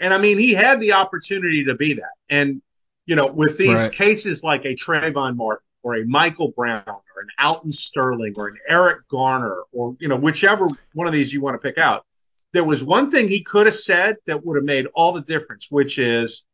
and 0.00 0.12
i 0.14 0.18
mean 0.18 0.38
he 0.38 0.52
had 0.52 0.80
the 0.80 0.92
opportunity 0.92 1.64
to 1.64 1.74
be 1.74 1.94
that 1.94 2.12
and 2.28 2.62
you 3.06 3.16
know 3.16 3.26
with 3.26 3.56
these 3.58 3.84
Right. 3.86 3.92
cases 3.92 4.42
like 4.44 4.64
a 4.64 4.74
Trayvon 4.74 5.36
Martin 5.36 5.64
or 5.82 5.96
a 5.96 6.04
Michael 6.04 6.48
Brown 6.50 6.82
or 6.86 7.22
an 7.22 7.28
Alton 7.38 7.72
Sterling 7.72 8.34
or 8.36 8.48
an 8.48 8.58
Eric 8.68 9.08
Garner 9.08 9.58
or 9.72 9.96
you 10.00 10.08
know 10.08 10.16
whichever 10.16 10.68
one 10.92 11.06
of 11.06 11.12
these 11.12 11.32
you 11.32 11.40
want 11.40 11.54
to 11.54 11.58
pick 11.66 11.78
out 11.78 12.04
there 12.52 12.64
was 12.64 12.82
one 12.82 13.10
thing 13.10 13.28
he 13.28 13.42
could 13.42 13.66
have 13.66 13.74
said 13.74 14.16
that 14.26 14.44
would 14.44 14.56
have 14.56 14.64
made 14.64 14.86
all 14.94 15.12
the 15.12 15.20
difference 15.22 15.68
which 15.70 15.98
is 15.98 16.44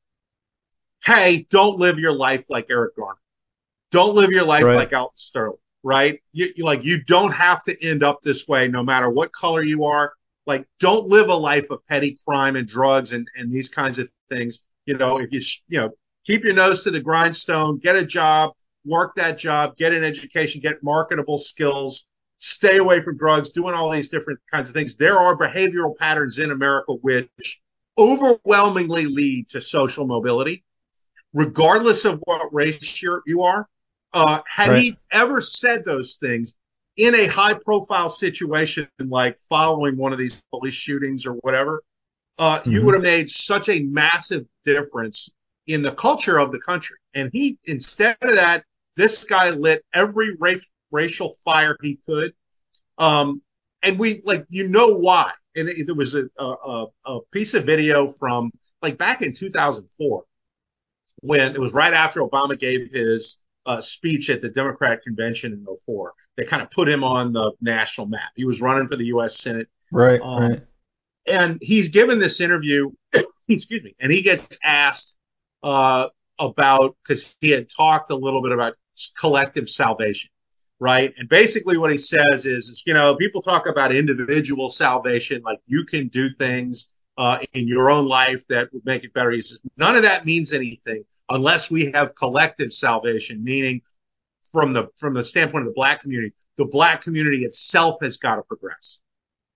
hey, 1.05 1.47
don't 1.51 1.79
live 1.79 1.99
your 1.99 2.13
life 2.13 2.47
like 2.49 2.67
Eric 2.71 2.97
Garner. 2.97 3.19
Don't 3.91 4.15
live 4.15 4.31
your 4.31 4.45
life 4.45 4.65
Right. 4.65 4.75
like 4.75 4.93
Alton 4.95 5.17
Sterling, 5.19 5.59
right? 5.83 6.23
You, 6.33 6.53
you 6.57 6.65
like 6.65 6.83
you 6.85 7.03
don't 7.05 7.33
have 7.33 7.63
to 7.65 7.85
end 7.87 8.03
up 8.03 8.23
this 8.23 8.49
way 8.49 8.69
no 8.69 8.83
matter 8.83 9.09
what 9.11 9.33
color 9.33 9.63
you 9.63 9.85
are. 9.85 10.13
Like 10.47 10.67
don't 10.79 11.09
live 11.09 11.29
a 11.29 11.35
life 11.35 11.71
of 11.71 11.87
petty 11.87 12.19
crime 12.27 12.57
and 12.57 12.67
drugs 12.67 13.13
and 13.13 13.29
and 13.37 13.51
these 13.51 13.69
kinds 13.69 13.99
of 13.99 14.11
things. 14.29 14.61
You 14.87 14.97
know, 14.97 15.19
if 15.19 15.33
you 15.33 15.41
you 15.69 15.81
know, 15.81 15.91
keep 16.27 16.45
your 16.45 16.55
nose 16.55 16.85
to 16.85 16.91
the 16.91 17.01
grindstone, 17.01 17.79
get 17.79 17.97
a 17.97 18.05
job, 18.05 18.53
work 18.85 19.15
that 19.17 19.39
job, 19.39 19.77
get 19.77 19.95
an 19.95 20.05
education, 20.05 20.61
get 20.61 20.83
marketable 20.83 21.39
skills, 21.39 22.07
stay 22.39 22.77
away 22.77 23.01
from 23.01 23.17
drugs, 23.17 23.53
doing 23.53 23.75
all 23.75 23.91
these 23.91 24.11
different 24.11 24.41
kinds 24.51 24.69
of 24.69 24.75
things. 24.75 24.97
There 24.97 25.19
are 25.19 25.37
behavioral 25.37 25.97
patterns 25.97 26.39
in 26.39 26.51
America 26.51 26.93
which 26.93 27.61
overwhelmingly 27.97 29.07
lead 29.07 29.49
to 29.51 29.61
social 29.61 30.07
mobility 30.07 30.65
regardless 31.35 32.05
of 32.05 32.21
what 32.25 32.55
race 32.55 33.03
you're, 33.03 33.23
you 33.27 33.43
are. 33.43 33.69
Uh, 34.13 34.41
had 34.47 34.79
he 34.79 34.97
ever 35.11 35.41
said 35.41 35.85
those 35.85 36.15
things 36.15 36.57
in 36.97 37.15
a 37.15 37.27
high 37.27 37.55
profile 37.55 38.09
situation 38.09 38.89
like 39.01 39.39
following 39.39 39.97
one 39.97 40.13
of 40.13 40.19
these 40.19 40.43
police 40.51 40.75
shootings 40.75 41.27
or 41.27 41.33
whatever, 41.35 41.83
uh, 42.39 42.61
you 42.65 42.81
Mhm. 42.81 42.85
would 42.85 42.95
have 42.95 43.03
made 43.03 43.31
such 43.31 43.69
a 43.69 43.83
massive 43.85 44.47
difference 44.65 45.31
in 45.67 45.83
the 45.83 45.93
culture 45.93 46.39
of 46.39 46.53
the 46.53 46.61
country. 46.61 46.97
And 47.15 47.31
he, 47.33 47.59
instead 47.65 48.17
of 48.23 48.35
that, 48.37 48.65
this 48.97 49.25
guy 49.25 49.51
lit 49.51 49.85
every 49.95 50.37
ra- 50.39 50.55
racial 50.91 51.31
fire 51.45 51.77
he 51.83 51.99
could. 52.07 52.33
Um, 52.99 53.43
and 53.83 53.99
we 53.99 54.21
like, 54.25 54.47
you 54.49 54.69
know 54.69 54.97
why. 54.97 55.33
And 55.57 55.69
it, 55.69 55.87
there 55.87 55.95
was 55.95 56.15
a, 56.15 56.29
a, 56.39 56.87
a 57.07 57.21
piece 57.33 57.55
of 57.55 57.65
video 57.65 58.07
from 58.09 58.51
like 58.83 58.99
back 58.99 59.23
in 59.23 59.33
2004 59.33 60.25
when 61.21 61.55
it 61.55 61.61
was 61.61 61.73
right 61.73 61.95
after 61.95 62.21
Obama 62.21 62.59
gave 62.59 62.91
his 62.93 63.39
uh, 63.67 63.81
speech 63.81 64.31
at 64.31 64.43
the 64.43 64.49
Democrat 64.49 65.03
convention 65.03 65.53
in 65.53 65.67
04. 65.87 66.13
that 66.37 66.49
kind 66.49 66.63
of 66.63 66.71
put 66.71 66.89
him 66.89 67.05
on 67.05 67.33
the 67.33 67.53
national 67.61 68.07
map. 68.07 68.31
He 68.37 68.45
was 68.45 68.61
running 68.61 68.87
for 68.87 68.97
the 68.97 69.07
U.S. 69.07 69.39
Senate, 69.39 69.69
Right, 69.93 70.21
Um, 70.21 70.43
right. 70.43 70.63
and 71.27 71.59
he's 71.63 71.89
given 71.89 72.19
this 72.19 72.41
interview. 72.41 72.91
excuse 73.49 73.83
me, 73.85 73.95
and 74.01 74.11
he 74.11 74.23
gets 74.23 74.59
asked 74.65 75.17
uh, 75.63 76.09
about 76.39 76.97
because 77.03 77.35
he 77.41 77.51
had 77.51 77.69
talked 77.71 78.11
a 78.11 78.17
little 78.17 78.43
bit 78.43 78.53
about 78.53 78.75
collective 79.19 79.69
salvation, 79.69 80.31
right? 80.81 81.15
And 81.17 81.29
basically, 81.29 81.77
what 81.79 81.91
he 81.91 81.99
says 81.99 82.47
is, 82.47 82.69
is 82.69 82.83
you 82.87 82.95
know, 82.95 83.17
people 83.17 83.43
talk 83.43 83.67
about 83.67 83.93
individual 83.95 84.71
salvation, 84.71 85.43
like 85.45 85.61
you 85.67 85.85
can 85.85 86.09
do 86.09 86.31
things 86.31 86.89
uh, 87.17 87.39
in 87.53 87.69
your 87.69 87.91
own 87.91 88.07
life 88.07 88.47
that 88.49 88.73
would 88.73 88.85
make 88.85 89.05
it 89.05 89.13
better. 89.13 89.31
He 89.31 89.41
says 89.41 89.61
none 89.77 89.97
of 89.97 90.03
that 90.03 90.25
means 90.25 90.53
anything 90.53 91.05
unless 91.29 91.71
we 91.71 91.93
have 91.93 92.15
collective 92.15 92.73
salvation, 92.73 93.43
meaning 93.45 93.83
from 94.53 94.73
the 94.73 94.89
from 94.99 95.15
the 95.15 95.25
standpoint 95.25 95.63
of 95.67 95.71
the 95.71 95.75
black 95.75 96.01
community, 96.03 96.35
the 96.57 96.65
black 96.67 97.03
community 97.03 97.45
itself 97.45 97.97
has 98.03 98.17
got 98.19 98.37
to 98.37 98.43
progress. 98.43 99.01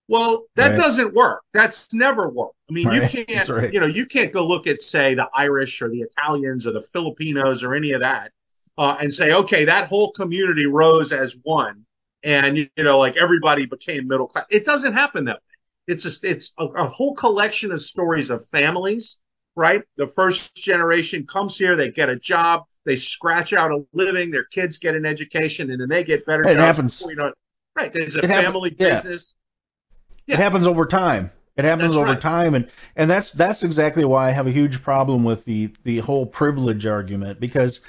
Well, 0.09 0.47
that 0.57 0.69
Right. 0.69 0.77
doesn't 0.77 1.15
work. 1.15 1.43
That's 1.53 1.93
never 1.93 2.29
worked. 2.29 2.57
I 2.71 2.73
mean, 2.73 2.89
Right. 2.89 3.13
you 3.15 3.25
can't, 3.27 3.49
right. 3.49 3.73
you 3.73 3.81
know, 3.81 3.87
you 3.87 4.07
can't 4.07 4.33
go 4.33 4.47
look 4.47 4.67
at 4.67 4.79
say 4.79 5.15
the 5.15 5.29
Irish 5.35 5.83
or 5.83 5.89
the 5.91 6.01
Italians 6.01 6.67
or 6.67 6.73
the 6.73 6.81
Filipinos 6.81 7.63
or 7.63 7.75
any 7.75 7.93
of 7.93 8.01
that 8.01 8.33
uh, 8.79 8.97
and 9.01 9.13
say, 9.13 9.33
okay, 9.33 9.67
that 9.67 9.89
whole 9.89 10.13
community 10.13 10.67
rose 10.67 11.13
as 11.13 11.37
one, 11.43 11.85
and 12.23 12.57
you 12.57 12.69
know, 12.79 12.99
like 12.99 13.17
everybody 13.17 13.67
became 13.67 14.09
middle 14.09 14.27
class. 14.29 14.47
It 14.51 14.65
doesn't 14.65 14.95
happen 14.95 15.27
that 15.27 15.37
way. 15.37 15.48
It's 15.89 16.03
just 16.05 16.23
it's 16.23 16.53
a, 16.59 16.65
a 16.67 16.87
whole 16.87 17.15
collection 17.15 17.73
of 17.73 17.81
stories 17.81 18.31
of 18.31 18.47
families, 18.47 19.19
right? 19.57 19.83
The 19.97 20.07
first 20.07 20.55
generation 20.55 21.27
comes 21.27 21.57
here, 21.59 21.75
they 21.77 21.91
get 21.91 22.09
a 22.11 22.17
job, 22.17 22.65
they 22.85 22.97
scratch 22.97 23.53
out 23.53 23.73
a 23.73 23.85
living, 23.93 24.31
their 24.31 24.45
kids 24.45 24.79
get 24.79 24.95
an 24.95 25.05
education, 25.07 25.71
and 25.71 25.81
then 25.81 25.89
they 25.89 26.05
get 26.05 26.27
better 26.27 26.43
It 26.45 26.55
jobs. 26.55 26.59
happens. 26.59 27.01
you 27.09 27.17
know. 27.17 27.33
Right? 27.75 27.93
There's 27.93 28.15
a 28.17 28.21
It 28.21 28.25
happen- 28.31 28.45
family 28.53 28.77
yeah. 28.79 29.01
business. 29.01 29.35
Yeah. 30.27 30.35
It 30.35 30.41
happens 30.41 30.67
over 30.67 30.85
time. 30.87 31.31
It 31.57 31.65
happens 31.65 31.95
That's 31.95 31.97
over 31.97 32.13
right. 32.13 32.21
time, 32.21 32.55
and 32.55 32.69
and 32.95 33.11
that's 33.11 33.33
that's 33.33 33.65
exactly 33.65 34.05
why 34.05 34.29
I 34.29 34.31
have 34.31 34.47
a 34.47 34.53
huge 34.53 34.81
problem 34.83 35.25
with 35.25 35.45
the 35.45 35.73
the 35.83 35.99
whole 35.99 36.25
privilege 36.27 36.87
argument 36.87 37.41
because 37.41 37.81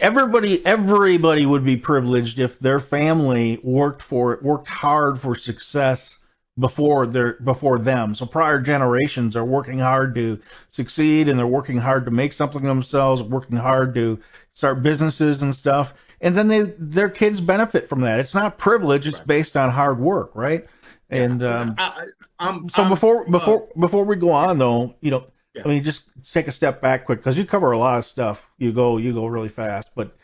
everybody 0.00 0.64
everybody 0.64 1.44
would 1.44 1.64
be 1.64 1.76
privileged 1.76 2.40
if 2.40 2.58
their 2.58 2.80
family 2.80 3.58
worked 3.62 4.00
for 4.02 4.38
worked 4.42 4.68
hard 4.68 5.20
for 5.20 5.34
success 5.34 6.18
before 6.58 7.06
their 7.06 7.34
before 7.34 7.78
them. 7.78 8.14
So 8.14 8.26
prior 8.26 8.60
generations 8.60 9.36
are 9.36 9.44
working 9.44 9.78
hard 9.78 10.14
to 10.14 10.40
succeed 10.68 11.28
and 11.28 11.38
they're 11.38 11.46
working 11.46 11.78
hard 11.78 12.04
to 12.06 12.10
make 12.10 12.32
something 12.32 12.62
themselves, 12.62 13.22
working 13.22 13.56
hard 13.58 13.94
to 13.94 14.18
start 14.54 14.82
businesses 14.82 15.42
and 15.42 15.54
stuff. 15.54 15.94
And 16.20 16.36
then 16.36 16.48
they 16.48 16.62
their 16.78 17.10
kids 17.10 17.40
benefit 17.40 17.88
from 17.88 18.00
that. 18.02 18.20
It's 18.20 18.34
not 18.34 18.58
privilege, 18.58 19.06
it's 19.06 19.20
based 19.20 19.56
on 19.56 19.70
hard 19.70 19.98
work, 20.00 20.30
right? 20.34 20.66
And 21.10 21.42
um 21.42 21.74
I, 21.78 22.06
I'm, 22.38 22.68
so 22.68 22.82
I'm, 22.84 22.88
before 22.88 23.26
uh, 23.26 23.30
before 23.30 23.68
before 23.78 24.04
we 24.04 24.16
go 24.16 24.30
on 24.30 24.58
though, 24.58 24.94
you 25.00 25.10
know, 25.10 25.26
Yeah. 25.54 25.62
I 25.64 25.68
mean, 25.68 25.82
just 25.82 26.04
take 26.32 26.48
a 26.48 26.52
step 26.52 26.80
back 26.80 27.06
quick 27.06 27.18
because 27.18 27.38
you 27.38 27.44
cover 27.46 27.72
a 27.72 27.78
lot 27.78 27.98
of 27.98 28.04
stuff. 28.04 28.44
You 28.58 28.72
go 28.72 28.98
you 28.98 29.12
go 29.12 29.26
really 29.26 29.48
fast, 29.48 29.90
but 29.94 30.16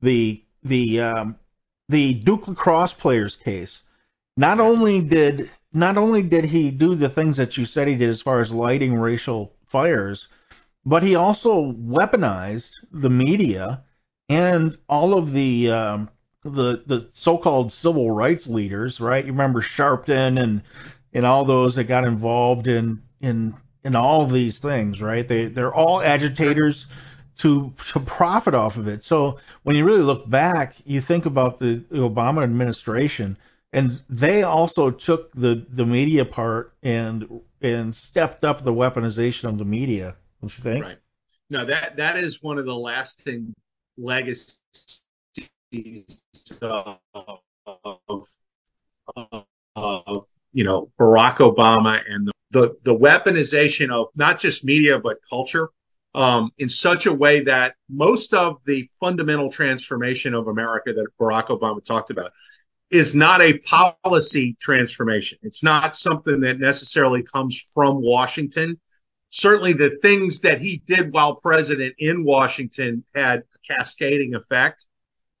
the 0.00 0.44
the 0.62 1.00
um, 1.00 1.36
the 1.88 2.14
Duke 2.14 2.48
lacrosse 2.48 2.94
players 2.94 3.36
case. 3.36 3.82
Not 4.36 4.60
only 4.60 5.00
did 5.00 5.50
not 5.76 5.98
only 5.98 6.22
did 6.22 6.46
he 6.46 6.70
do 6.70 6.94
the 6.94 7.08
things 7.08 7.36
that 7.36 7.56
you 7.58 7.66
said 7.66 7.86
he 7.86 7.96
did 7.96 8.08
as 8.08 8.22
far 8.22 8.40
as 8.40 8.50
lighting 8.50 8.94
racial 8.94 9.52
fires, 9.66 10.28
but 10.86 11.02
he 11.02 11.16
also 11.16 11.72
weaponized 11.72 12.72
the 12.92 13.10
media 13.10 13.84
and 14.28 14.78
all 14.88 15.16
of 15.18 15.32
the 15.32 15.70
um, 15.70 16.08
the 16.42 16.82
the 16.86 17.06
so-called 17.12 17.70
civil 17.70 18.10
rights 18.10 18.46
leaders, 18.46 19.00
right? 19.00 19.24
You 19.24 19.32
remember 19.32 19.60
Sharpton 19.60 20.42
and 20.42 20.62
and 21.12 21.26
all 21.26 21.44
those 21.44 21.74
that 21.74 21.84
got 21.84 22.04
involved 22.04 22.66
in 22.66 23.02
in 23.20 23.54
in 23.84 23.94
all 23.94 24.26
these 24.26 24.58
things, 24.58 25.02
right? 25.02 25.28
They 25.28 25.46
they're 25.46 25.74
all 25.74 26.00
agitators 26.00 26.86
to 27.38 27.74
to 27.88 28.00
profit 28.00 28.54
off 28.54 28.78
of 28.78 28.88
it. 28.88 29.04
So 29.04 29.38
when 29.62 29.76
you 29.76 29.84
really 29.84 30.02
look 30.02 30.28
back, 30.28 30.74
you 30.84 31.02
think 31.02 31.26
about 31.26 31.58
the, 31.58 31.84
the 31.90 31.98
Obama 31.98 32.42
administration, 32.42 33.36
and 33.76 34.00
they 34.08 34.42
also 34.42 34.90
took 34.90 35.32
the 35.34 35.66
the 35.68 35.84
media 35.84 36.24
part 36.24 36.72
and 36.82 37.42
and 37.60 37.94
stepped 37.94 38.42
up 38.42 38.64
the 38.64 38.72
weaponization 38.72 39.50
of 39.50 39.58
the 39.58 39.66
media. 39.66 40.16
Don't 40.40 40.56
you 40.56 40.64
think? 40.64 40.84
Right. 40.84 40.98
No, 41.50 41.66
that 41.66 41.96
that 41.96 42.16
is 42.16 42.42
one 42.42 42.56
of 42.56 42.64
the 42.64 42.74
lasting 42.74 43.52
legacies 43.98 44.62
of, 46.62 46.98
of, 47.84 48.26
of 49.76 50.24
you 50.52 50.64
know 50.64 50.90
Barack 50.98 51.36
Obama 51.36 52.02
and 52.08 52.28
the, 52.28 52.32
the, 52.52 52.76
the 52.82 52.96
weaponization 52.96 53.90
of 53.90 54.08
not 54.16 54.38
just 54.38 54.64
media 54.64 54.98
but 54.98 55.18
culture 55.28 55.68
um, 56.14 56.50
in 56.56 56.70
such 56.70 57.04
a 57.04 57.12
way 57.12 57.44
that 57.44 57.74
most 57.90 58.32
of 58.32 58.56
the 58.64 58.88
fundamental 58.98 59.50
transformation 59.50 60.32
of 60.32 60.46
America 60.46 60.94
that 60.94 61.06
Barack 61.20 61.48
Obama 61.48 61.84
talked 61.84 62.08
about 62.08 62.32
is 62.90 63.14
not 63.14 63.40
a 63.40 63.58
policy 63.58 64.56
transformation. 64.60 65.38
It's 65.42 65.62
not 65.62 65.96
something 65.96 66.40
that 66.40 66.60
necessarily 66.60 67.22
comes 67.22 67.60
from 67.74 68.00
Washington. 68.00 68.80
Certainly, 69.30 69.74
the 69.74 69.98
things 70.00 70.40
that 70.40 70.60
he 70.60 70.82
did 70.86 71.12
while 71.12 71.36
president 71.36 71.96
in 71.98 72.24
Washington 72.24 73.04
had 73.14 73.40
a 73.40 73.74
cascading 73.74 74.34
effect. 74.34 74.86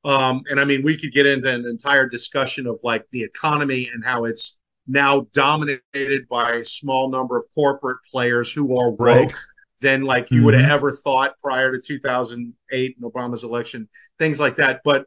Um, 0.04 0.42
and 0.50 0.60
I 0.60 0.64
mean, 0.64 0.82
we 0.82 0.96
could 0.96 1.12
get 1.12 1.26
into 1.26 1.52
an 1.52 1.66
entire 1.66 2.08
discussion 2.08 2.66
of 2.66 2.78
like 2.82 3.04
the 3.10 3.22
economy 3.22 3.90
and 3.92 4.04
how 4.04 4.24
it's 4.24 4.56
now 4.86 5.26
dominated 5.32 6.28
by 6.28 6.52
a 6.52 6.64
small 6.64 7.10
number 7.10 7.36
of 7.36 7.44
corporate 7.54 7.98
players 8.10 8.52
who 8.52 8.78
are 8.78 8.90
woke 8.90 8.98
right. 8.98 9.34
than 9.80 10.02
like 10.02 10.30
you 10.30 10.38
mm-hmm. 10.38 10.46
would 10.46 10.54
have 10.54 10.70
ever 10.70 10.92
thought 10.92 11.38
prior 11.40 11.72
to 11.72 11.80
2008 11.80 12.96
and 13.00 13.12
Obama's 13.12 13.44
election, 13.44 13.88
things 14.18 14.38
like 14.38 14.56
that. 14.56 14.82
But 14.84 15.06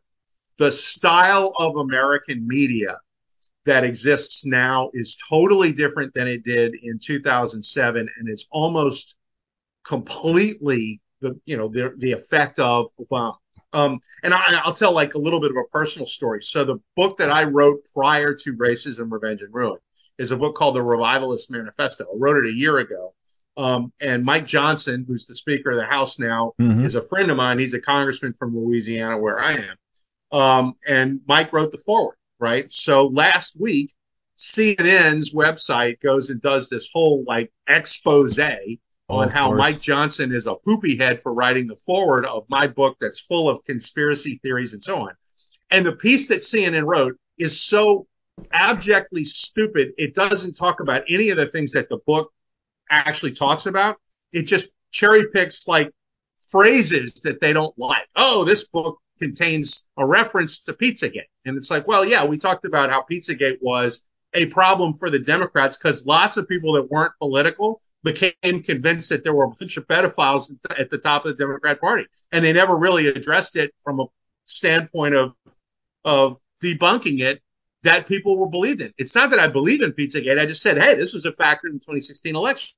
the 0.59 0.71
style 0.71 1.53
of 1.57 1.77
American 1.77 2.47
media 2.47 2.99
that 3.65 3.83
exists 3.83 4.45
now 4.45 4.91
is 4.93 5.17
totally 5.29 5.71
different 5.71 6.13
than 6.13 6.27
it 6.27 6.43
did 6.43 6.75
in 6.75 6.99
2007, 6.99 8.09
and 8.17 8.29
it's 8.29 8.45
almost 8.51 9.15
completely 9.83 11.01
the 11.21 11.39
you 11.45 11.57
know 11.57 11.69
the 11.69 11.93
the 11.97 12.11
effect 12.11 12.59
of 12.59 12.87
Obama. 12.99 13.35
Um, 13.71 13.99
and 14.23 14.33
I, 14.33 14.61
will 14.65 14.73
tell 14.73 14.91
like 14.91 15.13
a 15.13 15.19
little 15.19 15.39
bit 15.39 15.51
of 15.51 15.57
a 15.57 15.63
personal 15.71 16.07
story. 16.07 16.41
So 16.41 16.65
the 16.65 16.79
book 16.95 17.17
that 17.17 17.29
I 17.29 17.43
wrote 17.43 17.81
prior 17.93 18.33
to 18.33 18.57
Racism, 18.57 19.11
Revenge, 19.11 19.41
and 19.41 19.53
Ruin 19.53 19.79
is 20.17 20.31
a 20.31 20.37
book 20.37 20.55
called 20.55 20.75
The 20.75 20.81
Revivalist 20.81 21.49
Manifesto. 21.51 22.05
I 22.05 22.17
wrote 22.17 22.43
it 22.43 22.49
a 22.49 22.53
year 22.53 22.79
ago. 22.79 23.13
Um, 23.57 23.93
and 24.01 24.23
Mike 24.23 24.45
Johnson, 24.45 25.05
who's 25.07 25.25
the 25.25 25.35
Speaker 25.35 25.71
of 25.71 25.77
the 25.77 25.85
House 25.85 26.17
now, 26.17 26.53
mm-hmm. 26.59 26.85
is 26.85 26.95
a 26.95 27.01
friend 27.01 27.29
of 27.29 27.37
mine. 27.37 27.59
He's 27.59 27.73
a 27.73 27.81
congressman 27.81 28.33
from 28.33 28.57
Louisiana, 28.57 29.17
where 29.17 29.39
I 29.39 29.53
am. 29.53 29.75
Um, 30.31 30.75
and 30.87 31.21
Mike 31.27 31.53
wrote 31.53 31.71
the 31.71 31.77
foreword, 31.77 32.17
right? 32.39 32.71
So 32.71 33.07
last 33.07 33.59
week, 33.59 33.91
CNN's 34.37 35.33
website 35.33 35.99
goes 35.99 36.29
and 36.29 36.41
does 36.41 36.69
this 36.69 36.89
whole 36.91 37.23
like 37.27 37.51
expose 37.67 38.37
on 39.09 39.29
how 39.29 39.47
course. 39.47 39.57
Mike 39.57 39.81
Johnson 39.81 40.33
is 40.33 40.47
a 40.47 40.55
poopy 40.55 40.97
head 40.97 41.19
for 41.21 41.33
writing 41.33 41.67
the 41.67 41.75
foreword 41.75 42.25
of 42.25 42.45
my 42.47 42.67
book 42.67 42.97
that's 43.01 43.19
full 43.19 43.49
of 43.49 43.63
conspiracy 43.65 44.39
theories 44.41 44.73
and 44.73 44.81
so 44.81 45.01
on. 45.01 45.13
And 45.71 45.85
the 45.85 45.95
piece 45.95 46.29
that 46.29 46.39
CNN 46.39 46.85
wrote 46.85 47.17
is 47.37 47.61
so 47.61 48.07
abjectly 48.51 49.25
stupid. 49.25 49.89
It 49.97 50.13
doesn't 50.13 50.55
talk 50.55 50.79
about 50.79 51.03
any 51.09 51.31
of 51.31 51.37
the 51.37 51.45
things 51.45 51.73
that 51.73 51.89
the 51.89 51.97
book 51.97 52.31
actually 52.89 53.33
talks 53.33 53.65
about. 53.65 53.97
It 54.31 54.43
just 54.43 54.69
cherry 54.91 55.25
picks 55.31 55.67
like 55.67 55.91
phrases 56.49 57.21
that 57.23 57.41
they 57.41 57.53
don't 57.53 57.77
like. 57.77 58.07
Oh, 58.15 58.43
this 58.45 58.67
book 58.67 58.99
contains 59.19 59.85
a 59.97 60.05
reference 60.05 60.59
to 60.61 60.73
Pizzagate. 60.73 61.29
And 61.45 61.57
it's 61.57 61.69
like, 61.69 61.87
well, 61.87 62.05
yeah, 62.05 62.25
we 62.25 62.37
talked 62.37 62.65
about 62.65 62.89
how 62.89 63.05
Pizzagate 63.09 63.57
was 63.61 64.01
a 64.33 64.45
problem 64.47 64.93
for 64.93 65.09
the 65.09 65.19
Democrats 65.19 65.77
because 65.77 66.05
lots 66.05 66.37
of 66.37 66.47
people 66.47 66.73
that 66.73 66.89
weren't 66.89 67.13
political 67.19 67.81
became 68.03 68.63
convinced 68.63 69.09
that 69.09 69.23
there 69.23 69.33
were 69.33 69.45
a 69.45 69.49
bunch 69.49 69.77
of 69.77 69.87
pedophiles 69.87 70.51
at 70.77 70.89
the 70.89 70.97
top 70.97 71.25
of 71.25 71.35
the 71.35 71.43
Democrat 71.43 71.81
Party, 71.81 72.05
and 72.31 72.43
they 72.43 72.53
never 72.53 72.77
really 72.77 73.07
addressed 73.07 73.55
it 73.55 73.73
from 73.83 73.99
a 73.99 74.05
standpoint 74.45 75.15
of 75.15 75.33
of 76.05 76.39
debunking 76.63 77.21
it 77.21 77.41
that 77.83 78.07
people 78.07 78.37
were 78.37 78.49
believed 78.49 78.81
in. 78.81 78.93
It's 78.97 79.15
not 79.15 79.29
that 79.31 79.39
I 79.39 79.47
believe 79.47 79.81
in 79.81 79.93
Pizzagate. 79.93 80.39
I 80.39 80.45
just 80.45 80.61
said, 80.61 80.77
hey, 80.77 80.95
this 80.95 81.13
was 81.13 81.25
a 81.25 81.31
factor 81.31 81.67
in 81.67 81.73
the 81.73 81.79
2016 81.79 82.35
election. 82.35 82.75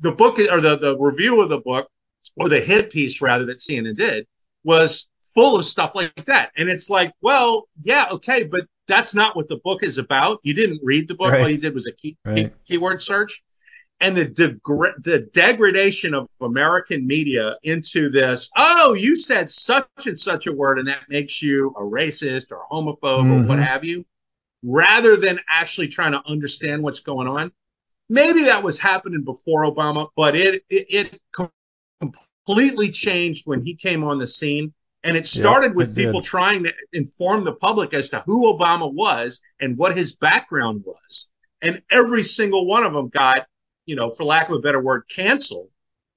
The 0.00 0.12
book 0.12 0.38
or 0.38 0.60
the, 0.60 0.78
the 0.78 0.96
review 0.96 1.42
of 1.42 1.50
the 1.50 1.58
book 1.58 1.88
or 2.36 2.48
the 2.48 2.60
hit 2.60 2.90
piece 2.90 3.20
rather 3.20 3.46
that 3.46 3.58
CNN 3.58 3.96
did 3.96 4.26
was 4.64 5.08
full 5.34 5.56
of 5.58 5.64
stuff 5.64 5.94
like 5.94 6.24
that. 6.26 6.50
And 6.56 6.68
it's 6.68 6.90
like, 6.90 7.12
well, 7.20 7.68
yeah, 7.82 8.08
okay, 8.12 8.44
but 8.44 8.62
that's 8.86 9.14
not 9.14 9.36
what 9.36 9.48
the 9.48 9.60
book 9.62 9.82
is 9.82 9.98
about. 9.98 10.40
You 10.42 10.54
didn't 10.54 10.80
read 10.82 11.08
the 11.08 11.14
book. 11.14 11.32
Right. 11.32 11.42
All 11.42 11.48
you 11.48 11.58
did 11.58 11.74
was 11.74 11.86
a 11.86 11.92
key, 11.92 12.16
right. 12.24 12.36
key, 12.36 12.50
keyword 12.66 13.00
search 13.00 13.42
and 14.00 14.16
the 14.16 14.24
the 15.02 15.28
degradation 15.32 16.14
of 16.14 16.26
American 16.40 17.06
media 17.06 17.56
into 17.62 18.10
this. 18.10 18.50
Oh, 18.56 18.94
you 18.94 19.14
said 19.14 19.50
such 19.50 19.86
and 20.06 20.18
such 20.18 20.46
a 20.46 20.52
word, 20.52 20.78
and 20.78 20.88
that 20.88 21.02
makes 21.08 21.42
you 21.42 21.74
a 21.76 21.82
racist 21.82 22.50
or 22.50 22.62
a 22.62 22.74
homophobe 22.74 23.00
mm-hmm. 23.00 23.32
or 23.32 23.42
what 23.42 23.58
mm-hmm. 23.58 23.62
have 23.62 23.84
you, 23.84 24.04
rather 24.62 25.16
than 25.16 25.38
actually 25.48 25.88
trying 25.88 26.12
to 26.12 26.22
understand 26.26 26.82
what's 26.82 27.00
going 27.00 27.28
on. 27.28 27.52
Maybe 28.08 28.44
that 28.44 28.62
was 28.62 28.78
happening 28.78 29.22
before 29.22 29.62
Obama, 29.64 30.08
but 30.16 30.34
it 30.34 30.64
it, 30.70 30.86
it 30.90 32.10
completely 32.46 32.90
changed 32.90 33.46
when 33.46 33.62
he 33.62 33.74
came 33.74 34.02
on 34.02 34.18
the 34.18 34.26
scene. 34.26 34.72
And 35.02 35.16
it 35.16 35.26
started 35.26 35.74
with 35.74 35.90
it 35.90 36.04
people 36.04 36.20
trying 36.20 36.64
to 36.64 36.72
inform 36.92 37.44
the 37.44 37.54
public 37.54 37.94
as 37.94 38.10
to 38.10 38.22
who 38.26 38.52
Obama 38.54 38.92
was 38.92 39.40
and 39.58 39.78
what 39.78 39.96
his 39.96 40.14
background 40.14 40.84
was. 40.84 41.28
And 41.62 41.82
every 41.90 42.22
single 42.22 42.66
one 42.66 42.84
of 42.84 42.92
them 42.92 43.08
got 43.08 43.46
you 43.90 43.96
know, 43.96 44.08
for 44.08 44.22
lack 44.22 44.48
of 44.48 44.54
a 44.54 44.60
better 44.60 44.80
word, 44.80 45.02
canceled 45.12 45.68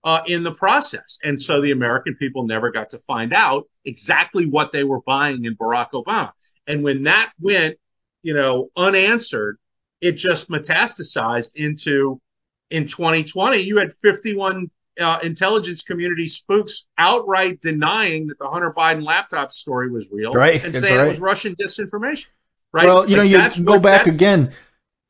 uh, 0.04 0.22
in 0.28 0.44
the 0.44 0.52
process. 0.52 1.18
And 1.24 1.42
so 1.42 1.60
the 1.60 1.72
American 1.72 2.16
people 2.16 2.46
never 2.46 2.72
got 2.72 2.92
to 2.92 3.00
find 3.00 3.34
out 3.34 3.68
exactly 3.84 4.46
what 4.46 4.72
they 4.72 4.84
were 4.84 5.02
buying 5.02 5.46
in 5.46 5.56
Barack 5.56 5.90
Obama. 5.94 6.32
And 6.68 6.84
when 6.84 7.04
that 7.04 7.32
went, 7.40 7.78
you 8.22 8.36
know, 8.36 8.70
unanswered, 8.78 9.58
it 10.02 10.14
just 10.14 10.50
metastasized 10.50 11.56
into 11.56 12.22
in 12.70 12.86
2020, 12.86 13.58
you 13.58 13.78
had 13.78 13.92
51 13.92 14.70
uh, 15.00 15.20
intelligence 15.24 15.82
community 15.84 16.28
spooks 16.28 16.86
outright 16.98 17.62
denying 17.62 18.28
that 18.28 18.40
the 18.40 18.48
Hunter 18.48 18.74
Biden 18.76 19.04
laptop 19.04 19.52
story 19.52 19.90
was 19.90 20.10
real 20.12 20.32
right, 20.32 20.64
and 20.64 20.76
saying 20.76 20.98
right. 20.98 21.06
it 21.06 21.08
was 21.08 21.20
Russian 21.20 21.56
disinformation. 21.56 22.28
Right. 22.72 22.88
Well, 22.88 23.10
you 23.10 23.18
like 23.18 23.32
know, 23.32 23.44
you 23.58 23.64
go 23.66 23.80
back 23.80 24.08
again 24.08 24.54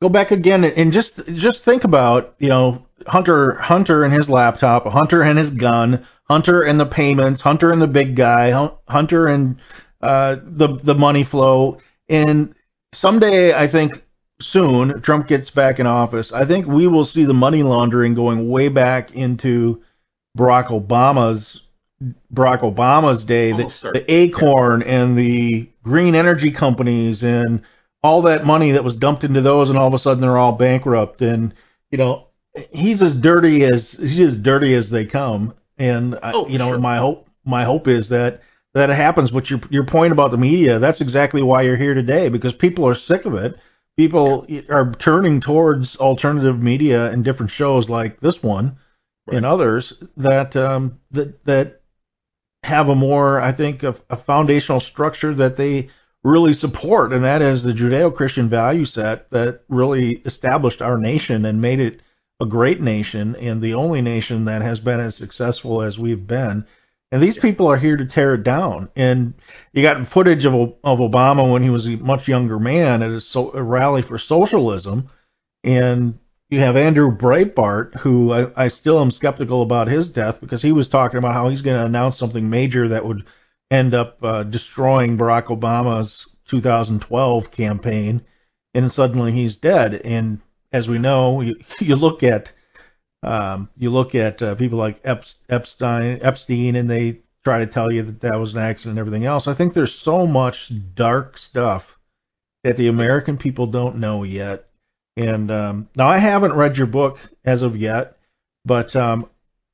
go 0.04 0.10
back 0.10 0.32
again 0.32 0.64
and 0.64 0.92
just 0.92 1.26
just 1.28 1.64
think 1.64 1.84
about 1.84 2.34
you 2.38 2.48
know 2.50 2.84
Hunter 3.06 3.54
Hunter 3.54 4.04
and 4.04 4.12
his 4.12 4.28
laptop, 4.28 4.86
Hunter 4.86 5.22
and 5.22 5.38
his 5.38 5.50
gun, 5.50 6.06
Hunter 6.24 6.62
and 6.62 6.78
the 6.78 6.86
payments, 6.86 7.40
Hunter 7.40 7.72
and 7.72 7.80
the 7.80 7.86
big 7.86 8.14
guy, 8.14 8.50
Hunter 8.86 9.28
and 9.28 9.60
uh, 10.02 10.36
the 10.42 10.76
the 10.76 10.94
money 10.94 11.24
flow. 11.24 11.78
And 12.08 12.54
someday, 12.92 13.54
I 13.54 13.66
think 13.66 14.03
soon, 14.44 15.00
Trump 15.00 15.26
gets 15.26 15.50
back 15.50 15.80
in 15.80 15.86
office. 15.86 16.32
I 16.32 16.44
think 16.44 16.66
we 16.66 16.86
will 16.86 17.04
see 17.04 17.24
the 17.24 17.34
money 17.34 17.62
laundering 17.62 18.14
going 18.14 18.48
way 18.48 18.68
back 18.68 19.14
into 19.14 19.82
Barack 20.36 20.66
Obama's 20.66 21.60
Barack 22.32 22.60
Obama's 22.60 23.24
day, 23.24 23.52
the, 23.52 23.64
the 23.94 24.04
Acorn 24.12 24.80
yeah. 24.80 24.86
and 24.88 25.16
the 25.16 25.68
green 25.82 26.14
energy 26.14 26.50
companies 26.50 27.22
and 27.22 27.62
all 28.02 28.22
that 28.22 28.44
money 28.44 28.72
that 28.72 28.84
was 28.84 28.96
dumped 28.96 29.24
into 29.24 29.40
those, 29.40 29.70
and 29.70 29.78
all 29.78 29.88
of 29.88 29.94
a 29.94 29.98
sudden 29.98 30.20
they're 30.20 30.36
all 30.36 30.52
bankrupt. 30.52 31.22
And 31.22 31.54
you 31.90 31.98
know, 31.98 32.26
he's 32.70 33.00
as 33.00 33.14
dirty 33.14 33.64
as 33.64 33.92
he's 33.92 34.20
as 34.20 34.38
dirty 34.38 34.74
as 34.74 34.90
they 34.90 35.06
come. 35.06 35.54
And 35.78 36.14
uh, 36.16 36.32
oh, 36.34 36.48
you 36.48 36.58
know, 36.58 36.70
sure. 36.70 36.78
my 36.78 36.98
hope 36.98 37.28
my 37.44 37.64
hope 37.64 37.88
is 37.88 38.08
that 38.10 38.42
that 38.74 38.90
happens. 38.90 39.30
But 39.30 39.48
your 39.48 39.60
your 39.70 39.84
point 39.84 40.12
about 40.12 40.30
the 40.30 40.36
media, 40.36 40.78
that's 40.78 41.00
exactly 41.00 41.42
why 41.42 41.62
you're 41.62 41.76
here 41.76 41.94
today 41.94 42.28
because 42.28 42.52
people 42.52 42.86
are 42.86 42.94
sick 42.94 43.24
of 43.24 43.34
it. 43.34 43.58
People 43.96 44.44
yeah. 44.48 44.62
are 44.70 44.92
turning 44.92 45.40
towards 45.40 45.96
alternative 45.96 46.60
media 46.60 47.10
and 47.10 47.24
different 47.24 47.52
shows 47.52 47.88
like 47.88 48.20
this 48.20 48.42
one 48.42 48.78
right. 49.26 49.36
and 49.36 49.46
others 49.46 49.92
that 50.16 50.56
um, 50.56 51.00
that 51.12 51.44
that 51.44 51.80
have 52.64 52.88
a 52.88 52.94
more, 52.94 53.40
I 53.40 53.52
think, 53.52 53.82
a, 53.82 53.94
a 54.10 54.16
foundational 54.16 54.80
structure 54.80 55.34
that 55.34 55.56
they 55.56 55.90
really 56.24 56.54
support, 56.54 57.12
and 57.12 57.24
that 57.24 57.42
is 57.42 57.62
the 57.62 57.72
Judeo-Christian 57.72 58.48
value 58.48 58.86
set 58.86 59.30
that 59.30 59.62
really 59.68 60.12
established 60.24 60.80
our 60.80 60.96
nation 60.96 61.44
and 61.44 61.60
made 61.60 61.80
it 61.80 62.00
a 62.40 62.46
great 62.46 62.80
nation 62.80 63.36
and 63.36 63.60
the 63.60 63.74
only 63.74 64.00
nation 64.00 64.46
that 64.46 64.62
has 64.62 64.80
been 64.80 64.98
as 65.00 65.14
successful 65.14 65.82
as 65.82 65.98
we've 65.98 66.26
been. 66.26 66.66
And 67.14 67.22
these 67.22 67.38
people 67.38 67.68
are 67.68 67.76
here 67.76 67.96
to 67.96 68.06
tear 68.06 68.34
it 68.34 68.42
down. 68.42 68.88
And 68.96 69.34
you 69.72 69.82
got 69.82 70.04
footage 70.08 70.44
of 70.46 70.54
of 70.82 70.98
Obama 70.98 71.48
when 71.48 71.62
he 71.62 71.70
was 71.70 71.86
a 71.86 71.90
much 71.90 72.26
younger 72.26 72.58
man 72.58 73.04
at 73.04 73.10
a, 73.10 73.20
so, 73.20 73.54
a 73.54 73.62
rally 73.62 74.02
for 74.02 74.18
socialism, 74.18 75.08
And 75.62 76.18
you 76.50 76.58
have 76.58 76.76
Andrew 76.76 77.16
Breitbart, 77.16 77.94
who 78.00 78.32
I, 78.32 78.64
I 78.64 78.66
still 78.66 79.00
am 79.00 79.12
skeptical 79.12 79.62
about 79.62 79.86
his 79.86 80.08
death 80.08 80.40
because 80.40 80.60
he 80.60 80.72
was 80.72 80.88
talking 80.88 81.18
about 81.18 81.34
how 81.34 81.50
he's 81.50 81.62
going 81.62 81.76
to 81.76 81.86
announce 81.86 82.18
something 82.18 82.50
major 82.50 82.88
that 82.88 83.06
would 83.06 83.24
end 83.70 83.94
up 83.94 84.18
uh, 84.24 84.42
destroying 84.42 85.16
Barack 85.16 85.56
Obama's 85.56 86.26
2012 86.48 87.52
campaign, 87.52 88.22
and 88.74 88.90
suddenly 88.90 89.30
he's 89.30 89.56
dead. 89.56 89.94
And 90.04 90.40
as 90.72 90.88
we 90.88 90.98
know, 90.98 91.42
you, 91.42 91.60
you 91.78 91.94
look 91.94 92.24
at 92.24 92.50
um, 93.24 93.68
you 93.76 93.90
look 93.90 94.14
at 94.14 94.42
uh, 94.42 94.54
people 94.54 94.78
like 94.78 95.00
Epstein, 95.04 96.20
Epstein, 96.22 96.76
and 96.76 96.88
they 96.90 97.20
try 97.44 97.58
to 97.58 97.66
tell 97.66 97.92
you 97.92 98.02
that 98.02 98.20
that 98.20 98.40
was 98.40 98.54
an 98.54 98.60
accident 98.60 98.92
and 98.92 98.98
everything 98.98 99.26
else. 99.26 99.46
I 99.46 99.54
think 99.54 99.74
there's 99.74 99.94
so 99.94 100.26
much 100.26 100.72
dark 100.94 101.38
stuff 101.38 101.98
that 102.62 102.76
the 102.76 102.88
American 102.88 103.36
people 103.36 103.66
don't 103.66 103.98
know 103.98 104.22
yet. 104.22 104.68
And 105.16 105.50
um, 105.50 105.88
now 105.94 106.08
I 106.08 106.18
haven't 106.18 106.54
read 106.54 106.76
your 106.76 106.86
book 106.86 107.20
as 107.44 107.62
of 107.62 107.76
yet, 107.76 108.16
but 108.64 108.96
um, 108.96 109.28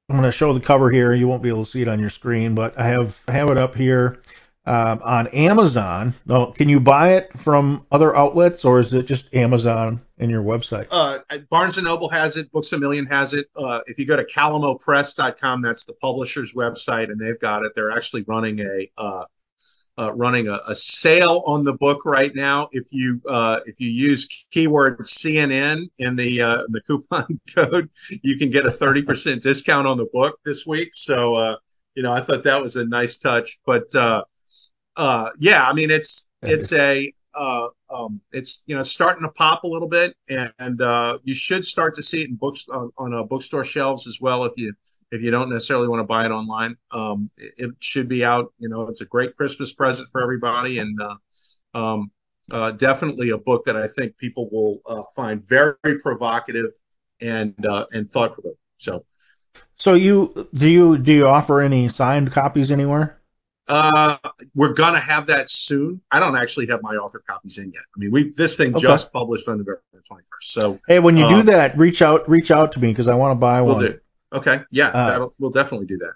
I'm 0.08 0.16
going 0.16 0.28
to 0.28 0.32
show 0.36 0.52
the 0.52 0.60
cover 0.60 0.90
here. 0.90 1.14
You 1.14 1.28
won't 1.28 1.42
be 1.42 1.48
able 1.48 1.64
to 1.64 1.70
see 1.70 1.82
it 1.82 1.88
on 1.88 2.00
your 2.00 2.10
screen, 2.10 2.54
but 2.54 2.78
I 2.78 2.88
have 2.88 3.18
I 3.28 3.32
have 3.32 3.50
it 3.50 3.56
up 3.56 3.74
here 3.74 4.20
um, 4.70 5.00
on 5.02 5.26
Amazon. 5.28 6.14
Now, 6.26 6.52
can 6.52 6.68
you 6.68 6.78
buy 6.78 7.14
it 7.14 7.36
from 7.40 7.84
other 7.90 8.16
outlets, 8.16 8.64
or 8.64 8.78
is 8.78 8.94
it 8.94 9.02
just 9.02 9.34
Amazon 9.34 10.00
and 10.16 10.30
your 10.30 10.44
website? 10.44 10.86
Uh, 10.92 11.18
Barnes 11.50 11.76
and 11.76 11.86
Noble 11.86 12.08
has 12.08 12.36
it. 12.36 12.52
Books 12.52 12.72
a 12.72 12.78
Million 12.78 13.06
has 13.06 13.34
it. 13.34 13.48
Uh, 13.56 13.80
if 13.88 13.98
you 13.98 14.06
go 14.06 14.16
to 14.16 14.22
CalamoPress.com, 14.24 15.62
that's 15.62 15.82
the 15.82 15.94
publisher's 15.94 16.52
website, 16.52 17.10
and 17.10 17.18
they've 17.20 17.38
got 17.40 17.64
it. 17.64 17.72
They're 17.74 17.90
actually 17.90 18.22
running 18.28 18.60
a 18.60 18.90
uh, 18.96 19.24
uh, 19.98 20.12
running 20.14 20.46
a, 20.46 20.60
a, 20.68 20.76
sale 20.76 21.42
on 21.46 21.64
the 21.64 21.74
book 21.74 22.02
right 22.04 22.32
now. 22.32 22.68
If 22.70 22.92
you 22.92 23.20
uh, 23.28 23.60
if 23.66 23.80
you 23.80 23.90
use 23.90 24.46
keyword 24.52 25.00
CNN 25.00 25.90
in 25.98 26.14
the 26.14 26.42
uh, 26.42 26.62
the 26.68 26.80
coupon 26.80 27.40
code, 27.56 27.90
you 28.22 28.38
can 28.38 28.50
get 28.50 28.66
a 28.66 28.70
30% 28.70 29.42
discount 29.42 29.88
on 29.88 29.96
the 29.96 30.06
book 30.12 30.38
this 30.44 30.64
week. 30.64 30.90
So 30.94 31.34
uh, 31.34 31.56
you 31.96 32.04
know, 32.04 32.12
I 32.12 32.20
thought 32.20 32.44
that 32.44 32.62
was 32.62 32.76
a 32.76 32.84
nice 32.84 33.16
touch. 33.16 33.58
But 33.66 33.92
uh, 35.00 35.30
yeah, 35.38 35.64
I 35.64 35.72
mean, 35.72 35.90
it's 35.90 36.28
it's 36.42 36.72
a 36.74 37.10
uh, 37.34 37.68
um, 37.88 38.20
it's 38.32 38.62
you 38.66 38.76
know 38.76 38.82
starting 38.82 39.22
to 39.22 39.30
pop 39.30 39.64
a 39.64 39.66
little 39.66 39.88
bit, 39.88 40.14
and, 40.28 40.52
and 40.58 40.82
uh, 40.82 41.18
you 41.24 41.32
should 41.32 41.64
start 41.64 41.94
to 41.94 42.02
see 42.02 42.20
it 42.20 42.28
in 42.28 42.36
books 42.36 42.66
on, 42.70 42.90
on 42.98 43.14
uh, 43.14 43.22
bookstore 43.22 43.64
shelves 43.64 44.06
as 44.06 44.20
well. 44.20 44.44
If 44.44 44.52
you 44.56 44.74
if 45.10 45.22
you 45.22 45.30
don't 45.30 45.48
necessarily 45.48 45.88
want 45.88 46.00
to 46.00 46.04
buy 46.04 46.26
it 46.26 46.30
online, 46.32 46.76
um, 46.90 47.30
it, 47.38 47.54
it, 47.56 47.70
should 47.80 48.08
be 48.08 48.22
out. 48.26 48.52
You 48.58 48.68
know, 48.68 48.88
it's 48.88 49.00
a 49.00 49.06
great 49.06 49.34
Christmas 49.38 49.72
present 49.72 50.06
for 50.12 50.22
everybody, 50.22 50.80
and 50.80 51.00
uh, 51.00 51.16
um, 51.72 52.10
uh, 52.50 52.72
definitely 52.72 53.30
a 53.30 53.38
book 53.38 53.64
that 53.64 53.78
I 53.78 53.86
think 53.86 54.18
people 54.18 54.50
will 54.52 54.82
uh, 54.84 55.04
find 55.16 55.42
very 55.42 55.98
provocative 56.02 56.72
and 57.22 57.54
uh, 57.64 57.86
and 57.92 58.06
thought 58.06 58.34
provoking. 58.34 58.58
So, 58.76 59.06
so 59.78 59.94
you 59.94 60.46
do 60.52 60.68
you 60.68 60.98
do 60.98 61.10
you 61.10 61.26
offer 61.26 61.62
any 61.62 61.88
signed 61.88 62.32
copies 62.32 62.70
anywhere? 62.70 63.19
Uh, 63.70 64.18
we're 64.54 64.72
gonna 64.72 64.98
have 64.98 65.26
that 65.26 65.48
soon. 65.48 66.00
I 66.10 66.18
don't 66.18 66.36
actually 66.36 66.66
have 66.66 66.82
my 66.82 66.96
author 66.96 67.22
copies 67.24 67.58
in 67.58 67.70
yet. 67.72 67.82
I 67.94 67.98
mean, 67.98 68.10
we 68.10 68.30
this 68.30 68.56
thing 68.56 68.74
okay. 68.74 68.82
just 68.82 69.12
published 69.12 69.48
on 69.48 69.58
November 69.58 69.82
21st. 70.10 70.22
So 70.40 70.80
hey, 70.88 70.98
when 70.98 71.16
you 71.16 71.24
um, 71.24 71.34
do 71.36 71.42
that, 71.52 71.78
reach 71.78 72.02
out 72.02 72.28
reach 72.28 72.50
out 72.50 72.72
to 72.72 72.80
me 72.80 72.88
because 72.88 73.06
I 73.06 73.14
want 73.14 73.32
to 73.32 73.36
buy 73.36 73.60
one. 73.60 73.66
we'll 73.66 73.76
one. 73.76 73.86
Do. 73.86 74.00
Okay, 74.32 74.60
yeah, 74.72 74.88
uh, 74.88 75.28
we'll 75.38 75.50
definitely 75.50 75.86
do 75.86 75.98
that. 75.98 76.14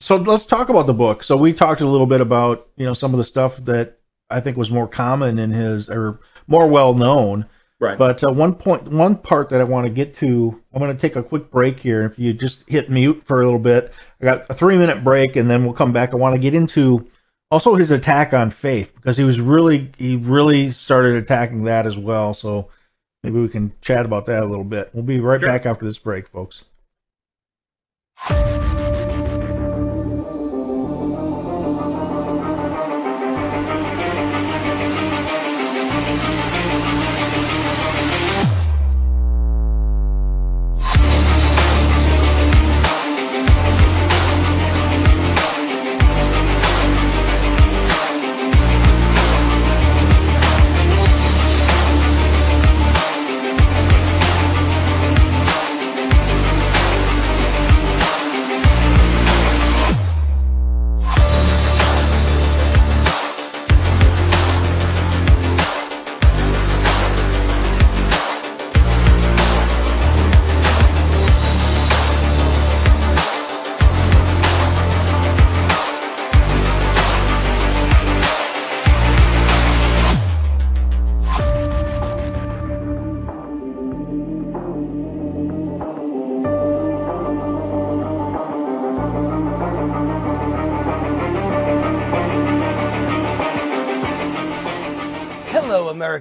So 0.00 0.16
let's 0.16 0.44
talk 0.44 0.68
about 0.68 0.86
the 0.86 0.94
book. 0.94 1.22
So 1.22 1.36
we 1.36 1.54
talked 1.54 1.80
a 1.80 1.86
little 1.86 2.06
bit 2.06 2.20
about 2.20 2.68
you 2.76 2.84
know 2.84 2.94
some 2.94 3.14
of 3.14 3.18
the 3.18 3.24
stuff 3.24 3.56
that 3.64 3.98
I 4.28 4.40
think 4.40 4.58
was 4.58 4.70
more 4.70 4.88
common 4.88 5.38
in 5.38 5.50
his 5.50 5.88
or 5.88 6.20
more 6.46 6.66
well 6.66 6.92
known. 6.92 7.46
Right. 7.80 7.96
But 7.96 8.24
uh, 8.24 8.32
one 8.32 8.54
point, 8.54 8.88
one 8.88 9.16
part 9.16 9.50
that 9.50 9.60
I 9.60 9.64
want 9.64 9.86
to 9.86 9.92
get 9.92 10.14
to, 10.14 10.60
I'm 10.72 10.80
going 10.80 10.94
to 10.94 11.00
take 11.00 11.14
a 11.14 11.22
quick 11.22 11.50
break 11.50 11.78
here. 11.78 12.04
If 12.04 12.18
you 12.18 12.32
just 12.32 12.68
hit 12.68 12.90
mute 12.90 13.22
for 13.24 13.40
a 13.40 13.44
little 13.44 13.60
bit, 13.60 13.92
I 14.20 14.24
got 14.24 14.46
a 14.50 14.54
three 14.54 14.76
minute 14.76 15.04
break, 15.04 15.36
and 15.36 15.48
then 15.48 15.64
we'll 15.64 15.74
come 15.74 15.92
back. 15.92 16.12
I 16.12 16.16
want 16.16 16.34
to 16.34 16.40
get 16.40 16.54
into 16.54 17.08
also 17.52 17.76
his 17.76 17.92
attack 17.92 18.34
on 18.34 18.50
faith 18.50 18.94
because 18.96 19.16
he 19.16 19.22
was 19.22 19.40
really, 19.40 19.92
he 19.96 20.16
really 20.16 20.72
started 20.72 21.14
attacking 21.14 21.64
that 21.64 21.86
as 21.86 21.96
well. 21.96 22.34
So 22.34 22.68
maybe 23.22 23.38
we 23.38 23.48
can 23.48 23.72
chat 23.80 24.04
about 24.04 24.26
that 24.26 24.42
a 24.42 24.46
little 24.46 24.64
bit. 24.64 24.90
We'll 24.92 25.04
be 25.04 25.20
right 25.20 25.40
sure. 25.40 25.48
back 25.48 25.64
after 25.64 25.84
this 25.84 26.00
break, 26.00 26.28
folks. 26.28 26.64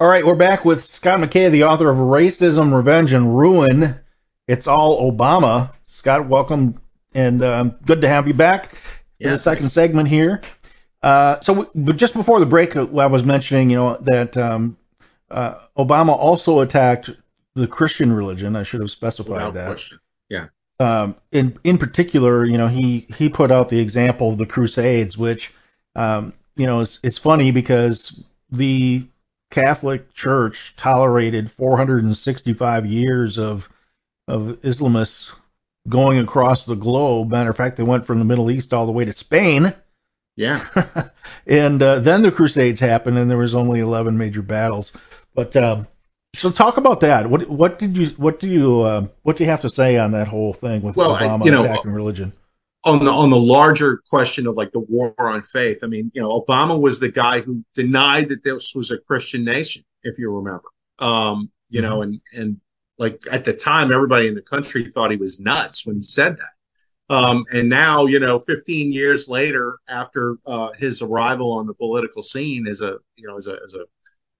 All 0.00 0.06
right, 0.06 0.24
we're 0.24 0.36
back 0.36 0.64
with 0.64 0.84
Scott 0.84 1.18
McKay, 1.18 1.50
the 1.50 1.64
author 1.64 1.90
of 1.90 1.96
Racism, 1.96 2.72
Revenge, 2.72 3.12
and 3.12 3.36
Ruin. 3.36 3.98
It's 4.46 4.68
all 4.68 5.10
Obama. 5.10 5.72
Scott, 5.82 6.28
welcome 6.28 6.80
and 7.14 7.42
um, 7.42 7.74
good 7.84 8.02
to 8.02 8.08
have 8.08 8.28
you 8.28 8.34
back 8.34 8.76
for 9.20 9.30
the 9.30 9.38
second 9.40 9.70
segment 9.70 10.08
here. 10.08 10.42
Uh, 11.02 11.40
so, 11.40 11.68
but 11.74 11.96
just 11.96 12.14
before 12.14 12.38
the 12.38 12.46
break, 12.46 12.76
uh, 12.76 12.86
I 12.96 13.06
was 13.06 13.24
mentioning, 13.24 13.70
you 13.70 13.76
know, 13.76 13.98
that 14.02 14.36
um, 14.36 14.76
uh, 15.32 15.56
Obama 15.76 16.10
also 16.10 16.60
attacked 16.60 17.10
the 17.54 17.66
Christian 17.66 18.12
religion. 18.12 18.54
I 18.54 18.62
should 18.62 18.80
have 18.80 18.92
specified 18.92 19.32
Without 19.32 19.54
that. 19.54 19.66
question. 19.66 19.98
Yeah. 20.28 20.46
Um, 20.78 21.16
in 21.32 21.58
in 21.64 21.76
particular, 21.76 22.44
you 22.44 22.56
know, 22.56 22.68
he 22.68 23.08
he 23.16 23.28
put 23.28 23.50
out 23.50 23.68
the 23.68 23.80
example 23.80 24.28
of 24.28 24.38
the 24.38 24.46
Crusades, 24.46 25.18
which, 25.18 25.52
um, 25.96 26.34
you 26.54 26.66
know, 26.66 26.78
is 26.78 27.00
is 27.02 27.18
funny 27.18 27.50
because 27.50 28.22
the 28.52 29.04
Catholic 29.50 30.12
Church 30.14 30.74
tolerated 30.76 31.50
465 31.52 32.86
years 32.86 33.38
of 33.38 33.68
of 34.26 34.58
Islamists 34.62 35.32
going 35.88 36.18
across 36.18 36.64
the 36.64 36.74
globe. 36.74 37.30
Matter 37.30 37.50
of 37.50 37.56
fact, 37.56 37.76
they 37.76 37.82
went 37.82 38.06
from 38.06 38.18
the 38.18 38.24
Middle 38.24 38.50
East 38.50 38.74
all 38.74 38.84
the 38.86 38.92
way 38.92 39.06
to 39.06 39.12
Spain. 39.12 39.72
Yeah. 40.36 40.64
and 41.46 41.82
uh, 41.82 42.00
then 42.00 42.22
the 42.22 42.30
Crusades 42.30 42.78
happened, 42.78 43.16
and 43.18 43.30
there 43.30 43.38
was 43.38 43.54
only 43.54 43.80
11 43.80 44.18
major 44.18 44.42
battles. 44.42 44.92
But 45.34 45.56
um, 45.56 45.86
so 46.36 46.50
talk 46.50 46.76
about 46.76 47.00
that. 47.00 47.28
What 47.28 47.48
what 47.48 47.78
did 47.78 47.96
you 47.96 48.08
what 48.10 48.38
do 48.38 48.48
you 48.48 48.82
uh, 48.82 49.06
what 49.22 49.36
do 49.36 49.44
you 49.44 49.50
have 49.50 49.62
to 49.62 49.70
say 49.70 49.96
on 49.96 50.12
that 50.12 50.28
whole 50.28 50.52
thing 50.52 50.82
with 50.82 50.96
Well, 50.96 51.12
I- 51.12 51.22
Obama 51.22 51.44
you 51.44 51.50
know, 51.50 51.64
attacking 51.64 51.92
religion? 51.92 52.32
On 52.84 53.04
the 53.04 53.10
on 53.10 53.30
the 53.30 53.36
larger 53.36 54.02
question 54.08 54.46
of 54.46 54.56
like 54.56 54.72
the 54.72 54.80
war 54.80 55.14
on 55.18 55.42
faith, 55.42 55.80
I 55.82 55.86
mean, 55.88 56.10
you 56.14 56.22
know, 56.22 56.40
Obama 56.40 56.80
was 56.80 57.00
the 57.00 57.10
guy 57.10 57.40
who 57.40 57.64
denied 57.74 58.28
that 58.30 58.42
this 58.42 58.74
was 58.74 58.90
a 58.90 58.98
Christian 58.98 59.44
nation, 59.44 59.84
if 60.02 60.18
you 60.18 60.30
remember. 60.30 60.68
Um, 60.98 61.50
you 61.68 61.82
know, 61.82 62.02
and 62.02 62.20
and 62.32 62.60
like 62.98 63.20
at 63.30 63.44
the 63.44 63.52
time, 63.52 63.92
everybody 63.92 64.28
in 64.28 64.34
the 64.34 64.42
country 64.42 64.84
thought 64.84 65.10
he 65.10 65.16
was 65.16 65.40
nuts 65.40 65.86
when 65.86 65.96
he 65.96 66.02
said 66.02 66.36
that. 66.36 67.14
Um, 67.14 67.44
and 67.52 67.68
now, 67.68 68.06
you 68.06 68.18
know, 68.18 68.38
15 68.38 68.92
years 68.92 69.28
later, 69.28 69.78
after 69.88 70.36
uh, 70.46 70.72
his 70.74 71.00
arrival 71.00 71.52
on 71.52 71.66
the 71.66 71.74
political 71.74 72.22
scene 72.22 72.66
as 72.66 72.82
a, 72.82 72.98
you 73.16 73.26
know, 73.26 73.36
as 73.36 73.46
a 73.46 73.58
as 73.64 73.74
a 73.74 73.84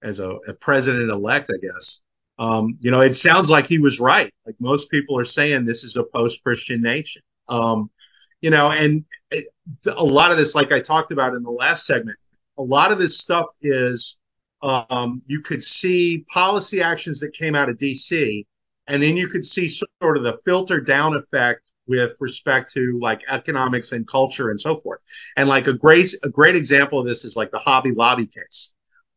as 0.03 0.21
a, 0.21 0.31
a 0.49 0.55
president 0.55 1.11
elect, 1.11 1.51
I 1.53 1.59
guess. 1.59 2.01
Um, 2.39 2.79
you 2.81 2.91
know, 2.93 3.01
it 3.01 3.15
sounds 3.15 3.51
like 3.51 3.67
he 3.67 3.81
was 3.81 3.99
right. 3.99 4.33
Like 4.47 4.55
most 4.61 4.91
people 4.91 5.19
are 5.19 5.25
saying, 5.25 5.65
this 5.65 5.83
is 5.83 5.97
a 5.97 6.05
post-Christian 6.05 6.83
nation. 6.83 7.23
Um, 7.49 7.91
you 8.41 8.51
know, 8.51 8.71
and 8.71 9.05
a 9.87 10.05
lot 10.05 10.31
of 10.31 10.37
this, 10.39 10.55
like 10.55 10.73
I 10.73 10.81
talked 10.81 11.11
about 11.13 11.35
in 11.35 11.43
the 11.43 11.51
last 11.51 11.87
segment, 11.87 12.19
a 12.57 12.63
lot 12.63 12.93
of 12.93 12.99
this 12.99 13.19
stuff 13.19 13.47
is 13.61 14.19
um, 14.63 15.23
you 15.27 15.41
could 15.43 15.63
see 15.63 16.25
policy 16.33 16.83
actions 16.83 17.21
that 17.21 17.33
came 17.33 17.55
out 17.55 17.69
of 17.69 17.79
D.C. 17.79 18.47
and 18.87 19.03
then 19.03 19.17
you 19.17 19.29
could 19.29 19.45
see 19.45 19.69
sort 19.69 20.17
of 20.17 20.23
the 20.23 20.37
filter 20.45 20.81
down 20.81 21.17
effect 21.17 21.71
with 21.87 22.17
respect 22.21 22.73
to 22.75 22.99
like 23.01 23.23
economics 23.29 23.93
and 23.93 24.07
culture 24.07 24.51
and 24.51 24.61
so 24.61 24.77
forth. 24.77 25.03
And 25.37 25.49
like 25.49 25.67
a 25.67 25.73
great 25.73 26.15
a 26.23 26.29
great 26.29 26.57
example 26.57 27.01
of 27.01 27.07
this 27.07 27.25
is 27.25 27.37
like 27.37 27.51
the 27.51 27.59
Hobby 27.59 27.93
Lobby 27.93 28.27
case, 28.27 28.73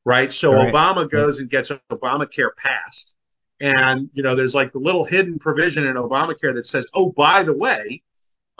right? 0.05 0.31
So 0.31 0.53
Right. 0.53 0.73
Obama 0.73 1.09
goes 1.09 1.39
and 1.39 1.49
gets 1.49 1.71
Obamacare 1.91 2.55
passed, 2.55 3.15
and 3.59 4.09
you 4.13 4.23
know 4.23 4.35
there's 4.35 4.55
like 4.55 4.71
the 4.71 4.79
little 4.79 5.05
hidden 5.05 5.39
provision 5.39 5.85
in 5.85 5.95
Obamacare 5.95 6.53
that 6.55 6.65
says, 6.65 6.87
oh 6.93 7.11
by 7.11 7.43
the 7.43 7.55
way, 7.55 8.01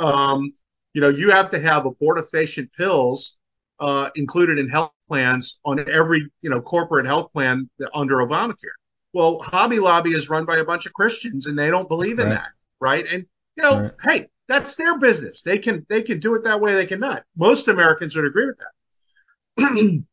um, 0.01 0.53
you 0.93 1.01
know 1.01 1.09
you 1.09 1.31
have 1.31 1.49
to 1.51 1.59
have 1.59 1.83
abortifacient 1.83 2.69
pills 2.73 3.37
uh, 3.79 4.09
included 4.15 4.59
in 4.59 4.69
health 4.69 4.91
plans 5.07 5.59
on 5.65 5.87
every 5.89 6.29
you 6.41 6.49
know 6.49 6.61
corporate 6.61 7.05
health 7.05 7.31
plan 7.33 7.69
under 7.93 8.17
Obamacare. 8.17 8.77
Well, 9.13 9.39
Hobby 9.39 9.79
Lobby 9.79 10.11
is 10.11 10.29
run 10.29 10.45
by 10.45 10.57
a 10.57 10.63
bunch 10.63 10.85
of 10.85 10.93
Christians, 10.93 11.47
and 11.47 11.57
they 11.57 11.69
don't 11.69 11.89
believe 11.89 12.19
in 12.19 12.27
Right. 12.27 12.35
that, 12.35 12.51
right? 12.79 13.05
And 13.05 13.25
you 13.55 13.63
know, 13.63 13.81
Right. 13.81 13.93
hey, 14.03 14.27
that's 14.47 14.75
their 14.75 14.97
business. 14.97 15.43
They 15.43 15.57
can 15.57 15.85
they 15.89 16.01
can 16.01 16.19
do 16.19 16.35
it 16.35 16.43
that 16.45 16.59
way. 16.61 16.73
They 16.73 16.85
cannot. 16.85 17.23
Most 17.35 17.67
Americans 17.67 18.15
would 18.15 18.25
agree 18.25 18.47
with 18.47 18.57
that. 18.59 18.73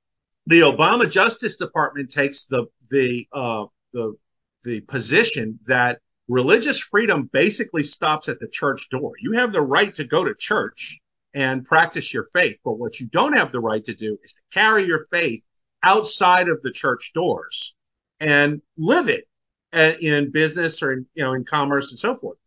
the 0.46 0.60
Obama 0.60 1.10
Justice 1.10 1.56
Department 1.56 2.10
takes 2.10 2.44
the 2.44 2.66
the 2.90 3.26
uh, 3.32 3.66
the 3.92 4.16
the 4.64 4.80
position 4.80 5.60
that 5.66 6.00
religious 6.28 6.78
freedom 6.78 7.28
basically 7.32 7.82
stops 7.82 8.28
at 8.28 8.38
the 8.40 8.48
church 8.48 8.88
door. 8.90 9.12
You 9.20 9.32
have 9.32 9.52
the 9.52 9.62
right 9.62 9.94
to 9.94 10.04
go 10.04 10.24
to 10.24 10.34
church 10.34 11.00
and 11.34 11.64
practice 11.64 12.12
your 12.12 12.24
faith, 12.24 12.58
but 12.64 12.78
what 12.78 13.00
you 13.00 13.06
don't 13.08 13.34
have 13.34 13.52
the 13.52 13.60
right 13.60 13.84
to 13.84 13.94
do 13.94 14.18
is 14.22 14.34
to 14.34 14.42
carry 14.52 14.84
your 14.84 15.04
faith 15.10 15.44
outside 15.82 16.48
of 16.48 16.60
the 16.62 16.72
church 16.72 17.12
doors 17.14 17.74
and 18.20 18.60
live 18.76 19.08
it 19.08 19.24
uh, 19.72 19.92
in 20.00 20.30
business 20.30 20.82
or 20.82 20.92
in, 20.92 21.06
you 21.14 21.24
know 21.24 21.34
in 21.34 21.44
commerce 21.44 21.90
and 21.92 21.98
so 21.98 22.14
forth. 22.14 22.38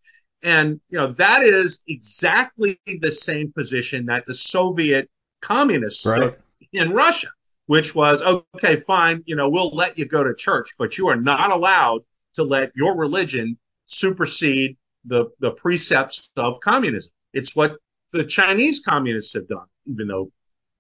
And 0.44 0.82
you 0.90 0.98
know 0.98 1.08
that 1.14 1.44
is 1.44 1.84
exactly 1.88 2.80
the 2.86 3.12
same 3.12 3.52
position 3.52 4.08
that 4.08 4.26
the 4.26 4.34
Soviet 4.34 5.10
communists 5.42 6.06
Right. 6.06 6.22
took 6.22 6.40
in 6.74 6.92
Russia, 6.92 7.28
which 7.68 7.94
was 7.96 8.22
okay, 8.22 8.78
fine, 8.78 9.24
you 9.26 9.36
know, 9.36 9.50
we'll 9.50 9.76
let 9.76 9.98
you 9.98 10.06
go 10.06 10.24
to 10.24 10.34
church, 10.36 10.70
but 10.78 10.98
you 10.98 11.08
are 11.08 11.16
not 11.16 11.52
allowed 11.52 12.02
to 12.36 12.44
let 12.44 12.72
your 12.76 12.96
religion 12.98 13.58
supersede 13.92 14.78
the 15.06 15.28
the 15.40 15.52
precepts 15.52 16.32
of 16.36 16.60
communism. 16.60 17.12
It's 17.34 17.56
what 17.56 17.78
the 18.12 18.24
Chinese 18.24 18.80
communists 18.80 19.34
have 19.34 19.48
done, 19.48 19.66
even 19.86 20.08
though 20.08 20.32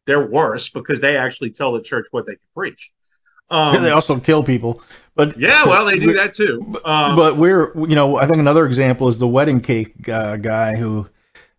they're 0.05 0.25
worse 0.25 0.69
because 0.69 0.99
they 0.99 1.17
actually 1.17 1.51
tell 1.51 1.73
the 1.73 1.81
church 1.81 2.07
what 2.11 2.25
they 2.25 2.33
can 2.33 2.47
preach. 2.53 2.91
Um, 3.49 3.83
they 3.83 3.91
also 3.91 4.17
kill 4.17 4.43
people, 4.43 4.81
but 5.13 5.37
yeah, 5.37 5.65
well, 5.65 5.85
they 5.85 5.99
do 5.99 6.13
that 6.13 6.33
too. 6.33 6.79
Um, 6.85 7.17
but 7.17 7.35
we're 7.35 7.77
you 7.77 7.95
know 7.95 8.15
I 8.15 8.25
think 8.25 8.37
another 8.37 8.65
example 8.65 9.09
is 9.09 9.19
the 9.19 9.27
wedding 9.27 9.59
cake 9.59 10.07
uh, 10.07 10.37
guy 10.37 10.75
who 10.75 11.07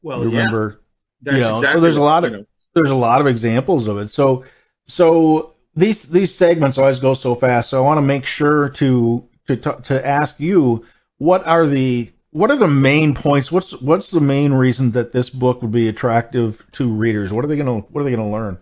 well, 0.01 0.25
you 0.25 0.31
yeah, 0.31 0.39
remember 0.39 0.81
that's 1.21 1.37
you 1.37 1.43
know, 1.43 1.55
exactly 1.57 1.75
so 1.75 1.81
there's 1.81 1.97
a 1.97 2.03
lot 2.03 2.25
of 2.25 2.31
you 2.31 2.39
know, 2.39 2.45
there's 2.75 2.91
a 2.91 2.95
lot 2.95 3.21
of 3.21 3.27
examples 3.27 3.89
of 3.89 3.99
it. 3.99 4.11
So 4.11 4.45
so 4.87 5.53
these 5.77 6.05
these 6.05 6.35
segments 6.35 6.79
always 6.79 6.99
go 6.99 7.13
so 7.13 7.35
fast. 7.35 7.69
So 7.69 7.79
I 7.79 7.87
want 7.87 7.99
to 7.99 8.03
make 8.03 8.25
sure 8.25 8.71
to 8.71 9.29
to 9.49 9.57
to 9.57 10.07
ask 10.07 10.41
you 10.41 10.87
what 11.23 11.47
are 11.47 11.69
the 11.69 12.11
what 12.33 12.51
are 12.51 12.57
the 12.57 12.67
main 12.67 13.15
points? 13.15 13.53
What's 13.53 13.81
what's 13.81 14.11
the 14.11 14.21
main 14.21 14.53
reason 14.53 14.91
that 14.93 15.13
this 15.13 15.31
book 15.31 15.63
would 15.63 15.71
be 15.71 15.89
attractive 15.89 16.61
to 16.73 16.91
readers? 16.91 17.33
What 17.33 17.45
are 17.45 17.49
they 17.49 17.57
gonna 17.57 17.79
what 17.79 18.01
are 18.01 18.05
they 18.05 18.11
gonna 18.11 18.31
learn? 18.31 18.59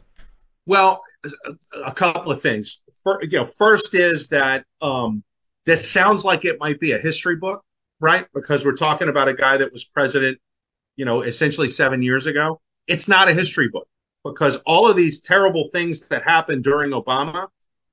Well, 0.66 1.02
a- 1.72 1.94
couple 1.94 2.30
of 2.30 2.42
things. 2.42 2.82
Fir- 3.02 3.22
you 3.22 3.38
know, 3.38 3.46
first 3.46 3.94
is 3.94 4.28
that 4.28 4.66
um, 4.82 5.24
this 5.64 5.90
sounds 5.90 6.22
like 6.22 6.44
it 6.44 6.61
might 6.61 6.78
be 6.78 6.92
a 6.92 6.98
history 6.98 7.36
book, 7.36 7.64
right? 7.98 8.26
Because 8.34 8.62
we're 8.62 8.76
talking 8.76 9.08
about 9.08 9.28
a 9.28 9.34
guy 9.34 9.56
that 9.56 9.72
was 9.72 9.84
president, 9.86 10.38
you 10.96 11.06
know, 11.06 11.22
essentially 11.22 11.68
seven 11.68 12.02
years 12.02 12.26
ago. 12.26 12.61
It's 12.86 13.08
not 13.08 13.28
a 13.28 13.32
history 13.32 13.68
book 13.68 13.88
because 14.22 14.56
all 14.66 14.86
of 14.86 14.96
these 14.96 15.20
terrible 15.20 15.66
things 15.72 16.00
that 16.08 16.24
happened 16.24 16.64
during 16.64 16.90
Obama 16.90 17.46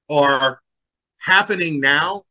are 0.09 0.59
happening 1.19 1.79
now, 1.79 2.23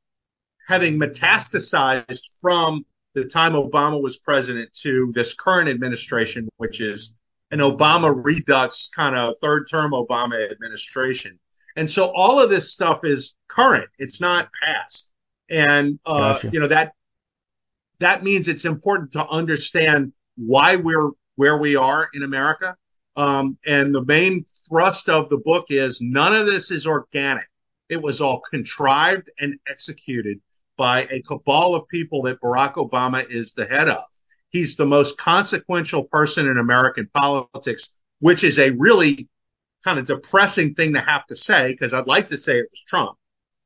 having 0.66 0.98
metastasized 0.98 2.20
from 2.40 2.84
the 3.14 3.24
time 3.24 3.52
Obama 3.52 4.00
was 4.00 4.18
president 4.18 4.72
to 4.82 5.10
this 5.14 5.34
current 5.34 5.68
administration, 5.68 6.48
which 6.58 6.80
is 6.80 7.14
an 7.50 7.60
Obama 7.60 8.14
redux 8.24 8.88
kind 8.88 9.16
of 9.16 9.34
third 9.40 9.68
term 9.70 9.92
Obama 9.92 10.50
administration. 10.50 11.38
And 11.76 11.90
so 11.90 12.12
all 12.14 12.40
of 12.40 12.50
this 12.50 12.72
stuff 12.72 13.04
is 13.04 13.34
current. 13.48 13.88
It's 13.98 14.20
not 14.20 14.50
past. 14.62 15.12
And, 15.48 15.98
uh, 16.04 16.34
Gotcha. 16.34 16.50
you 16.52 16.60
know, 16.60 16.68
that, 16.68 16.92
that 18.00 18.24
means 18.24 18.48
it's 18.48 18.64
important 18.64 19.12
to 19.12 19.26
understand 19.26 20.12
why 20.36 20.76
we're 20.76 21.10
where 21.36 21.58
we 21.58 21.76
are 21.76 22.08
in 22.12 22.22
America. 22.22 22.76
Um, 23.14 23.58
and 23.66 23.94
the 23.94 24.04
main 24.04 24.44
thrust 24.68 25.08
of 25.08 25.28
the 25.28 25.38
book 25.38 25.66
is 25.70 26.00
none 26.00 26.34
of 26.34 26.46
this 26.46 26.70
is 26.70 26.86
organic. 26.86 27.46
It 27.88 28.02
was 28.02 28.20
all 28.20 28.40
contrived 28.40 29.30
and 29.38 29.58
executed 29.68 30.40
by 30.76 31.06
a 31.10 31.22
cabal 31.22 31.74
of 31.74 31.88
people 31.88 32.22
that 32.22 32.40
Barack 32.40 32.74
Obama 32.74 33.28
is 33.28 33.52
the 33.52 33.66
head 33.66 33.88
of. 33.88 34.04
He's 34.50 34.76
the 34.76 34.86
most 34.86 35.18
consequential 35.18 36.04
person 36.04 36.48
in 36.48 36.58
American 36.58 37.08
politics, 37.12 37.90
which 38.20 38.44
is 38.44 38.58
a 38.58 38.70
really 38.70 39.28
kind 39.84 39.98
of 39.98 40.06
depressing 40.06 40.74
thing 40.74 40.94
to 40.94 41.00
have 41.00 41.26
to 41.26 41.36
say 41.36 41.68
because 41.72 41.92
I'd 41.92 42.06
like 42.06 42.28
to 42.28 42.38
say 42.38 42.58
it 42.58 42.68
was 42.70 42.82
Trump. 42.86 43.16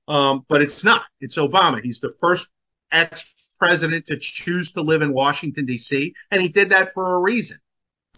Um, 0.09 0.45
but 0.49 0.63
it's 0.63 0.85
not. 0.85 1.05
It's 1.21 1.37
Obama. 1.37 1.81
He's 1.83 2.01
the 2.01 2.13
first 2.21 2.49
ex 2.91 3.35
president 3.59 4.07
to 4.07 4.19
choose 4.19 4.73
to 4.73 4.81
live 4.81 5.03
in 5.03 5.13
Washington, 5.13 5.67
D.C., 5.67 6.15
and 6.31 6.43
he 6.43 6.49
did 6.49 6.71
that 6.71 6.93
for 6.95 7.15
a 7.15 7.21
reason. 7.21 7.59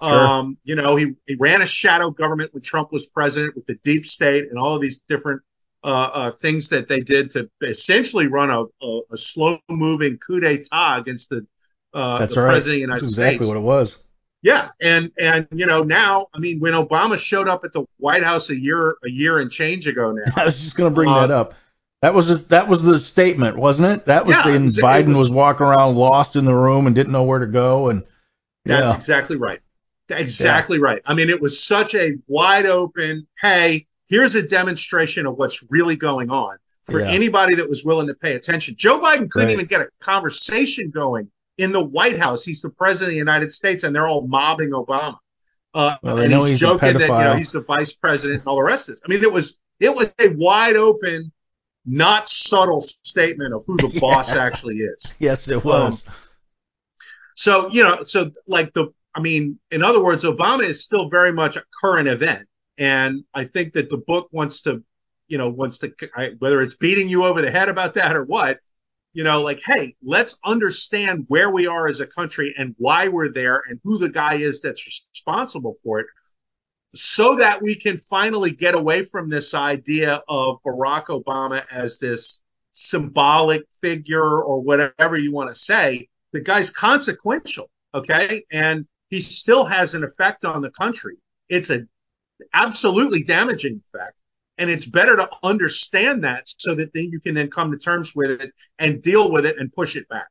Um, 0.00 0.58
you 0.64 0.74
know, 0.74 0.96
he, 0.96 1.14
he 1.26 1.36
ran 1.36 1.62
a 1.62 1.66
shadow 1.66 2.10
government 2.10 2.52
when 2.52 2.62
Trump 2.62 2.90
was 2.92 3.06
president 3.06 3.54
with 3.54 3.66
the 3.66 3.74
deep 3.84 4.04
state 4.04 4.48
and 4.50 4.58
all 4.58 4.74
of 4.74 4.80
these 4.80 4.98
different 4.98 5.42
uh, 5.84 5.86
uh, 6.14 6.30
things 6.30 6.68
that 6.68 6.88
they 6.88 7.00
did 7.00 7.30
to 7.30 7.50
essentially 7.62 8.26
run 8.28 8.50
a, 8.50 8.62
a, 8.84 9.00
a 9.12 9.16
slow 9.16 9.58
moving 9.68 10.18
coup 10.18 10.40
d'etat 10.40 10.98
against 10.98 11.28
the, 11.30 11.46
uh, 11.94 12.18
That's 12.20 12.34
the 12.34 12.40
right. 12.42 12.50
president 12.52 12.74
of 12.74 12.76
the 12.76 12.80
United 12.80 13.02
That's 13.02 13.12
exactly 13.12 13.36
States. 13.38 13.48
what 13.48 13.56
it 13.56 13.60
was. 13.60 13.96
Yeah, 14.42 14.70
and 14.80 15.12
and 15.20 15.46
you 15.52 15.66
know 15.66 15.84
now, 15.84 16.26
I 16.34 16.38
mean, 16.40 16.58
when 16.58 16.72
Obama 16.72 17.16
showed 17.16 17.48
up 17.48 17.62
at 17.64 17.72
the 17.72 17.84
White 17.98 18.24
House 18.24 18.50
a 18.50 18.56
year 18.56 18.96
a 19.04 19.08
year 19.10 19.38
and 19.38 19.50
change 19.50 19.86
ago 19.86 20.10
now, 20.12 20.32
I 20.36 20.44
was 20.44 20.60
just 20.60 20.76
going 20.76 20.90
to 20.90 20.94
bring 20.94 21.08
Uh, 21.08 21.20
that 21.20 21.30
up. 21.30 21.54
That 22.02 22.14
was 22.14 22.26
just, 22.26 22.48
that 22.48 22.66
was 22.66 22.82
the 22.82 22.98
statement, 22.98 23.56
wasn't 23.56 23.92
it? 23.92 24.06
That 24.06 24.26
was 24.26 24.36
Yeah, 24.36 24.50
the 24.58 24.58
was- 24.64 24.78
Biden 24.78 25.08
was, 25.10 25.18
was- 25.18 25.30
walking 25.30 25.64
around 25.66 25.94
lost 25.94 26.34
in 26.34 26.44
the 26.44 26.54
room 26.54 26.88
and 26.88 26.94
didn't 26.96 27.12
know 27.12 27.22
where 27.22 27.38
to 27.38 27.46
go, 27.46 27.88
and 27.90 28.02
That's 28.64 28.90
yeah, 28.90 28.96
exactly 28.96 29.36
right. 29.36 29.60
Exactly 30.10 30.80
right. 30.80 31.00
I 31.06 31.14
mean, 31.14 31.30
it 31.30 31.40
was 31.40 31.62
such 31.62 31.94
a 31.94 32.14
wide 32.26 32.66
open, 32.66 33.28
hey, 33.40 33.86
here's 34.12 34.34
a 34.34 34.42
demonstration 34.46 35.24
of 35.26 35.36
what's 35.36 35.64
really 35.70 35.96
going 35.96 36.30
on 36.30 36.58
for 36.84 37.00
Yeah. 37.00 37.10
anybody 37.10 37.54
that 37.54 37.66
was 37.68 37.82
willing 37.82 38.08
to 38.08 38.14
pay 38.14 38.34
attention. 38.34 38.74
Joe 38.76 39.00
Biden 39.00 39.30
couldn't 39.30 39.48
Right. 39.48 39.52
even 39.54 39.66
get 39.66 39.80
a 39.80 39.88
conversation 40.00 40.90
going 40.90 41.30
in 41.56 41.72
the 41.72 41.82
White 41.82 42.18
House. 42.18 42.44
He's 42.44 42.60
the 42.60 42.68
president 42.70 43.08
of 43.08 43.12
the 43.14 43.18
United 43.18 43.50
States, 43.52 43.84
and 43.84 43.94
they're 43.94 44.06
all 44.06 44.26
mobbing 44.26 44.70
Obama. 44.70 45.16
Uh, 45.74 45.96
Well, 46.02 46.18
and 46.18 46.30
he's, 46.32 46.48
he's 46.48 46.60
joking 46.60 46.98
that 46.98 47.08
you 47.08 47.24
know 47.24 47.34
he's 47.36 47.52
the 47.52 47.62
vice 47.62 47.94
president 47.94 48.40
and 48.40 48.46
all 48.48 48.56
the 48.56 48.62
rest 48.62 48.88
of 48.90 48.94
this. 48.96 49.02
I 49.06 49.08
mean, 49.08 49.22
it 49.22 49.32
was 49.32 49.58
it 49.80 49.94
was 49.94 50.12
a 50.18 50.28
wide 50.28 50.76
open, 50.76 51.32
not 51.86 52.28
subtle 52.28 52.82
statement 52.82 53.54
of 53.54 53.64
who 53.66 53.78
the 53.78 53.88
boss 54.00 54.34
actually 54.34 54.76
is. 54.76 55.16
yes, 55.18 55.48
it 55.48 55.64
was. 55.64 56.04
So, 57.36 57.70
you 57.70 57.82
know, 57.82 58.02
so 58.04 58.30
like 58.46 58.72
the, 58.74 58.88
I 59.14 59.20
mean, 59.20 59.58
in 59.70 59.82
other 59.82 60.02
words, 60.02 60.24
Obama 60.24 60.64
is 60.64 60.84
still 60.84 61.08
very 61.08 61.32
much 61.32 61.56
a 61.56 61.64
current 61.80 62.08
event. 62.08 62.46
And 62.78 63.24
I 63.34 63.44
think 63.44 63.74
that 63.74 63.88
the 63.88 63.98
book 63.98 64.28
wants 64.32 64.62
to, 64.62 64.82
you 65.28 65.38
know, 65.38 65.48
wants 65.48 65.78
to, 65.78 65.92
I, 66.14 66.30
whether 66.38 66.60
it's 66.60 66.74
beating 66.74 67.08
you 67.08 67.24
over 67.24 67.42
the 67.42 67.50
head 67.50 67.68
about 67.68 67.94
that 67.94 68.16
or 68.16 68.24
what, 68.24 68.58
you 69.12 69.24
know, 69.24 69.42
like, 69.42 69.60
hey, 69.64 69.94
let's 70.02 70.38
understand 70.44 71.26
where 71.28 71.50
we 71.50 71.66
are 71.66 71.86
as 71.86 72.00
a 72.00 72.06
country 72.06 72.54
and 72.56 72.74
why 72.78 73.08
we're 73.08 73.32
there 73.32 73.62
and 73.68 73.78
who 73.84 73.98
the 73.98 74.08
guy 74.08 74.36
is 74.36 74.62
that's 74.62 74.86
responsible 74.86 75.74
for 75.82 76.00
it 76.00 76.06
so 76.94 77.36
that 77.36 77.62
we 77.62 77.74
can 77.74 77.96
finally 77.96 78.50
get 78.50 78.74
away 78.74 79.04
from 79.04 79.28
this 79.28 79.54
idea 79.54 80.22
of 80.28 80.58
Barack 80.66 81.06
Obama 81.06 81.64
as 81.70 81.98
this 81.98 82.40
symbolic 82.72 83.62
figure 83.80 84.40
or 84.42 84.60
whatever 84.60 85.16
you 85.16 85.32
want 85.32 85.50
to 85.50 85.56
say. 85.56 86.08
The 86.32 86.40
guy's 86.40 86.70
consequential, 86.70 87.70
okay? 87.94 88.44
And 88.50 88.86
he 89.08 89.20
still 89.20 89.64
has 89.64 89.94
an 89.94 90.04
effect 90.04 90.44
on 90.44 90.62
the 90.62 90.70
country. 90.70 91.16
It's 91.48 91.70
a 91.70 91.86
absolutely 92.52 93.22
damaging 93.22 93.80
effect. 93.80 94.20
And 94.58 94.70
it's 94.70 94.86
better 94.86 95.16
to 95.16 95.30
understand 95.42 96.24
that 96.24 96.44
so 96.46 96.74
that 96.74 96.92
then 96.92 97.10
you 97.10 97.20
can 97.20 97.34
then 97.34 97.50
come 97.50 97.72
to 97.72 97.78
terms 97.78 98.14
with 98.14 98.30
it 98.40 98.52
and 98.78 99.02
deal 99.02 99.30
with 99.30 99.46
it 99.46 99.56
and 99.58 99.72
push 99.72 99.96
it 99.96 100.08
back. 100.08 100.28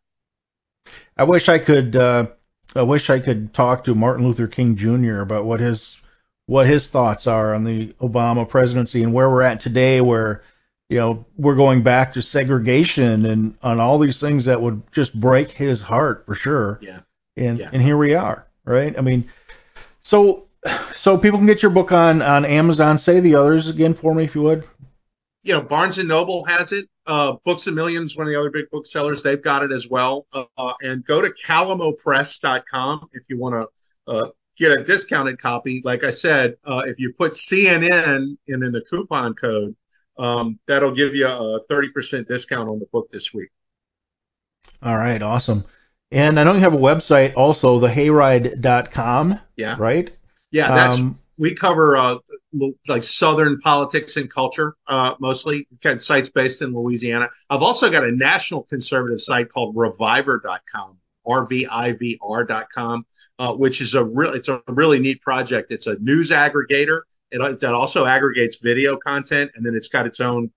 I 1.18 1.24
wish 1.24 1.50
I 1.50 1.60
could. 1.60 1.96
Uh, 1.96 2.28
I 2.76 2.84
wish 2.84 3.10
I 3.10 3.20
could 3.20 3.54
talk 3.54 3.84
to 3.86 3.96
Martin 3.96 4.26
Luther 4.26 4.48
King 4.48 4.76
Jr. 4.76 5.20
about 5.20 5.46
what 5.46 5.60
his 5.60 6.00
what 6.46 6.68
his 6.68 6.88
thoughts 6.88 7.28
are 7.28 7.54
on 7.54 7.64
the 7.64 7.94
Obama 8.02 8.48
presidency 8.48 9.04
and 9.04 9.14
where 9.14 9.30
we're 9.30 9.42
at 9.42 9.60
today, 9.60 10.02
where 10.02 10.44
you 10.90 10.98
know 10.98 11.26
we're 11.38 11.56
going 11.56 11.84
back 11.84 12.14
to 12.14 12.22
segregation 12.22 13.26
and 13.26 13.56
on 13.62 13.80
all 13.80 14.00
these 14.00 14.20
things 14.20 14.46
that 14.46 14.62
would 14.62 14.84
just 14.92 15.20
break 15.20 15.52
his 15.52 15.82
heart 15.82 16.26
for 16.26 16.36
sure. 16.36 16.80
Yeah. 16.82 17.00
And 17.36 17.60
Yeah. 17.60 17.70
and 17.74 17.82
here 17.82 17.98
we 17.98 18.14
are, 18.14 18.46
right? 18.66 18.98
I 18.98 19.02
mean, 19.02 19.30
so 20.02 20.46
so 20.96 21.18
people 21.18 21.40
can 21.40 21.48
get 21.48 21.62
your 21.62 21.72
book 21.72 21.92
on 21.92 22.22
on 22.22 22.46
Amazon. 22.46 22.98
Say 22.98 23.20
the 23.20 23.36
others 23.36 23.68
again 23.70 23.94
for 23.94 24.14
me 24.14 24.24
if 24.26 24.36
you 24.36 24.42
would. 24.44 24.64
you 25.44 25.54
know, 25.54 25.62
Barnes 25.62 25.98
and 25.98 26.08
Noble 26.08 26.46
has 26.46 26.72
it. 26.72 26.88
Uh, 27.08 27.34
Books 27.44 27.66
a 27.68 27.72
Millions, 27.72 28.16
one 28.16 28.28
of 28.28 28.34
the 28.34 28.40
other 28.40 28.52
big 28.52 28.70
booksellers, 28.70 29.24
they've 29.24 29.42
got 29.42 29.64
it 29.64 29.72
as 29.72 29.90
well. 29.90 30.28
Uh, 30.32 30.74
and 30.82 31.04
go 31.04 31.20
to 31.20 31.30
calamopress.com 31.32 33.08
if 33.14 33.24
you 33.28 33.40
want 33.40 33.56
to 33.56 34.12
uh, 34.14 34.28
get 34.56 34.72
a 34.72 34.84
discounted 34.84 35.40
copy. 35.42 35.82
Like 35.84 36.04
I 36.04 36.12
said, 36.12 36.58
uh, 36.64 36.84
if 36.86 37.00
you 37.00 37.14
put 37.18 37.32
CNN 37.32 38.38
in, 38.48 38.64
in 38.64 38.72
the 38.72 38.82
coupon 38.88 39.34
code, 39.34 39.76
um, 40.20 40.60
that'll 40.68 40.92
give 40.94 41.16
you 41.16 41.26
a 41.28 41.60
30% 41.66 42.28
discount 42.28 42.70
on 42.70 42.78
the 42.78 42.86
book 42.92 43.10
this 43.10 43.34
week. 43.34 43.50
All 44.84 44.96
right, 44.96 45.22
awesome. 45.24 45.66
And 46.12 46.40
I 46.40 46.44
know 46.44 46.54
you 46.54 46.60
have 46.60 46.74
a 46.76 46.78
website 46.78 47.34
also, 47.36 47.80
thehayride.com, 47.80 49.40
Yeah. 49.56 49.76
right? 49.80 50.12
Yeah, 50.52 50.74
that's 50.74 51.00
Um, 51.00 51.18
we 51.38 51.56
cover 51.56 51.98
uh, 51.98 52.18
like 52.88 53.04
Southern 53.04 53.58
politics 53.58 54.16
and 54.18 54.30
culture 54.30 54.76
uh, 54.88 55.16
mostly. 55.20 55.68
Sites 55.98 56.30
based 56.30 56.62
in 56.62 56.74
Louisiana. 56.74 57.30
I've 57.50 57.64
also 57.64 57.90
got 57.90 58.04
a 58.04 58.12
national 58.12 58.64
conservative 58.64 59.22
site 59.22 59.50
called 59.50 59.76
Reviver.com, 59.76 61.00
R-V-I-V-R.com, 61.26 63.06
uh, 63.40 63.54
which 63.56 63.82
is 63.82 63.96
a 63.96 64.04
real 64.04 64.34
it's 64.34 64.50
a 64.50 64.62
really 64.68 65.00
neat 65.00 65.22
project. 65.22 65.72
It's 65.72 65.88
a 65.88 65.98
news 66.00 66.30
aggregator. 66.30 67.02
It, 67.32 67.60
that 67.62 67.74
also 67.74 68.06
aggregates 68.06 68.58
video 68.58 68.98
content, 68.98 69.52
and 69.56 69.66
then 69.66 69.74
it's 69.74 69.88
got 69.88 70.06
its 70.06 70.20
own 70.20 70.52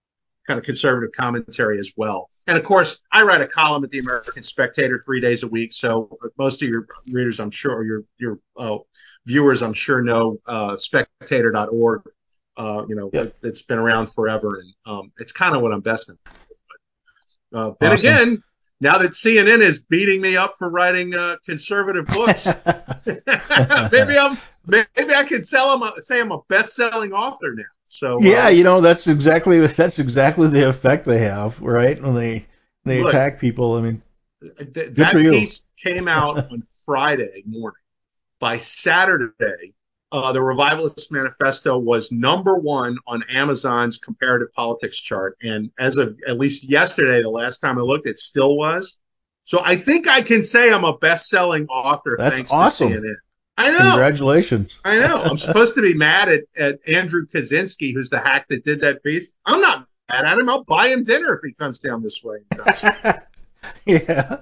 kind 0.46 0.58
of 0.58 0.66
conservative 0.66 1.12
commentary 1.16 1.78
as 1.78 1.92
well. 1.96 2.28
And 2.46 2.58
of 2.58 2.64
course, 2.64 3.00
I 3.10 3.22
write 3.22 3.40
a 3.40 3.46
column 3.46 3.84
at 3.84 3.90
the 3.90 4.00
American 4.00 4.42
Spectator 4.42 4.98
three 4.98 5.20
days 5.20 5.44
a 5.44 5.48
week. 5.48 5.72
So 5.72 6.18
most 6.36 6.62
of 6.62 6.68
your 6.68 6.86
readers, 7.10 7.40
I'm 7.40 7.50
sure, 7.50 7.82
your 7.84 8.02
your 8.18 8.38
uh, 8.58 8.78
viewers, 9.26 9.62
I'm 9.62 9.72
sure, 9.72 10.02
know 10.02 10.38
uh, 10.46 10.76
spectator.org. 10.76 12.02
Uh, 12.56 12.84
you 12.88 12.94
know, 12.94 13.10
Yeah. 13.12 13.22
it, 13.22 13.36
it's 13.42 13.62
been 13.62 13.78
around 13.78 14.12
forever, 14.12 14.60
and 14.60 14.74
um, 14.86 15.12
it's 15.18 15.32
kind 15.32 15.56
of 15.56 15.62
what 15.62 15.72
I'm 15.72 15.80
best 15.80 16.06
for. 16.06 16.16
But, 17.50 17.58
uh, 17.58 17.72
then 17.80 17.92
Awesome. 17.92 18.06
again, 18.06 18.42
now 18.80 18.98
that 18.98 19.10
CNN 19.10 19.60
is 19.60 19.82
beating 19.82 20.20
me 20.20 20.36
up 20.36 20.54
for 20.58 20.68
writing 20.68 21.14
uh, 21.14 21.36
conservative 21.44 22.06
books, 22.06 22.46
maybe 23.06 24.18
I'm 24.18 24.38
maybe 24.66 25.14
I 25.14 25.24
can 25.24 25.42
sell 25.42 25.78
them. 25.78 25.92
Say 25.98 26.20
I'm 26.20 26.32
a 26.32 26.40
best-selling 26.48 27.12
author 27.12 27.54
now. 27.54 27.64
So 27.86 28.20
yeah, 28.22 28.46
uh, 28.46 28.48
you 28.48 28.64
know 28.64 28.80
that's 28.80 29.06
exactly 29.06 29.66
that's 29.66 29.98
exactly 29.98 30.48
the 30.48 30.68
effect 30.68 31.04
they 31.06 31.18
have, 31.18 31.60
right? 31.60 32.00
When 32.02 32.14
they 32.14 32.46
they 32.84 33.00
Look. 33.02 33.10
attack 33.10 33.38
people. 33.40 33.74
I 33.74 33.80
mean, 33.80 34.02
Th- 34.74 34.90
that 34.94 35.14
piece 35.14 35.62
came 35.82 36.08
out 36.08 36.50
on 36.50 36.62
Friday 36.84 37.42
morning. 37.46 37.80
By 38.40 38.58
Saturday, 38.58 39.74
uh, 40.12 40.32
the 40.32 40.42
Revivalist 40.42 41.10
Manifesto 41.10 41.78
was 41.78 42.12
number 42.12 42.56
one 42.56 42.98
on 43.06 43.24
Amazon's 43.28 43.98
comparative 43.98 44.52
politics 44.52 44.98
chart, 45.00 45.36
and 45.42 45.70
as 45.78 45.96
of 45.96 46.16
at 46.26 46.38
least 46.38 46.68
yesterday, 46.68 47.22
the 47.22 47.30
last 47.30 47.58
time 47.58 47.78
I 47.78 47.82
looked, 47.82 48.06
it 48.06 48.18
still 48.18 48.56
was. 48.56 48.98
So 49.44 49.60
I 49.62 49.76
think 49.76 50.08
I 50.08 50.22
can 50.22 50.42
say 50.42 50.72
I'm 50.72 50.84
a 50.84 50.96
best-selling 50.96 51.66
author 51.66 52.16
That's 52.18 52.36
thanks 52.36 52.50
awesome. 52.50 52.92
to 52.92 52.98
CNN. 53.00 53.14
I 53.56 53.70
know. 53.70 53.78
congratulations. 53.78 54.78
I 54.84 54.98
know. 54.98 55.22
I'm 55.22 55.38
supposed 55.38 55.76
to 55.76 55.82
be 55.82 55.94
mad 55.94 56.28
at, 56.28 56.40
at 56.56 56.80
Andrew 56.88 57.26
Kaczynski, 57.26 57.92
who's 57.92 58.10
the 58.10 58.18
hack 58.18 58.46
that 58.48 58.64
did 58.64 58.80
that 58.80 59.02
piece. 59.02 59.30
I'm 59.46 59.60
not 59.60 59.86
mad 60.10 60.24
at 60.24 60.38
him. 60.38 60.48
I'll 60.48 60.64
buy 60.64 60.88
him 60.88 61.04
dinner 61.04 61.34
if 61.34 61.40
he 61.44 61.52
comes 61.52 61.80
down 61.80 62.02
this 62.02 62.22
way. 62.22 62.38
and 63.86 64.06
does 64.06 64.08
it. 64.08 64.08
yeah. 64.08 64.36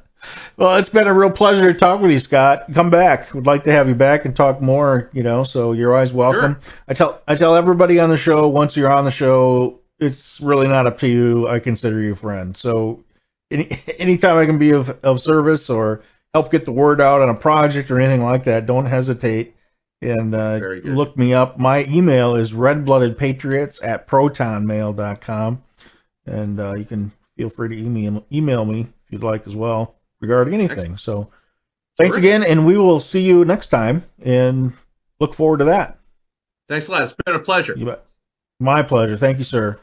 Well, 0.57 0.76
it's 0.76 0.88
been 0.88 1.09
a 1.09 1.14
real 1.14 1.30
pleasure 1.30 1.72
to 1.72 1.78
talk 1.78 2.01
with 2.01 2.11
you, 2.11 2.20
Scott. 2.20 2.72
Come 2.72 2.90
back. 2.90 3.34
Would 3.34 3.47
like 3.47 3.64
to 3.64 3.72
have 3.72 3.88
you 3.88 3.95
back 3.95 4.24
and 4.24 4.36
talk 4.36 4.61
more. 4.61 5.11
You 5.12 5.22
know, 5.22 5.43
so 5.43 5.72
you're 5.72 5.95
always 5.95 6.12
welcome. 6.12 6.55
Sure. 6.55 6.72
I 6.88 6.95
tell 6.95 7.22
I 7.26 7.34
tell 7.34 7.57
everybody 7.57 7.99
on 7.99 8.11
the 8.11 8.16
show 8.16 8.47
once 8.49 8.76
you're 8.76 8.93
on 8.93 9.05
the 9.05 9.11
show, 9.11 9.80
it's 9.99 10.40
really 10.40 10.68
not 10.68 10.86
up 10.86 10.99
to 10.99 11.09
you. 11.09 11.49
I 11.49 11.59
consider 11.59 12.01
you 12.01 12.12
a 12.12 12.16
friend. 12.16 12.57
So 12.57 13.05
any 13.51 13.68
anytime 13.99 14.36
I 14.36 14.47
can 14.47 14.59
be 14.59 14.70
of, 14.70 14.90
of 15.03 15.20
service 15.22 15.68
or 15.68 16.03
help 16.34 16.51
get 16.51 16.64
the 16.64 16.72
word 16.72 17.01
out 17.01 17.20
on 17.22 17.28
a 17.28 17.34
project 17.34 17.90
or 17.90 17.99
anything 18.01 18.22
like 18.22 18.45
that, 18.45 18.66
don't 18.66 18.86
hesitate 18.86 19.57
and 20.03 20.34
uh, 20.34 20.59
look 20.84 21.16
me 21.16 21.32
up. 21.32 21.59
My 21.59 21.84
email 21.84 22.34
is 22.34 22.53
redbloodedpatriots 22.53 23.80
at 23.82 24.09
protonmail.com, 24.09 25.62
and 26.26 26.61
uh, 26.61 26.74
you 26.74 26.84
can 26.84 27.12
feel 27.36 27.49
free 27.49 27.68
to 27.68 27.76
email 27.76 28.26
email 28.32 28.64
me 28.64 28.88
you'd 29.12 29.22
like 29.22 29.46
as 29.46 29.54
well 29.54 29.94
regarding 30.20 30.54
anything. 30.54 30.78
Excellent. 30.78 31.00
So 31.00 31.30
thanks 31.98 32.16
Terrific. 32.16 32.30
again, 32.30 32.42
and 32.42 32.66
we 32.66 32.76
will 32.76 32.98
see 32.98 33.22
you 33.22 33.44
next 33.44 33.68
time, 33.68 34.02
and 34.24 34.72
look 35.20 35.34
forward 35.34 35.58
to 35.58 35.66
that. 35.66 36.00
Thanks 36.68 36.88
a 36.88 36.92
lot. 36.92 37.02
It's 37.02 37.12
been 37.12 37.36
a 37.36 37.38
pleasure. 37.38 37.98
My 38.58 38.82
pleasure. 38.82 39.18
Thank 39.18 39.38
you, 39.38 39.44
sir. 39.44 39.78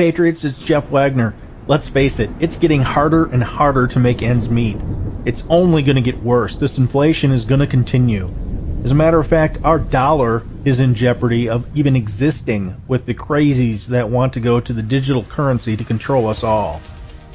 Patriots, 0.00 0.44
it's 0.46 0.64
Jeff 0.64 0.88
Wagner. 0.88 1.34
Let's 1.66 1.90
face 1.90 2.20
it, 2.20 2.30
it's 2.40 2.56
getting 2.56 2.80
harder 2.80 3.26
and 3.26 3.44
harder 3.44 3.86
to 3.88 3.98
make 3.98 4.22
ends 4.22 4.48
meet. 4.48 4.78
It's 5.26 5.44
only 5.50 5.82
going 5.82 5.96
to 5.96 6.00
get 6.00 6.22
worse. 6.22 6.56
This 6.56 6.78
inflation 6.78 7.32
is 7.32 7.44
going 7.44 7.60
to 7.60 7.66
continue. 7.66 8.30
As 8.82 8.92
a 8.92 8.94
matter 8.94 9.20
of 9.20 9.26
fact, 9.26 9.58
our 9.62 9.78
dollar 9.78 10.42
is 10.64 10.80
in 10.80 10.94
jeopardy 10.94 11.50
of 11.50 11.66
even 11.76 11.96
existing 11.96 12.80
with 12.88 13.04
the 13.04 13.12
crazies 13.12 13.88
that 13.88 14.08
want 14.08 14.32
to 14.32 14.40
go 14.40 14.58
to 14.58 14.72
the 14.72 14.82
digital 14.82 15.22
currency 15.22 15.76
to 15.76 15.84
control 15.84 16.28
us 16.28 16.42
all. 16.44 16.80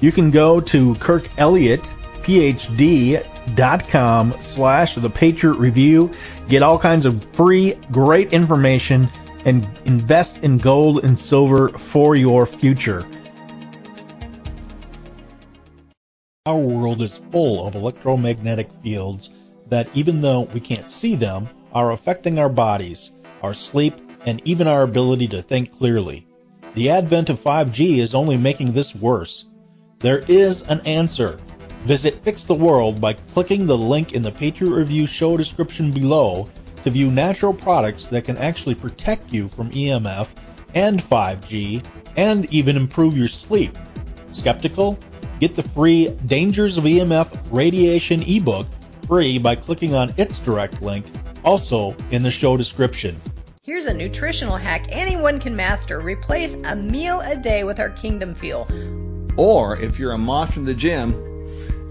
You 0.01 0.11
can 0.11 0.32
go 0.32 0.59
to 0.59 0.95
Kirk 0.95 1.30
Elliott, 1.38 1.84
PhD.com 2.24 3.22
slash 4.39 4.95
the 4.95 5.11
Patriot 5.11 5.59
Review, 5.59 6.11
get 6.49 6.63
all 6.63 6.80
kinds 6.80 7.05
of 7.05 7.24
free, 7.34 7.76
great 7.91 8.34
information, 8.34 9.07
and 9.46 9.68
invest 9.86 10.39
in 10.39 10.58
gold 10.58 11.06
and 11.06 11.18
silver 11.18 11.70
for 11.70 12.16
your 12.16 12.46
future. 12.46 13.06
Our 16.48 16.60
world 16.60 17.02
is 17.02 17.18
full 17.32 17.66
of 17.66 17.76
electromagnetic 17.76 18.70
fields 18.84 19.30
that, 19.70 19.88
even 19.96 20.22
though 20.22 20.41
we 20.41 20.60
can't 20.60 20.89
see 20.89 21.16
them, 21.16 21.48
are 21.74 21.91
affecting 21.91 22.38
our 22.38 22.50
bodies, 22.50 23.12
our 23.41 23.54
sleep, 23.54 23.96
and 24.26 24.41
even 24.46 24.68
our 24.68 24.84
ability 24.84 25.28
to 25.30 25.41
think 25.41 25.76
clearly. 25.78 26.28
The 26.74 26.89
advent 26.89 27.30
of 27.30 27.39
5G 27.39 28.00
is 28.00 28.14
only 28.14 28.38
making 28.38 28.72
this 28.72 28.93
worse. 28.93 29.46
There 30.00 30.24
is 30.28 30.62
an 30.64 30.82
answer. 30.86 31.39
Visit 31.86 32.24
Fix 32.24 32.43
the 32.43 32.54
World 32.54 33.00
by 33.00 33.14
clicking 33.14 33.66
the 33.66 33.78
link 33.78 34.14
in 34.14 34.22
the 34.22 34.32
Patriot 34.32 34.72
Review 34.72 35.06
show 35.06 35.38
description 35.38 35.91
below 35.91 36.50
to 36.86 36.92
view 36.92 37.12
natural 37.12 37.54
products 37.54 38.08
that 38.08 38.24
can 38.24 38.38
actually 38.38 38.76
protect 38.76 39.34
you 39.34 39.48
from 39.48 39.72
EMF 39.72 40.28
and 40.76 41.02
5G 41.02 41.84
and 42.16 42.46
even 42.54 42.78
improve 42.78 43.18
your 43.18 43.28
sleep. 43.28 43.76
Skeptical? 44.32 44.98
Get 45.40 45.56
the 45.56 45.64
free 45.64 46.10
Dangers 46.28 46.78
of 46.78 46.84
EMF 46.84 47.38
Radiation 47.52 48.22
ebook 48.22 48.68
free 49.08 49.38
by 49.40 49.56
clicking 49.56 49.94
on 49.94 50.14
its 50.18 50.40
direct 50.40 50.82
link, 50.82 51.06
also 51.44 51.96
in 52.12 52.24
the 52.24 52.32
show 52.32 52.56
description. 52.56 53.20
Here's 53.64 53.86
a 53.86 53.94
nutritional 53.94 54.56
hack 54.56 54.86
anyone 54.90 55.40
can 55.40 55.56
master. 55.56 56.00
Replace 56.00 56.56
a 56.66 56.76
meal 56.76 57.20
a 57.22 57.36
day 57.36 57.64
with 57.64 57.80
our 57.80 57.90
Kingdom 57.90 58.36
Fuel. 58.36 58.68
Or 59.38 59.76
if 59.78 59.98
you're 59.98 60.12
a 60.12 60.18
monster 60.18 60.60
in 60.60 60.66
the 60.66 60.74
gym, 60.74 61.14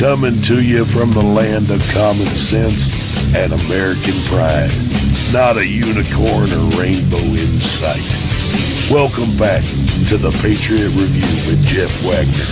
Coming 0.00 0.40
to 0.44 0.62
you 0.62 0.86
from 0.86 1.10
the 1.10 1.20
land 1.20 1.70
of 1.70 1.86
common 1.90 2.24
sense 2.24 2.88
and 3.36 3.52
American 3.52 4.14
pride. 4.30 4.70
Not 5.30 5.58
a 5.58 5.66
unicorn 5.66 6.50
or 6.50 6.80
rainbow 6.80 7.18
in 7.18 7.60
sight. 7.60 8.00
Welcome 8.90 9.36
back 9.36 9.60
to 10.08 10.16
the 10.16 10.30
Patriot 10.40 10.88
Review 10.88 11.50
with 11.50 11.62
Jeff 11.66 11.92
Wagner. 12.02 12.46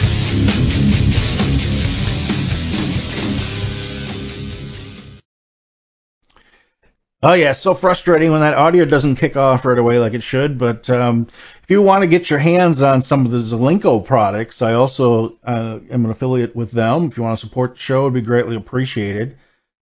Oh 7.22 7.32
yeah, 7.32 7.52
so 7.52 7.74
frustrating 7.74 8.30
when 8.30 8.42
that 8.42 8.54
audio 8.54 8.84
doesn't 8.84 9.16
kick 9.16 9.38
off 9.38 9.64
right 9.64 9.78
away 9.78 9.98
like 9.98 10.12
it 10.12 10.22
should. 10.22 10.58
But 10.58 10.90
um, 10.90 11.26
if 11.68 11.72
you 11.72 11.82
want 11.82 12.00
to 12.00 12.06
get 12.06 12.30
your 12.30 12.38
hands 12.38 12.80
on 12.80 13.02
some 13.02 13.26
of 13.26 13.30
the 13.30 13.36
Zelenko 13.36 14.02
products, 14.02 14.62
I 14.62 14.72
also 14.72 15.36
uh, 15.44 15.80
am 15.90 16.06
an 16.06 16.10
affiliate 16.10 16.56
with 16.56 16.70
them. 16.70 17.04
If 17.04 17.18
you 17.18 17.22
want 17.22 17.38
to 17.38 17.46
support 17.46 17.74
the 17.74 17.78
show, 17.78 18.04
it'd 18.04 18.14
be 18.14 18.22
greatly 18.22 18.56
appreciated. 18.56 19.36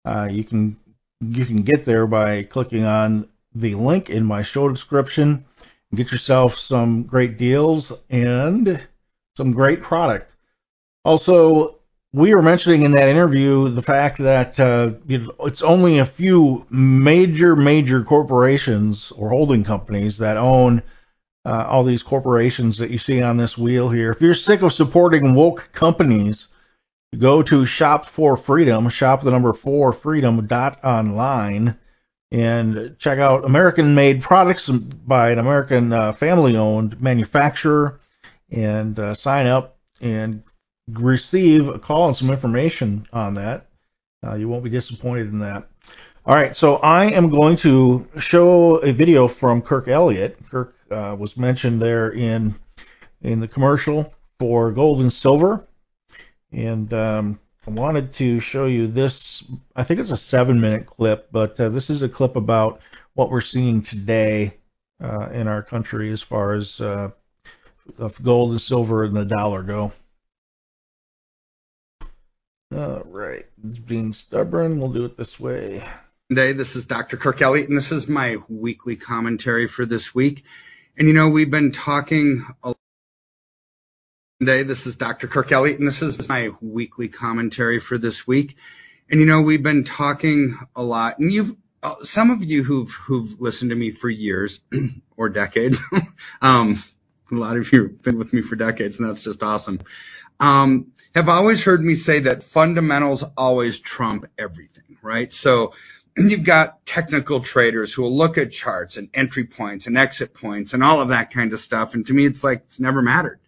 Uh, 0.03 0.27
you 0.31 0.43
can 0.43 0.77
you 1.21 1.45
can 1.45 1.57
get 1.57 1.85
there 1.85 2.07
by 2.07 2.41
clicking 2.41 2.85
on 2.85 3.29
the 3.53 3.75
link 3.75 4.09
in 4.09 4.25
my 4.25 4.41
show 4.41 4.67
description. 4.67 5.45
Get 5.93 6.11
yourself 6.11 6.57
some 6.57 7.03
great 7.03 7.37
deals 7.37 7.93
and 8.09 8.81
some 9.37 9.51
great 9.51 9.83
product. 9.83 10.31
Also, 11.03 11.75
we 12.13 12.33
were 12.33 12.41
mentioning 12.41 12.81
in 12.81 12.93
that 12.93 13.09
interview 13.09 13.69
the 13.69 13.83
fact 13.83 14.17
that 14.17 14.59
uh, 14.59 14.93
it's 15.07 15.61
only 15.61 15.99
a 15.99 16.05
few 16.05 16.65
major, 16.71 17.55
major 17.55 18.03
corporations 18.03 19.11
or 19.11 19.29
holding 19.29 19.63
companies 19.63 20.17
that 20.17 20.37
own 20.37 20.81
uh, 21.45 21.65
all 21.69 21.83
these 21.83 22.03
corporations 22.03 22.77
that 22.77 22.89
you 22.89 22.97
see 22.97 23.21
on 23.21 23.37
this 23.37 23.57
wheel 23.57 23.89
here. 23.89 24.11
If 24.11 24.21
you're 24.21 24.33
sick 24.33 24.61
of 24.61 24.73
supporting 24.73 25.35
woke 25.35 25.69
companies, 25.71 26.47
go 27.17 27.43
to 27.43 27.65
Shop 27.65 28.09
for 28.09 28.35
Freedom, 28.35 28.89
shop 28.89 29.21
the 29.21 29.31
number 29.31 29.53
four 29.53 29.93
freedom 29.93 30.47
dot 30.47 30.83
online, 30.83 31.77
and 32.31 32.95
check 32.99 33.19
out 33.19 33.45
American-made 33.45 34.21
products 34.21 34.67
by 34.69 35.29
an 35.29 35.39
American 35.39 35.93
uh, 35.93 36.11
family-owned 36.13 36.99
manufacturer, 36.99 37.99
and 38.51 38.99
uh, 38.99 39.13
sign 39.13 39.45
up 39.45 39.77
and 40.01 40.43
receive 40.89 41.69
a 41.69 41.79
call 41.79 42.07
and 42.07 42.15
some 42.15 42.29
information 42.29 43.07
on 43.13 43.35
that. 43.35 43.67
Uh, 44.25 44.33
you 44.33 44.49
won't 44.49 44.63
be 44.63 44.69
disappointed 44.69 45.27
in 45.27 45.39
that. 45.39 45.67
All 46.25 46.35
right, 46.35 46.55
so 46.55 46.77
I 46.77 47.05
am 47.11 47.29
going 47.29 47.55
to 47.57 48.07
show 48.17 48.77
a 48.77 48.91
video 48.91 49.27
from 49.27 49.61
Kirk 49.61 49.87
Elliott. 49.87 50.37
Kirk 50.49 50.74
uh, 50.91 51.15
was 51.17 51.37
mentioned 51.37 51.81
there 51.81 52.11
in 52.11 52.55
in 53.21 53.39
the 53.39 53.47
commercial 53.47 54.13
for 54.39 54.71
gold 54.71 55.01
and 55.01 55.11
silver, 55.11 55.65
and 56.51 56.93
um, 56.93 57.39
I 57.67 57.71
wanted 57.71 58.13
to 58.15 58.39
show 58.39 58.65
you 58.65 58.87
this. 58.87 59.43
I 59.75 59.83
think 59.83 59.99
it's 59.99 60.11
a 60.11 60.17
seven-minute 60.17 60.85
clip, 60.85 61.29
but 61.31 61.59
uh, 61.59 61.69
this 61.69 61.89
is 61.89 62.01
a 62.01 62.09
clip 62.09 62.35
about 62.35 62.81
what 63.13 63.31
we're 63.31 63.41
seeing 63.41 63.81
today 63.81 64.57
uh, 65.03 65.29
in 65.29 65.47
our 65.47 65.63
country 65.63 66.11
as 66.11 66.21
far 66.21 66.53
as 66.53 66.79
uh, 66.79 67.09
gold 68.21 68.51
and 68.51 68.61
silver 68.61 69.03
and 69.03 69.15
the 69.15 69.25
dollar 69.25 69.63
go. 69.63 69.91
All 72.75 73.03
right, 73.05 73.45
being 73.85 74.11
stubborn, 74.11 74.79
we'll 74.79 74.91
do 74.91 75.05
it 75.05 75.15
this 75.15 75.39
way. 75.39 75.83
Today, 76.29 76.53
this 76.53 76.75
is 76.75 76.87
Dr. 76.87 77.17
Kirk 77.17 77.41
Elliott, 77.41 77.69
and 77.69 77.77
this 77.77 77.91
is 77.91 78.07
my 78.07 78.37
weekly 78.49 78.95
commentary 78.95 79.67
for 79.67 79.85
this 79.85 80.15
week. 80.15 80.43
And 80.97 81.09
you 81.09 81.13
know, 81.13 81.29
we've 81.29 81.51
been 81.51 81.71
talking 81.73 82.45
a 82.63 82.73
Day, 84.43 84.63
this 84.63 84.85
is 84.85 84.97
Dr. 84.97 85.27
Kirk 85.27 85.51
Elliott, 85.51 85.79
and 85.79 85.87
this 85.87 86.01
is 86.01 86.27
my 86.29 86.51
weekly 86.61 87.07
commentary 87.07 87.79
for 87.79 87.97
this 87.97 88.27
week. 88.27 88.57
And 89.09 89.19
you 89.19 89.25
know, 89.25 89.41
we've 89.41 89.63
been 89.63 89.83
talking 89.83 90.57
a 90.75 90.83
lot, 90.83 91.19
and 91.19 91.31
you've 91.33 91.55
uh, 91.83 92.03
some 92.03 92.31
of 92.31 92.43
you 92.43 92.63
who've 92.63 92.91
who've 92.91 93.39
listened 93.41 93.71
to 93.71 93.75
me 93.75 93.91
for 93.91 94.09
years 94.09 94.59
or 95.17 95.29
decades, 95.29 95.79
um, 96.41 96.83
a 97.31 97.35
lot 97.35 97.57
of 97.57 97.71
you 97.71 97.83
have 97.83 98.01
been 98.01 98.17
with 98.17 98.33
me 98.33 98.41
for 98.41 98.55
decades, 98.55 98.99
and 98.99 99.09
that's 99.09 99.23
just 99.23 99.43
awesome. 99.43 99.79
Um, 100.39 100.91
have 101.13 101.29
always 101.29 101.63
heard 101.63 101.83
me 101.83 101.95
say 101.95 102.19
that 102.21 102.43
fundamentals 102.43 103.23
always 103.37 103.79
trump 103.79 104.25
everything, 104.37 104.97
right? 105.01 105.31
So 105.31 105.73
you've 106.17 106.43
got 106.43 106.85
technical 106.85 107.41
traders 107.41 107.93
who 107.93 108.03
will 108.03 108.15
look 108.15 108.37
at 108.37 108.51
charts 108.51 108.97
and 108.97 109.09
entry 109.13 109.43
points 109.45 109.87
and 109.87 109.97
exit 109.97 110.33
points 110.33 110.73
and 110.73 110.83
all 110.83 111.01
of 111.01 111.09
that 111.09 111.31
kind 111.31 111.51
of 111.53 111.59
stuff. 111.59 111.93
And 111.93 112.05
to 112.07 112.13
me, 112.13 112.25
it's 112.25 112.43
like 112.43 112.63
it's 112.65 112.79
never 112.79 113.01
mattered. 113.01 113.39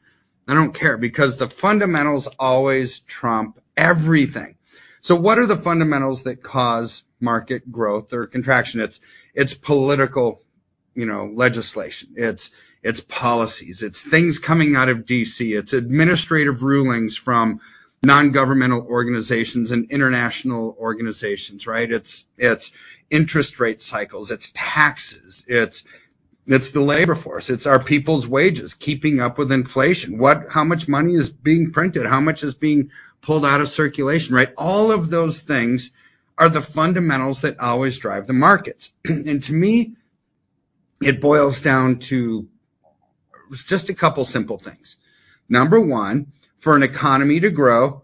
I 0.48 0.54
don't 0.54 0.74
care 0.74 0.98
because 0.98 1.38
the 1.38 1.50
fundamentals 1.50 2.28
always 2.40 3.00
trump 3.02 3.60
everything. 3.76 4.56
So 5.02 5.16
what 5.16 5.40
are 5.40 5.46
the 5.46 5.58
fundamentals 5.58 6.24
that 6.24 6.44
cause 6.44 7.04
market 7.20 7.72
growth 7.72 8.14
or 8.14 8.28
contraction? 8.28 8.82
It's 8.82 9.00
it's 9.34 9.54
political, 9.54 10.44
you 10.96 11.06
know, 11.06 11.32
legislation. 11.34 12.10
It's 12.16 12.52
it's 12.84 13.02
policies. 13.02 13.84
It's 13.84 14.02
things 14.02 14.40
coming 14.40 14.76
out 14.76 14.90
of 14.90 15.00
DC. 15.00 15.58
It's 15.58 15.74
administrative 15.74 16.64
rulings 16.64 17.18
from 17.18 17.62
non-governmental 18.04 18.86
organizations 18.88 19.72
and 19.72 19.90
international 19.92 20.76
organizations, 20.80 21.66
right? 21.66 21.92
It's 21.92 22.28
it's 22.38 22.72
interest 23.10 23.60
rate 23.60 23.82
cycles. 23.82 24.32
It's 24.32 24.52
taxes. 24.54 25.44
It's 25.48 25.84
it's 26.48 26.72
the 26.72 26.82
labor 26.82 27.16
force. 27.16 27.50
It's 27.50 27.66
our 27.66 27.84
people's 27.84 28.26
wages 28.26 28.74
keeping 28.74 29.20
up 29.20 29.38
with 29.38 29.52
inflation. 29.52 30.18
What, 30.18 30.46
how 30.50 30.64
much 30.64 30.88
money 30.88 31.14
is 31.14 31.30
being 31.30 31.72
printed? 31.74 32.06
How 32.06 32.22
much 32.22 32.42
is 32.42 32.54
being 32.54 32.92
pulled 33.22 33.46
out 33.46 33.60
of 33.60 33.68
circulation, 33.68 34.34
right? 34.34 34.54
All 34.58 34.92
of 34.92 35.10
those 35.10 35.42
things 35.42 35.92
are 36.38 36.48
the 36.48 36.62
fundamentals 36.62 37.42
that 37.42 37.60
always 37.60 37.98
drive 37.98 38.28
the 38.28 38.34
markets. 38.34 38.94
and 39.06 39.44
to 39.44 39.54
me, 39.54 39.98
it 41.02 41.20
boils 41.20 41.62
down 41.62 42.00
to 42.00 42.48
just 43.52 43.90
a 43.90 43.94
couple 43.94 44.24
simple 44.24 44.58
things. 44.58 44.96
Number 45.50 45.82
one, 45.82 46.32
for 46.60 46.76
an 46.76 46.84
economy 46.84 47.40
to 47.42 47.50
grow, 47.50 48.04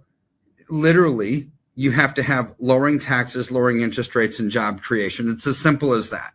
literally, 0.70 1.52
you 1.76 1.92
have 1.92 2.16
to 2.16 2.24
have 2.24 2.56
lowering 2.60 3.00
taxes, 3.00 3.52
lowering 3.52 3.82
interest 3.82 4.16
rates, 4.16 4.40
and 4.40 4.52
job 4.52 4.82
creation. 4.82 5.30
It's 5.32 5.48
as 5.48 5.58
simple 5.60 5.94
as 5.94 6.10
that. 6.10 6.34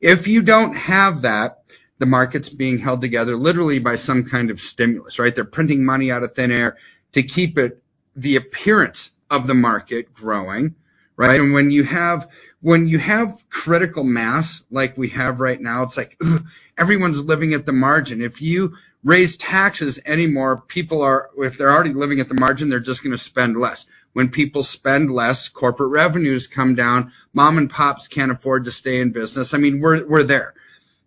If 0.00 0.28
you 0.28 0.42
don't 0.42 0.74
have 0.76 1.22
that, 1.22 1.62
the 1.98 2.06
market's 2.06 2.48
being 2.48 2.78
held 2.78 3.00
together 3.00 3.36
literally 3.36 3.80
by 3.80 3.96
some 3.96 4.24
kind 4.24 4.50
of 4.50 4.60
stimulus, 4.60 5.18
right? 5.18 5.34
They're 5.34 5.44
printing 5.44 5.84
money 5.84 6.10
out 6.12 6.22
of 6.22 6.34
thin 6.34 6.52
air 6.52 6.78
to 7.12 7.22
keep 7.22 7.58
it 7.58 7.82
the 8.16 8.36
appearance 8.36 9.12
of 9.30 9.46
the 9.46 9.54
market 9.54 10.14
growing, 10.14 10.76
right? 11.16 11.40
And 11.40 11.52
when 11.52 11.70
you 11.70 11.84
have 11.84 12.28
when 12.60 12.88
you 12.88 12.98
have 12.98 13.36
critical 13.50 14.04
mass 14.04 14.64
like 14.70 14.98
we 14.98 15.08
have 15.10 15.40
right 15.40 15.60
now, 15.60 15.84
it's 15.84 15.96
like 15.96 16.16
ugh, 16.24 16.44
everyone's 16.78 17.24
living 17.24 17.54
at 17.54 17.66
the 17.66 17.72
margin. 17.72 18.22
If 18.22 18.42
you 18.42 18.74
raise 19.04 19.36
taxes 19.36 20.00
anymore, 20.04 20.62
people 20.66 21.02
are 21.02 21.30
if 21.38 21.58
they're 21.58 21.70
already 21.70 21.92
living 21.94 22.20
at 22.20 22.28
the 22.28 22.34
margin, 22.34 22.68
they're 22.68 22.80
just 22.80 23.02
going 23.02 23.12
to 23.12 23.18
spend 23.18 23.56
less. 23.56 23.86
When 24.12 24.30
people 24.30 24.62
spend 24.62 25.10
less, 25.10 25.48
corporate 25.48 25.92
revenues 25.92 26.46
come 26.46 26.74
down. 26.74 27.12
Mom 27.32 27.58
and 27.58 27.70
pops 27.70 28.08
can't 28.08 28.32
afford 28.32 28.64
to 28.64 28.70
stay 28.70 29.00
in 29.00 29.12
business. 29.12 29.54
I 29.54 29.58
mean, 29.58 29.80
we're, 29.80 30.06
we're 30.06 30.24
there. 30.24 30.54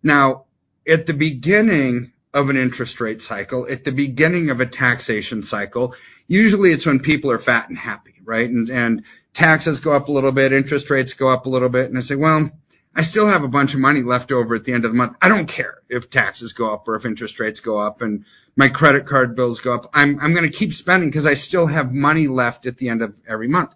Now, 0.03 0.45
at 0.87 1.05
the 1.05 1.13
beginning 1.13 2.13
of 2.33 2.49
an 2.49 2.57
interest 2.57 3.01
rate 3.01 3.21
cycle, 3.21 3.67
at 3.69 3.83
the 3.83 3.91
beginning 3.91 4.49
of 4.49 4.61
a 4.61 4.65
taxation 4.65 5.43
cycle, 5.43 5.95
usually 6.27 6.71
it's 6.71 6.85
when 6.85 6.99
people 6.99 7.31
are 7.31 7.39
fat 7.39 7.67
and 7.69 7.77
happy, 7.77 8.13
right? 8.23 8.49
And, 8.49 8.69
and 8.69 9.03
taxes 9.33 9.81
go 9.81 9.93
up 9.93 10.07
a 10.07 10.11
little 10.11 10.31
bit, 10.31 10.53
interest 10.53 10.89
rates 10.89 11.13
go 11.13 11.29
up 11.29 11.45
a 11.45 11.49
little 11.49 11.69
bit. 11.69 11.89
And 11.89 11.97
I 11.97 12.01
say, 12.01 12.15
well, 12.15 12.49
I 12.93 13.03
still 13.03 13.27
have 13.27 13.43
a 13.43 13.47
bunch 13.47 13.73
of 13.73 13.79
money 13.79 14.01
left 14.01 14.31
over 14.31 14.55
at 14.55 14.65
the 14.65 14.73
end 14.73 14.83
of 14.83 14.91
the 14.91 14.97
month. 14.97 15.15
I 15.21 15.29
don't 15.29 15.47
care 15.47 15.81
if 15.87 16.09
taxes 16.09 16.53
go 16.53 16.73
up 16.73 16.87
or 16.87 16.95
if 16.95 17.05
interest 17.05 17.39
rates 17.39 17.61
go 17.61 17.77
up 17.77 18.01
and 18.01 18.25
my 18.55 18.67
credit 18.67 19.05
card 19.05 19.35
bills 19.35 19.61
go 19.61 19.73
up. 19.73 19.89
I'm, 19.93 20.19
I'm 20.19 20.33
going 20.33 20.49
to 20.49 20.57
keep 20.57 20.73
spending 20.73 21.09
because 21.09 21.25
I 21.25 21.35
still 21.35 21.67
have 21.67 21.93
money 21.93 22.27
left 22.27 22.65
at 22.65 22.77
the 22.77 22.89
end 22.89 23.01
of 23.01 23.15
every 23.25 23.47
month. 23.47 23.73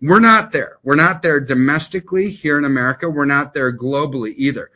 We're 0.00 0.20
not 0.20 0.52
there. 0.52 0.78
We're 0.82 0.96
not 0.96 1.22
there 1.22 1.40
domestically 1.40 2.30
here 2.30 2.56
in 2.56 2.64
America. 2.64 3.10
We're 3.10 3.24
not 3.24 3.52
there 3.52 3.76
globally 3.76 4.34
either. 4.36 4.70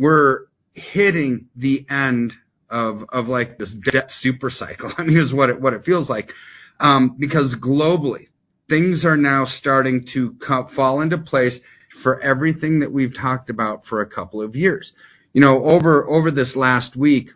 We're 0.00 0.46
hitting 0.74 1.48
the 1.54 1.86
end 1.88 2.34
of, 2.70 3.04
of 3.08 3.28
like 3.28 3.58
this 3.58 3.72
debt 3.72 4.10
super 4.10 4.50
cycle. 4.50 4.92
I 4.98 5.04
mean, 5.04 5.16
is 5.16 5.32
what 5.32 5.50
it, 5.50 5.60
what 5.60 5.74
it 5.74 5.84
feels 5.84 6.10
like. 6.10 6.34
Um, 6.80 7.16
because 7.18 7.54
globally, 7.54 8.28
things 8.68 9.04
are 9.04 9.16
now 9.16 9.44
starting 9.44 10.04
to 10.06 10.32
come, 10.34 10.68
fall 10.68 11.00
into 11.00 11.18
place 11.18 11.60
for 11.98 12.20
everything 12.20 12.80
that 12.80 12.92
we've 12.92 13.14
talked 13.14 13.50
about 13.50 13.84
for 13.84 14.00
a 14.00 14.06
couple 14.06 14.40
of 14.40 14.56
years. 14.56 14.92
You 15.32 15.40
know, 15.40 15.64
over, 15.64 16.08
over 16.08 16.30
this 16.30 16.56
last 16.56 16.96
week, 16.96 17.32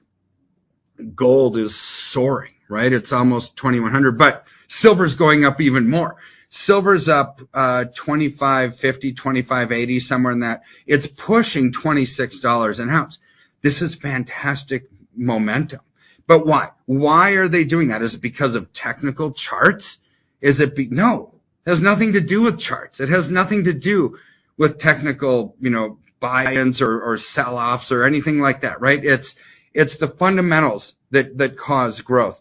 gold 1.14 1.56
is 1.56 1.74
soaring, 1.74 2.54
right? 2.68 2.92
It's 2.92 3.12
almost 3.12 3.56
2100, 3.56 4.16
but 4.16 4.46
silver's 4.68 5.16
going 5.16 5.44
up 5.44 5.60
even 5.60 5.90
more. 5.90 6.16
Silver's 6.48 7.08
up, 7.08 7.40
uh, 7.52 7.86
2550, 7.86 9.12
2580, 9.12 10.00
somewhere 10.00 10.32
in 10.32 10.40
that. 10.40 10.62
It's 10.86 11.06
pushing 11.06 11.72
$26 11.72 12.78
an 12.78 12.90
ounce. 12.90 13.18
This 13.62 13.82
is 13.82 13.94
fantastic 13.94 14.88
momentum. 15.16 15.80
But 16.26 16.46
why? 16.46 16.70
Why 16.86 17.30
are 17.32 17.48
they 17.48 17.64
doing 17.64 17.88
that? 17.88 18.02
Is 18.02 18.14
it 18.14 18.20
because 18.20 18.54
of 18.54 18.72
technical 18.72 19.32
charts? 19.32 19.98
Is 20.40 20.60
it 20.60 20.76
be, 20.76 20.86
no, 20.86 21.34
it 21.66 21.70
has 21.70 21.80
nothing 21.80 22.12
to 22.14 22.20
do 22.20 22.42
with 22.42 22.60
charts. 22.60 23.00
It 23.00 23.08
has 23.08 23.30
nothing 23.30 23.64
to 23.64 23.72
do 23.72 24.18
with 24.56 24.78
technical, 24.78 25.56
you 25.60 25.70
know, 25.70 25.98
buy-ins 26.20 26.80
or, 26.82 27.02
or 27.02 27.18
sell-offs 27.18 27.90
or 27.90 28.04
anything 28.04 28.40
like 28.40 28.60
that, 28.60 28.80
right? 28.80 29.04
It's, 29.04 29.34
it's 29.74 29.96
the 29.96 30.08
fundamentals 30.08 30.94
that, 31.10 31.36
that 31.38 31.56
cause 31.56 32.00
growth. 32.00 32.40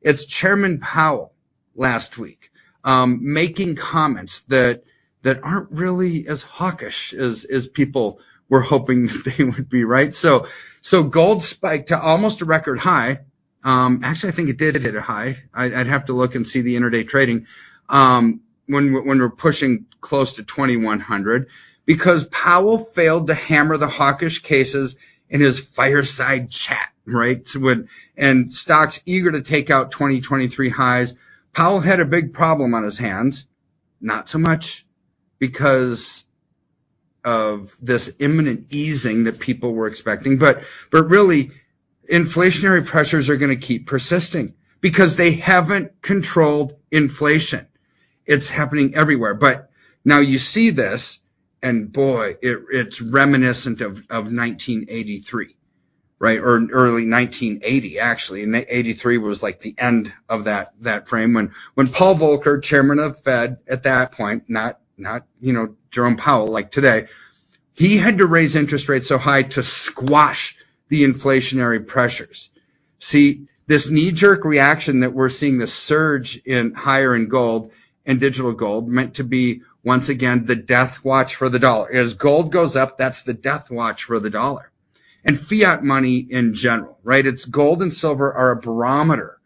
It's 0.00 0.24
Chairman 0.24 0.80
Powell 0.80 1.32
last 1.74 2.18
week, 2.18 2.50
um, 2.84 3.20
making 3.32 3.76
comments 3.76 4.40
that, 4.42 4.82
that 5.22 5.42
aren't 5.42 5.70
really 5.70 6.26
as 6.26 6.42
hawkish 6.42 7.14
as, 7.14 7.44
as 7.44 7.66
people 7.66 8.20
were 8.48 8.62
hoping 8.62 9.08
they 9.24 9.44
would 9.44 9.68
be, 9.68 9.84
right? 9.84 10.12
So, 10.12 10.48
so 10.82 11.02
gold 11.02 11.42
spiked 11.42 11.88
to 11.88 12.00
almost 12.00 12.42
a 12.42 12.44
record 12.44 12.78
high. 12.78 13.20
Um, 13.62 14.00
actually, 14.02 14.30
I 14.30 14.32
think 14.32 14.48
it 14.48 14.58
did 14.58 14.76
hit 14.76 14.94
a 14.94 15.02
high. 15.02 15.36
I'd, 15.52 15.86
have 15.86 16.06
to 16.06 16.14
look 16.14 16.34
and 16.34 16.46
see 16.46 16.62
the 16.62 16.76
intraday 16.76 17.06
trading. 17.06 17.46
Um, 17.88 18.40
when 18.70 18.92
we're 18.92 19.30
pushing 19.30 19.86
close 20.00 20.34
to 20.34 20.44
2100 20.44 21.48
because 21.86 22.26
Powell 22.28 22.78
failed 22.78 23.26
to 23.28 23.34
hammer 23.34 23.76
the 23.76 23.88
hawkish 23.88 24.42
cases 24.42 24.96
in 25.28 25.40
his 25.40 25.58
fireside 25.58 26.50
chat, 26.50 26.90
right? 27.04 27.46
And 28.16 28.52
stocks 28.52 29.00
eager 29.06 29.32
to 29.32 29.42
take 29.42 29.70
out 29.70 29.90
2023 29.90 30.68
highs. 30.68 31.14
Powell 31.52 31.80
had 31.80 32.00
a 32.00 32.04
big 32.04 32.32
problem 32.32 32.74
on 32.74 32.84
his 32.84 32.98
hands, 32.98 33.46
not 34.00 34.28
so 34.28 34.38
much 34.38 34.86
because 35.38 36.24
of 37.24 37.74
this 37.82 38.14
imminent 38.18 38.66
easing 38.70 39.24
that 39.24 39.40
people 39.40 39.74
were 39.74 39.88
expecting, 39.88 40.38
but, 40.38 40.62
but 40.90 41.08
really 41.08 41.50
inflationary 42.10 42.84
pressures 42.84 43.28
are 43.28 43.36
going 43.36 43.50
to 43.50 43.66
keep 43.66 43.86
persisting 43.86 44.54
because 44.80 45.16
they 45.16 45.32
haven't 45.32 46.02
controlled 46.02 46.76
inflation. 46.90 47.66
It's 48.30 48.48
happening 48.48 48.94
everywhere. 48.94 49.34
But 49.34 49.70
now 50.04 50.20
you 50.20 50.38
see 50.38 50.70
this, 50.70 51.18
and 51.62 51.90
boy, 51.90 52.36
it, 52.40 52.58
it's 52.70 53.00
reminiscent 53.00 53.80
of, 53.80 53.98
of 54.08 54.32
1983, 54.32 55.56
right? 56.20 56.38
Or 56.38 56.54
early 56.54 57.10
1980, 57.10 57.98
actually. 57.98 58.44
And 58.44 58.54
83 58.54 59.18
was 59.18 59.42
like 59.42 59.58
the 59.58 59.74
end 59.76 60.12
of 60.28 60.44
that, 60.44 60.72
that 60.80 61.08
frame 61.08 61.34
when, 61.34 61.52
when 61.74 61.88
Paul 61.88 62.14
Volcker, 62.14 62.62
chairman 62.62 63.00
of 63.00 63.18
Fed 63.18 63.58
at 63.66 63.82
that 63.82 64.12
point, 64.12 64.44
not, 64.48 64.78
not, 64.96 65.26
you 65.40 65.52
know, 65.52 65.74
Jerome 65.90 66.16
Powell 66.16 66.46
like 66.46 66.70
today, 66.70 67.08
he 67.74 67.96
had 67.96 68.18
to 68.18 68.26
raise 68.26 68.54
interest 68.54 68.88
rates 68.88 69.08
so 69.08 69.18
high 69.18 69.42
to 69.42 69.62
squash 69.64 70.56
the 70.88 71.02
inflationary 71.02 71.84
pressures. 71.84 72.50
See, 73.00 73.48
this 73.66 73.90
knee 73.90 74.12
jerk 74.12 74.44
reaction 74.44 75.00
that 75.00 75.14
we're 75.14 75.30
seeing 75.30 75.58
the 75.58 75.66
surge 75.66 76.36
in 76.44 76.74
higher 76.74 77.16
in 77.16 77.28
gold 77.28 77.72
and 78.06 78.20
digital 78.20 78.52
gold 78.52 78.88
meant 78.88 79.14
to 79.14 79.24
be 79.24 79.62
once 79.82 80.08
again 80.08 80.46
the 80.46 80.56
death 80.56 81.04
watch 81.04 81.36
for 81.36 81.48
the 81.48 81.58
dollar. 81.58 81.90
As 81.90 82.14
gold 82.14 82.52
goes 82.52 82.76
up, 82.76 82.96
that's 82.96 83.22
the 83.22 83.34
death 83.34 83.70
watch 83.70 84.04
for 84.04 84.18
the 84.18 84.30
dollar. 84.30 84.70
And 85.24 85.38
fiat 85.38 85.84
money 85.84 86.18
in 86.18 86.54
general, 86.54 86.98
right? 87.02 87.26
It's 87.26 87.44
gold 87.44 87.82
and 87.82 87.92
silver 87.92 88.32
are 88.32 88.52
a 88.52 88.60
barometer 88.60 89.38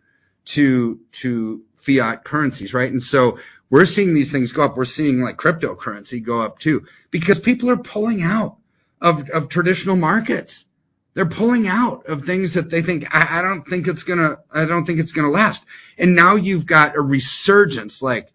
to 0.47 1.01
to 1.13 1.63
fiat 1.75 2.25
currencies, 2.25 2.75
right? 2.75 2.91
And 2.91 3.03
so 3.03 3.39
we're 3.71 3.87
seeing 3.87 4.15
these 4.15 4.31
things 4.31 4.53
go 4.53 4.65
up. 4.65 4.77
We're 4.77 4.85
seeing 4.85 5.21
like 5.21 5.37
cryptocurrency 5.37 6.23
go 6.23 6.43
up 6.43 6.59
too 6.59 6.87
because 7.11 7.39
people 7.39 7.71
are 7.71 7.77
pulling 7.77 8.23
out 8.23 8.57
of, 9.01 9.29
of 9.31 9.49
traditional 9.49 9.97
markets. 9.97 10.67
They're 11.15 11.27
pulling 11.27 11.69
out 11.69 12.07
of 12.07 12.23
things 12.23 12.55
that 12.55 12.71
they 12.71 12.83
think, 12.83 13.15
I, 13.15 13.39
I 13.39 13.43
don't 13.43 13.63
think 13.63 13.87
it's 13.87 14.03
gonna, 14.03 14.39
I 14.51 14.65
don't 14.65 14.85
think 14.85 14.99
it's 14.99 15.13
gonna 15.13 15.31
last. 15.31 15.65
And 15.97 16.17
now 16.17 16.35
you've 16.35 16.67
got 16.67 16.97
a 16.97 17.01
resurgence 17.01 18.03
like 18.03 18.33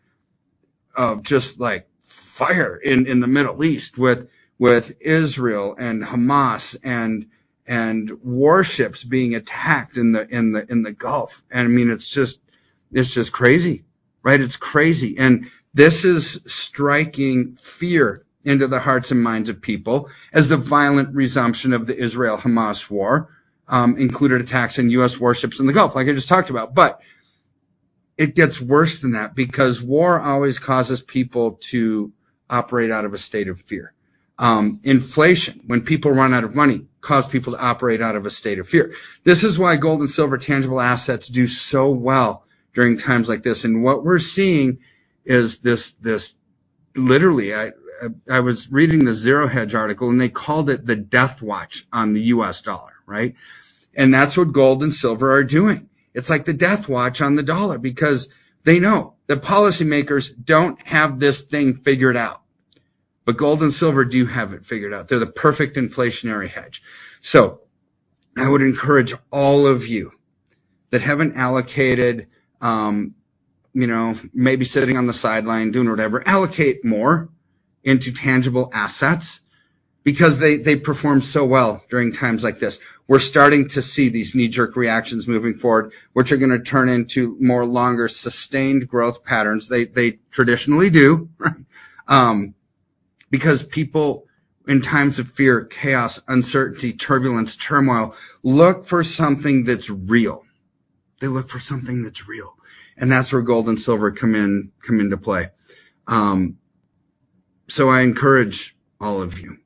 of 1.00 1.24
just 1.24 1.60
like 1.62 1.89
fire 2.04 2.78
in, 2.78 3.08
in 3.08 3.22
the 3.22 3.28
Middle 3.28 3.66
East 3.66 3.97
with, 3.97 4.30
with 4.60 4.95
Israel 5.02 5.76
and 5.80 6.04
Hamas 6.04 6.78
and, 6.84 7.28
and 7.68 8.12
warships 8.24 9.04
being 9.06 9.36
attacked 9.36 9.97
in 9.97 10.14
the, 10.14 10.28
in 10.30 10.54
the, 10.54 10.72
in 10.72 10.84
the 10.84 10.93
Gulf. 10.93 11.43
And 11.52 11.62
I 11.62 11.68
mean, 11.70 11.91
it's 11.91 12.10
just, 12.10 12.41
it's 12.93 13.12
just 13.14 13.34
crazy, 13.34 13.86
right? 14.24 14.41
It's 14.41 14.58
crazy. 14.58 15.18
And 15.20 15.52
this 15.74 16.06
is 16.06 16.43
striking 16.47 17.58
fear 17.58 18.26
into 18.45 18.68
the 18.68 18.80
hearts 18.82 19.12
and 19.12 19.24
minds 19.24 19.50
of 19.50 19.62
people 19.62 20.10
as 20.34 20.50
the 20.50 20.58
violent 20.58 21.16
resumption 21.16 21.74
of 21.74 21.88
the 21.88 21.97
Israel 21.97 22.38
Hamas 22.38 22.91
war 22.91 23.30
um, 23.70 23.97
included 23.97 24.41
attacks 24.41 24.80
on 24.80 24.91
U.S. 24.91 25.20
warships 25.20 25.62
in 25.62 25.68
the 25.68 25.74
Gulf, 25.74 25.95
like 25.95 26.10
I 26.10 26.14
just 26.14 26.30
talked 26.30 26.52
about. 26.52 26.76
But 26.76 27.02
it 28.20 28.36
gets 28.36 28.61
worse 28.61 29.01
than 29.01 29.13
that 29.13 29.36
because 29.36 29.82
war 29.82 30.22
always 30.22 30.59
causes 30.59 31.03
people 31.03 31.53
to 31.72 32.13
operate 32.49 32.91
out 32.91 33.05
of 33.05 33.15
a 33.15 33.20
state 33.20 33.49
of 33.49 33.61
fear. 33.61 33.93
Um, 34.39 34.82
inflation, 34.86 35.61
when 35.67 35.84
people 35.84 36.11
run 36.11 36.36
out 36.36 36.45
of 36.45 36.55
money, 36.55 36.88
cause 37.01 37.28
people 37.28 37.53
to 37.53 37.59
operate 37.59 38.03
out 38.03 38.17
of 38.17 38.28
a 38.28 38.32
state 38.32 38.59
of 38.59 38.70
fear. 38.70 38.95
This 39.26 39.45
is 39.45 39.59
why 39.59 39.78
gold 39.78 40.01
and 40.01 40.11
silver 40.11 40.39
tangible 40.39 40.82
assets 40.82 41.30
do 41.30 41.47
so 41.47 41.91
well 41.91 42.45
during 42.76 42.97
times 42.99 43.30
like 43.30 43.43
this. 43.43 43.65
And 43.65 43.84
what 43.84 44.05
we're 44.05 44.20
seeing 44.20 44.80
is 45.26 45.59
this, 45.61 45.93
this 45.93 46.36
literally, 46.95 47.55
I, 47.55 47.74
I 48.30 48.41
was 48.41 48.72
reading 48.72 49.05
the 49.05 49.13
Zero 49.15 49.47
Hedge 49.47 49.76
article 49.76 50.09
and 50.09 50.22
they 50.22 50.30
called 50.30 50.70
it 50.70 50.86
the 50.86 50.97
death 50.97 51.41
watch 51.41 51.88
on 51.93 52.13
the 52.13 52.24
US 52.24 52.61
dollar, 52.63 52.93
right? 53.07 53.36
And 53.95 54.13
that's 54.13 54.38
what 54.38 54.53
gold 54.53 54.84
and 54.84 54.93
silver 54.93 55.34
are 55.34 55.45
doing. 55.45 55.89
It's 56.14 56.30
like 56.30 56.45
the 56.45 56.53
death 56.53 56.89
watch 56.89 57.22
on 57.22 57.36
the 57.36 57.43
dollar 57.43 57.78
because 57.78 58.30
they 58.64 58.80
know 58.80 59.16
that 59.28 59.41
policymakers 59.41 60.32
don't 60.43 60.82
have 60.88 61.20
this 61.20 61.43
thing 61.43 61.76
figured 61.78 62.18
out. 62.18 62.41
But 63.26 63.38
gold 63.38 63.62
and 63.62 63.74
silver 63.74 64.05
do 64.05 64.26
have 64.26 64.53
it 64.53 64.66
figured 64.66 64.93
out. 64.93 65.07
They're 65.07 65.20
the 65.20 65.28
perfect 65.28 65.76
inflationary 65.78 66.49
hedge. 66.49 66.82
So 67.22 67.62
I 68.38 68.49
would 68.49 68.62
encourage 68.62 69.14
all 69.32 69.68
of 69.68 69.86
you 69.86 70.12
that 70.89 71.01
haven't 71.01 71.36
allocated, 71.36 72.28
um, 72.62 73.14
you 73.74 73.88
know, 73.88 74.16
maybe 74.34 74.66
sitting 74.66 74.97
on 74.97 75.05
the 75.05 75.14
sideline 75.14 75.72
doing 75.72 75.89
whatever, 75.89 76.28
allocate 76.28 76.84
more 76.84 77.30
into 77.84 78.12
tangible 78.12 78.72
assets 78.74 79.41
because 80.03 80.39
they, 80.39 80.57
they 80.57 80.76
perform 80.76 81.22
so 81.22 81.45
well 81.45 81.84
during 81.89 82.12
times 82.12 82.43
like 82.43 82.60
this. 82.60 82.80
We're 83.10 83.18
starting 83.18 83.68
to 83.70 83.82
see 83.82 84.10
these 84.10 84.36
knee 84.36 84.49
jerk 84.49 84.76
reactions 84.76 85.28
moving 85.28 85.57
forward, 85.57 85.93
which 86.14 86.32
are 86.32 86.38
going 86.38 86.51
to 86.51 86.60
turn 86.60 86.89
into 86.89 87.36
more 87.39 87.66
longer 87.66 88.07
sustained 88.07 88.88
growth 88.88 89.24
patterns. 89.24 89.68
They, 89.68 89.86
they 89.86 90.20
traditionally 90.32 90.91
do, 90.91 91.30
right? 91.39 91.55
Um, 92.07 92.55
because 93.30 93.62
people 93.62 94.26
in 94.68 94.82
times 94.82 95.20
of 95.20 95.30
fear, 95.30 95.64
chaos, 95.64 96.20
uncertainty, 96.28 96.93
turbulence, 96.93 97.55
turmoil, 97.55 98.16
look 98.41 98.86
for 98.86 99.03
something 99.03 99.64
that's 99.64 99.91
real. 99.91 100.43
They 101.20 101.28
look 101.28 101.49
for 101.49 101.60
something 101.60 102.01
that's 102.01 102.28
real. 102.28 102.55
And 102.97 103.12
that's 103.12 103.32
where 103.32 103.43
gold 103.43 103.70
and 103.70 103.80
silver 103.80 104.10
come 104.10 104.34
in, 104.34 104.72
come 104.82 104.99
into 104.99 105.18
play. 105.18 105.49
Um, 106.07 106.57
so 107.68 107.89
I 107.89 108.01
encourage 108.01 108.76
all 108.99 109.22
of 109.22 109.39
you 109.39 109.60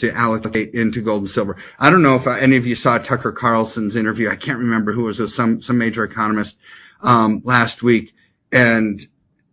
to 0.00 0.12
allocate 0.12 0.74
into 0.74 1.02
gold 1.02 1.22
and 1.22 1.30
silver. 1.30 1.56
I 1.78 1.90
don't 1.90 2.02
know 2.02 2.16
if 2.16 2.26
any 2.26 2.56
of 2.56 2.66
you 2.66 2.74
saw 2.74 2.98
Tucker 2.98 3.32
Carlson's 3.32 3.96
interview. 3.96 4.30
I 4.30 4.36
can't 4.36 4.58
remember 4.60 4.92
who 4.92 5.04
was 5.04 5.34
some 5.34 5.62
some 5.62 5.78
major 5.78 6.04
economist 6.04 6.58
um, 7.02 7.42
last 7.44 7.82
week, 7.82 8.14
and 8.52 9.00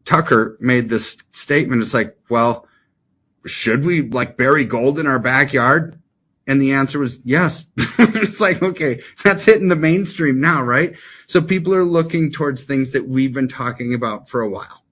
Tucker 0.05 0.57
made 0.59 0.89
this 0.89 1.17
statement. 1.31 1.81
It's 1.81 1.93
like, 1.93 2.17
well, 2.29 2.67
should 3.45 3.85
we 3.85 4.01
like 4.01 4.37
bury 4.37 4.65
gold 4.65 4.99
in 4.99 5.07
our 5.07 5.19
backyard? 5.19 5.99
And 6.47 6.61
the 6.61 6.73
answer 6.73 6.99
was 6.99 7.19
yes. 7.25 7.65
it's 7.77 8.39
like, 8.39 8.61
okay, 8.61 9.01
that's 9.23 9.43
hitting 9.43 9.67
the 9.67 9.75
mainstream 9.75 10.39
now, 10.39 10.63
right? 10.63 10.95
So 11.25 11.41
people 11.41 11.75
are 11.75 11.83
looking 11.83 12.31
towards 12.31 12.63
things 12.63 12.91
that 12.91 13.05
we've 13.05 13.33
been 13.33 13.49
talking 13.49 13.93
about 13.93 14.29
for 14.29 14.41
a 14.41 14.49
while. 14.49 14.83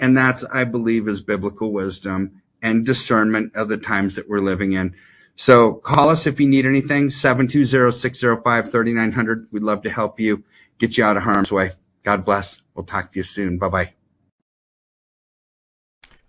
And 0.00 0.16
that's, 0.16 0.44
I 0.44 0.64
believe, 0.64 1.08
is 1.08 1.22
biblical 1.22 1.72
wisdom 1.72 2.42
and 2.62 2.86
discernment 2.86 3.54
of 3.54 3.68
the 3.68 3.78
times 3.78 4.16
that 4.16 4.28
we're 4.28 4.40
living 4.40 4.72
in. 4.72 4.96
So 5.36 5.74
call 5.74 6.08
us 6.08 6.26
if 6.26 6.40
you 6.40 6.48
need 6.48 6.66
anything, 6.66 7.08
720-605-3900. 7.08 9.46
We'd 9.52 9.62
love 9.62 9.82
to 9.82 9.90
help 9.90 10.18
you 10.18 10.42
get 10.78 10.98
you 10.98 11.04
out 11.04 11.16
of 11.16 11.22
harm's 11.22 11.52
way. 11.52 11.70
God 12.02 12.24
bless. 12.24 12.60
We'll 12.74 12.84
talk 12.84 13.12
to 13.12 13.18
you 13.18 13.22
soon. 13.22 13.58
Bye 13.58 13.68
bye. 13.68 13.92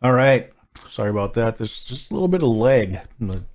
All 0.02 0.14
right. 0.14 0.52
Sorry 0.90 1.10
about 1.10 1.34
that. 1.34 1.58
There's 1.58 1.84
just 1.84 2.12
a 2.12 2.14
little 2.14 2.28
bit 2.28 2.44
of 2.44 2.50
lag. 2.50 3.00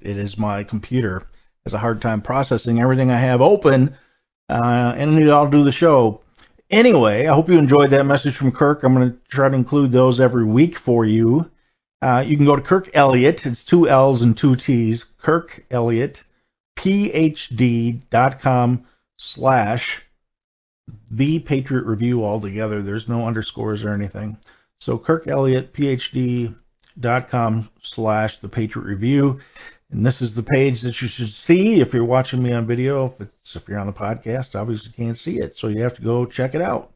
It 0.00 0.18
is 0.18 0.36
my 0.36 0.64
computer. 0.64 1.26
Has 1.64 1.74
a 1.74 1.78
hard 1.78 2.02
time 2.02 2.20
processing 2.20 2.80
everything 2.80 3.10
I 3.10 3.18
have 3.18 3.40
open, 3.40 3.96
uh, 4.50 4.94
and 4.96 5.30
I'll 5.30 5.48
do 5.48 5.64
the 5.64 5.72
show. 5.72 6.20
Anyway, 6.70 7.26
I 7.26 7.34
hope 7.34 7.48
you 7.48 7.58
enjoyed 7.58 7.90
that 7.90 8.04
message 8.04 8.36
from 8.36 8.52
Kirk. 8.52 8.82
I'm 8.82 8.94
going 8.94 9.12
to 9.12 9.18
try 9.28 9.48
to 9.48 9.54
include 9.54 9.92
those 9.92 10.20
every 10.20 10.44
week 10.44 10.78
for 10.78 11.04
you. 11.04 11.50
Uh, 12.04 12.20
you 12.20 12.36
can 12.36 12.44
go 12.44 12.54
to 12.54 12.60
Kirk 12.60 12.90
Elliott. 12.92 13.46
It's 13.46 13.64
two 13.64 13.88
L's 13.88 14.20
and 14.20 14.36
two 14.36 14.56
T's. 14.56 15.04
Kirk 15.22 15.64
Elliott, 15.70 16.22
PhD.com 16.76 18.04
slash 19.16 20.02
the 21.10 21.38
Patriot 21.38 21.84
Review 21.86 22.22
altogether. 22.22 22.82
There's 22.82 23.08
no 23.08 23.26
underscores 23.26 23.86
or 23.86 23.94
anything. 23.94 24.36
So 24.80 24.98
Kirk 24.98 25.26
Elliott, 25.28 25.72
PhD.com 25.72 27.70
slash 27.80 28.36
the 28.36 28.50
Patriot 28.50 28.84
Review. 28.84 29.40
And 29.90 30.04
this 30.04 30.20
is 30.20 30.34
the 30.34 30.42
page 30.42 30.82
that 30.82 31.00
you 31.00 31.08
should 31.08 31.30
see 31.30 31.80
if 31.80 31.94
you're 31.94 32.04
watching 32.04 32.42
me 32.42 32.52
on 32.52 32.66
video. 32.66 33.06
If 33.06 33.22
it's 33.22 33.56
if 33.56 33.66
you're 33.66 33.78
on 33.78 33.86
the 33.86 33.94
podcast, 33.94 34.60
obviously 34.60 34.92
you 34.94 35.06
can't 35.06 35.16
see 35.16 35.38
it, 35.40 35.56
so 35.56 35.68
you 35.68 35.80
have 35.80 35.94
to 35.94 36.02
go 36.02 36.26
check 36.26 36.54
it 36.54 36.60
out. 36.60 36.92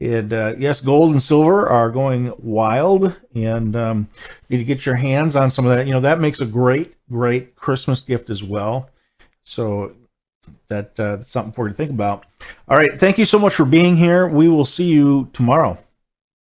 And 0.00 0.32
uh, 0.32 0.54
yes, 0.58 0.80
gold 0.80 1.12
and 1.12 1.22
silver 1.22 1.68
are 1.68 1.90
going 1.90 2.32
wild, 2.38 3.14
and 3.34 3.76
um, 3.76 4.08
you 4.48 4.56
need 4.56 4.64
to 4.64 4.66
get 4.66 4.86
your 4.86 4.94
hands 4.94 5.36
on 5.36 5.50
some 5.50 5.66
of 5.66 5.76
that. 5.76 5.86
You 5.86 5.92
know 5.92 6.00
that 6.00 6.20
makes 6.20 6.40
a 6.40 6.46
great, 6.46 6.94
great 7.10 7.54
Christmas 7.54 8.00
gift 8.00 8.30
as 8.30 8.42
well. 8.42 8.88
So 9.44 9.94
that 10.68 10.98
uh, 10.98 11.16
that's 11.16 11.28
something 11.28 11.52
for 11.52 11.66
you 11.66 11.72
to 11.72 11.76
think 11.76 11.90
about. 11.90 12.24
All 12.66 12.76
right, 12.76 12.98
thank 12.98 13.18
you 13.18 13.26
so 13.26 13.38
much 13.38 13.54
for 13.54 13.66
being 13.66 13.96
here. 13.96 14.26
We 14.26 14.48
will 14.48 14.64
see 14.64 14.86
you 14.86 15.28
tomorrow. 15.34 15.76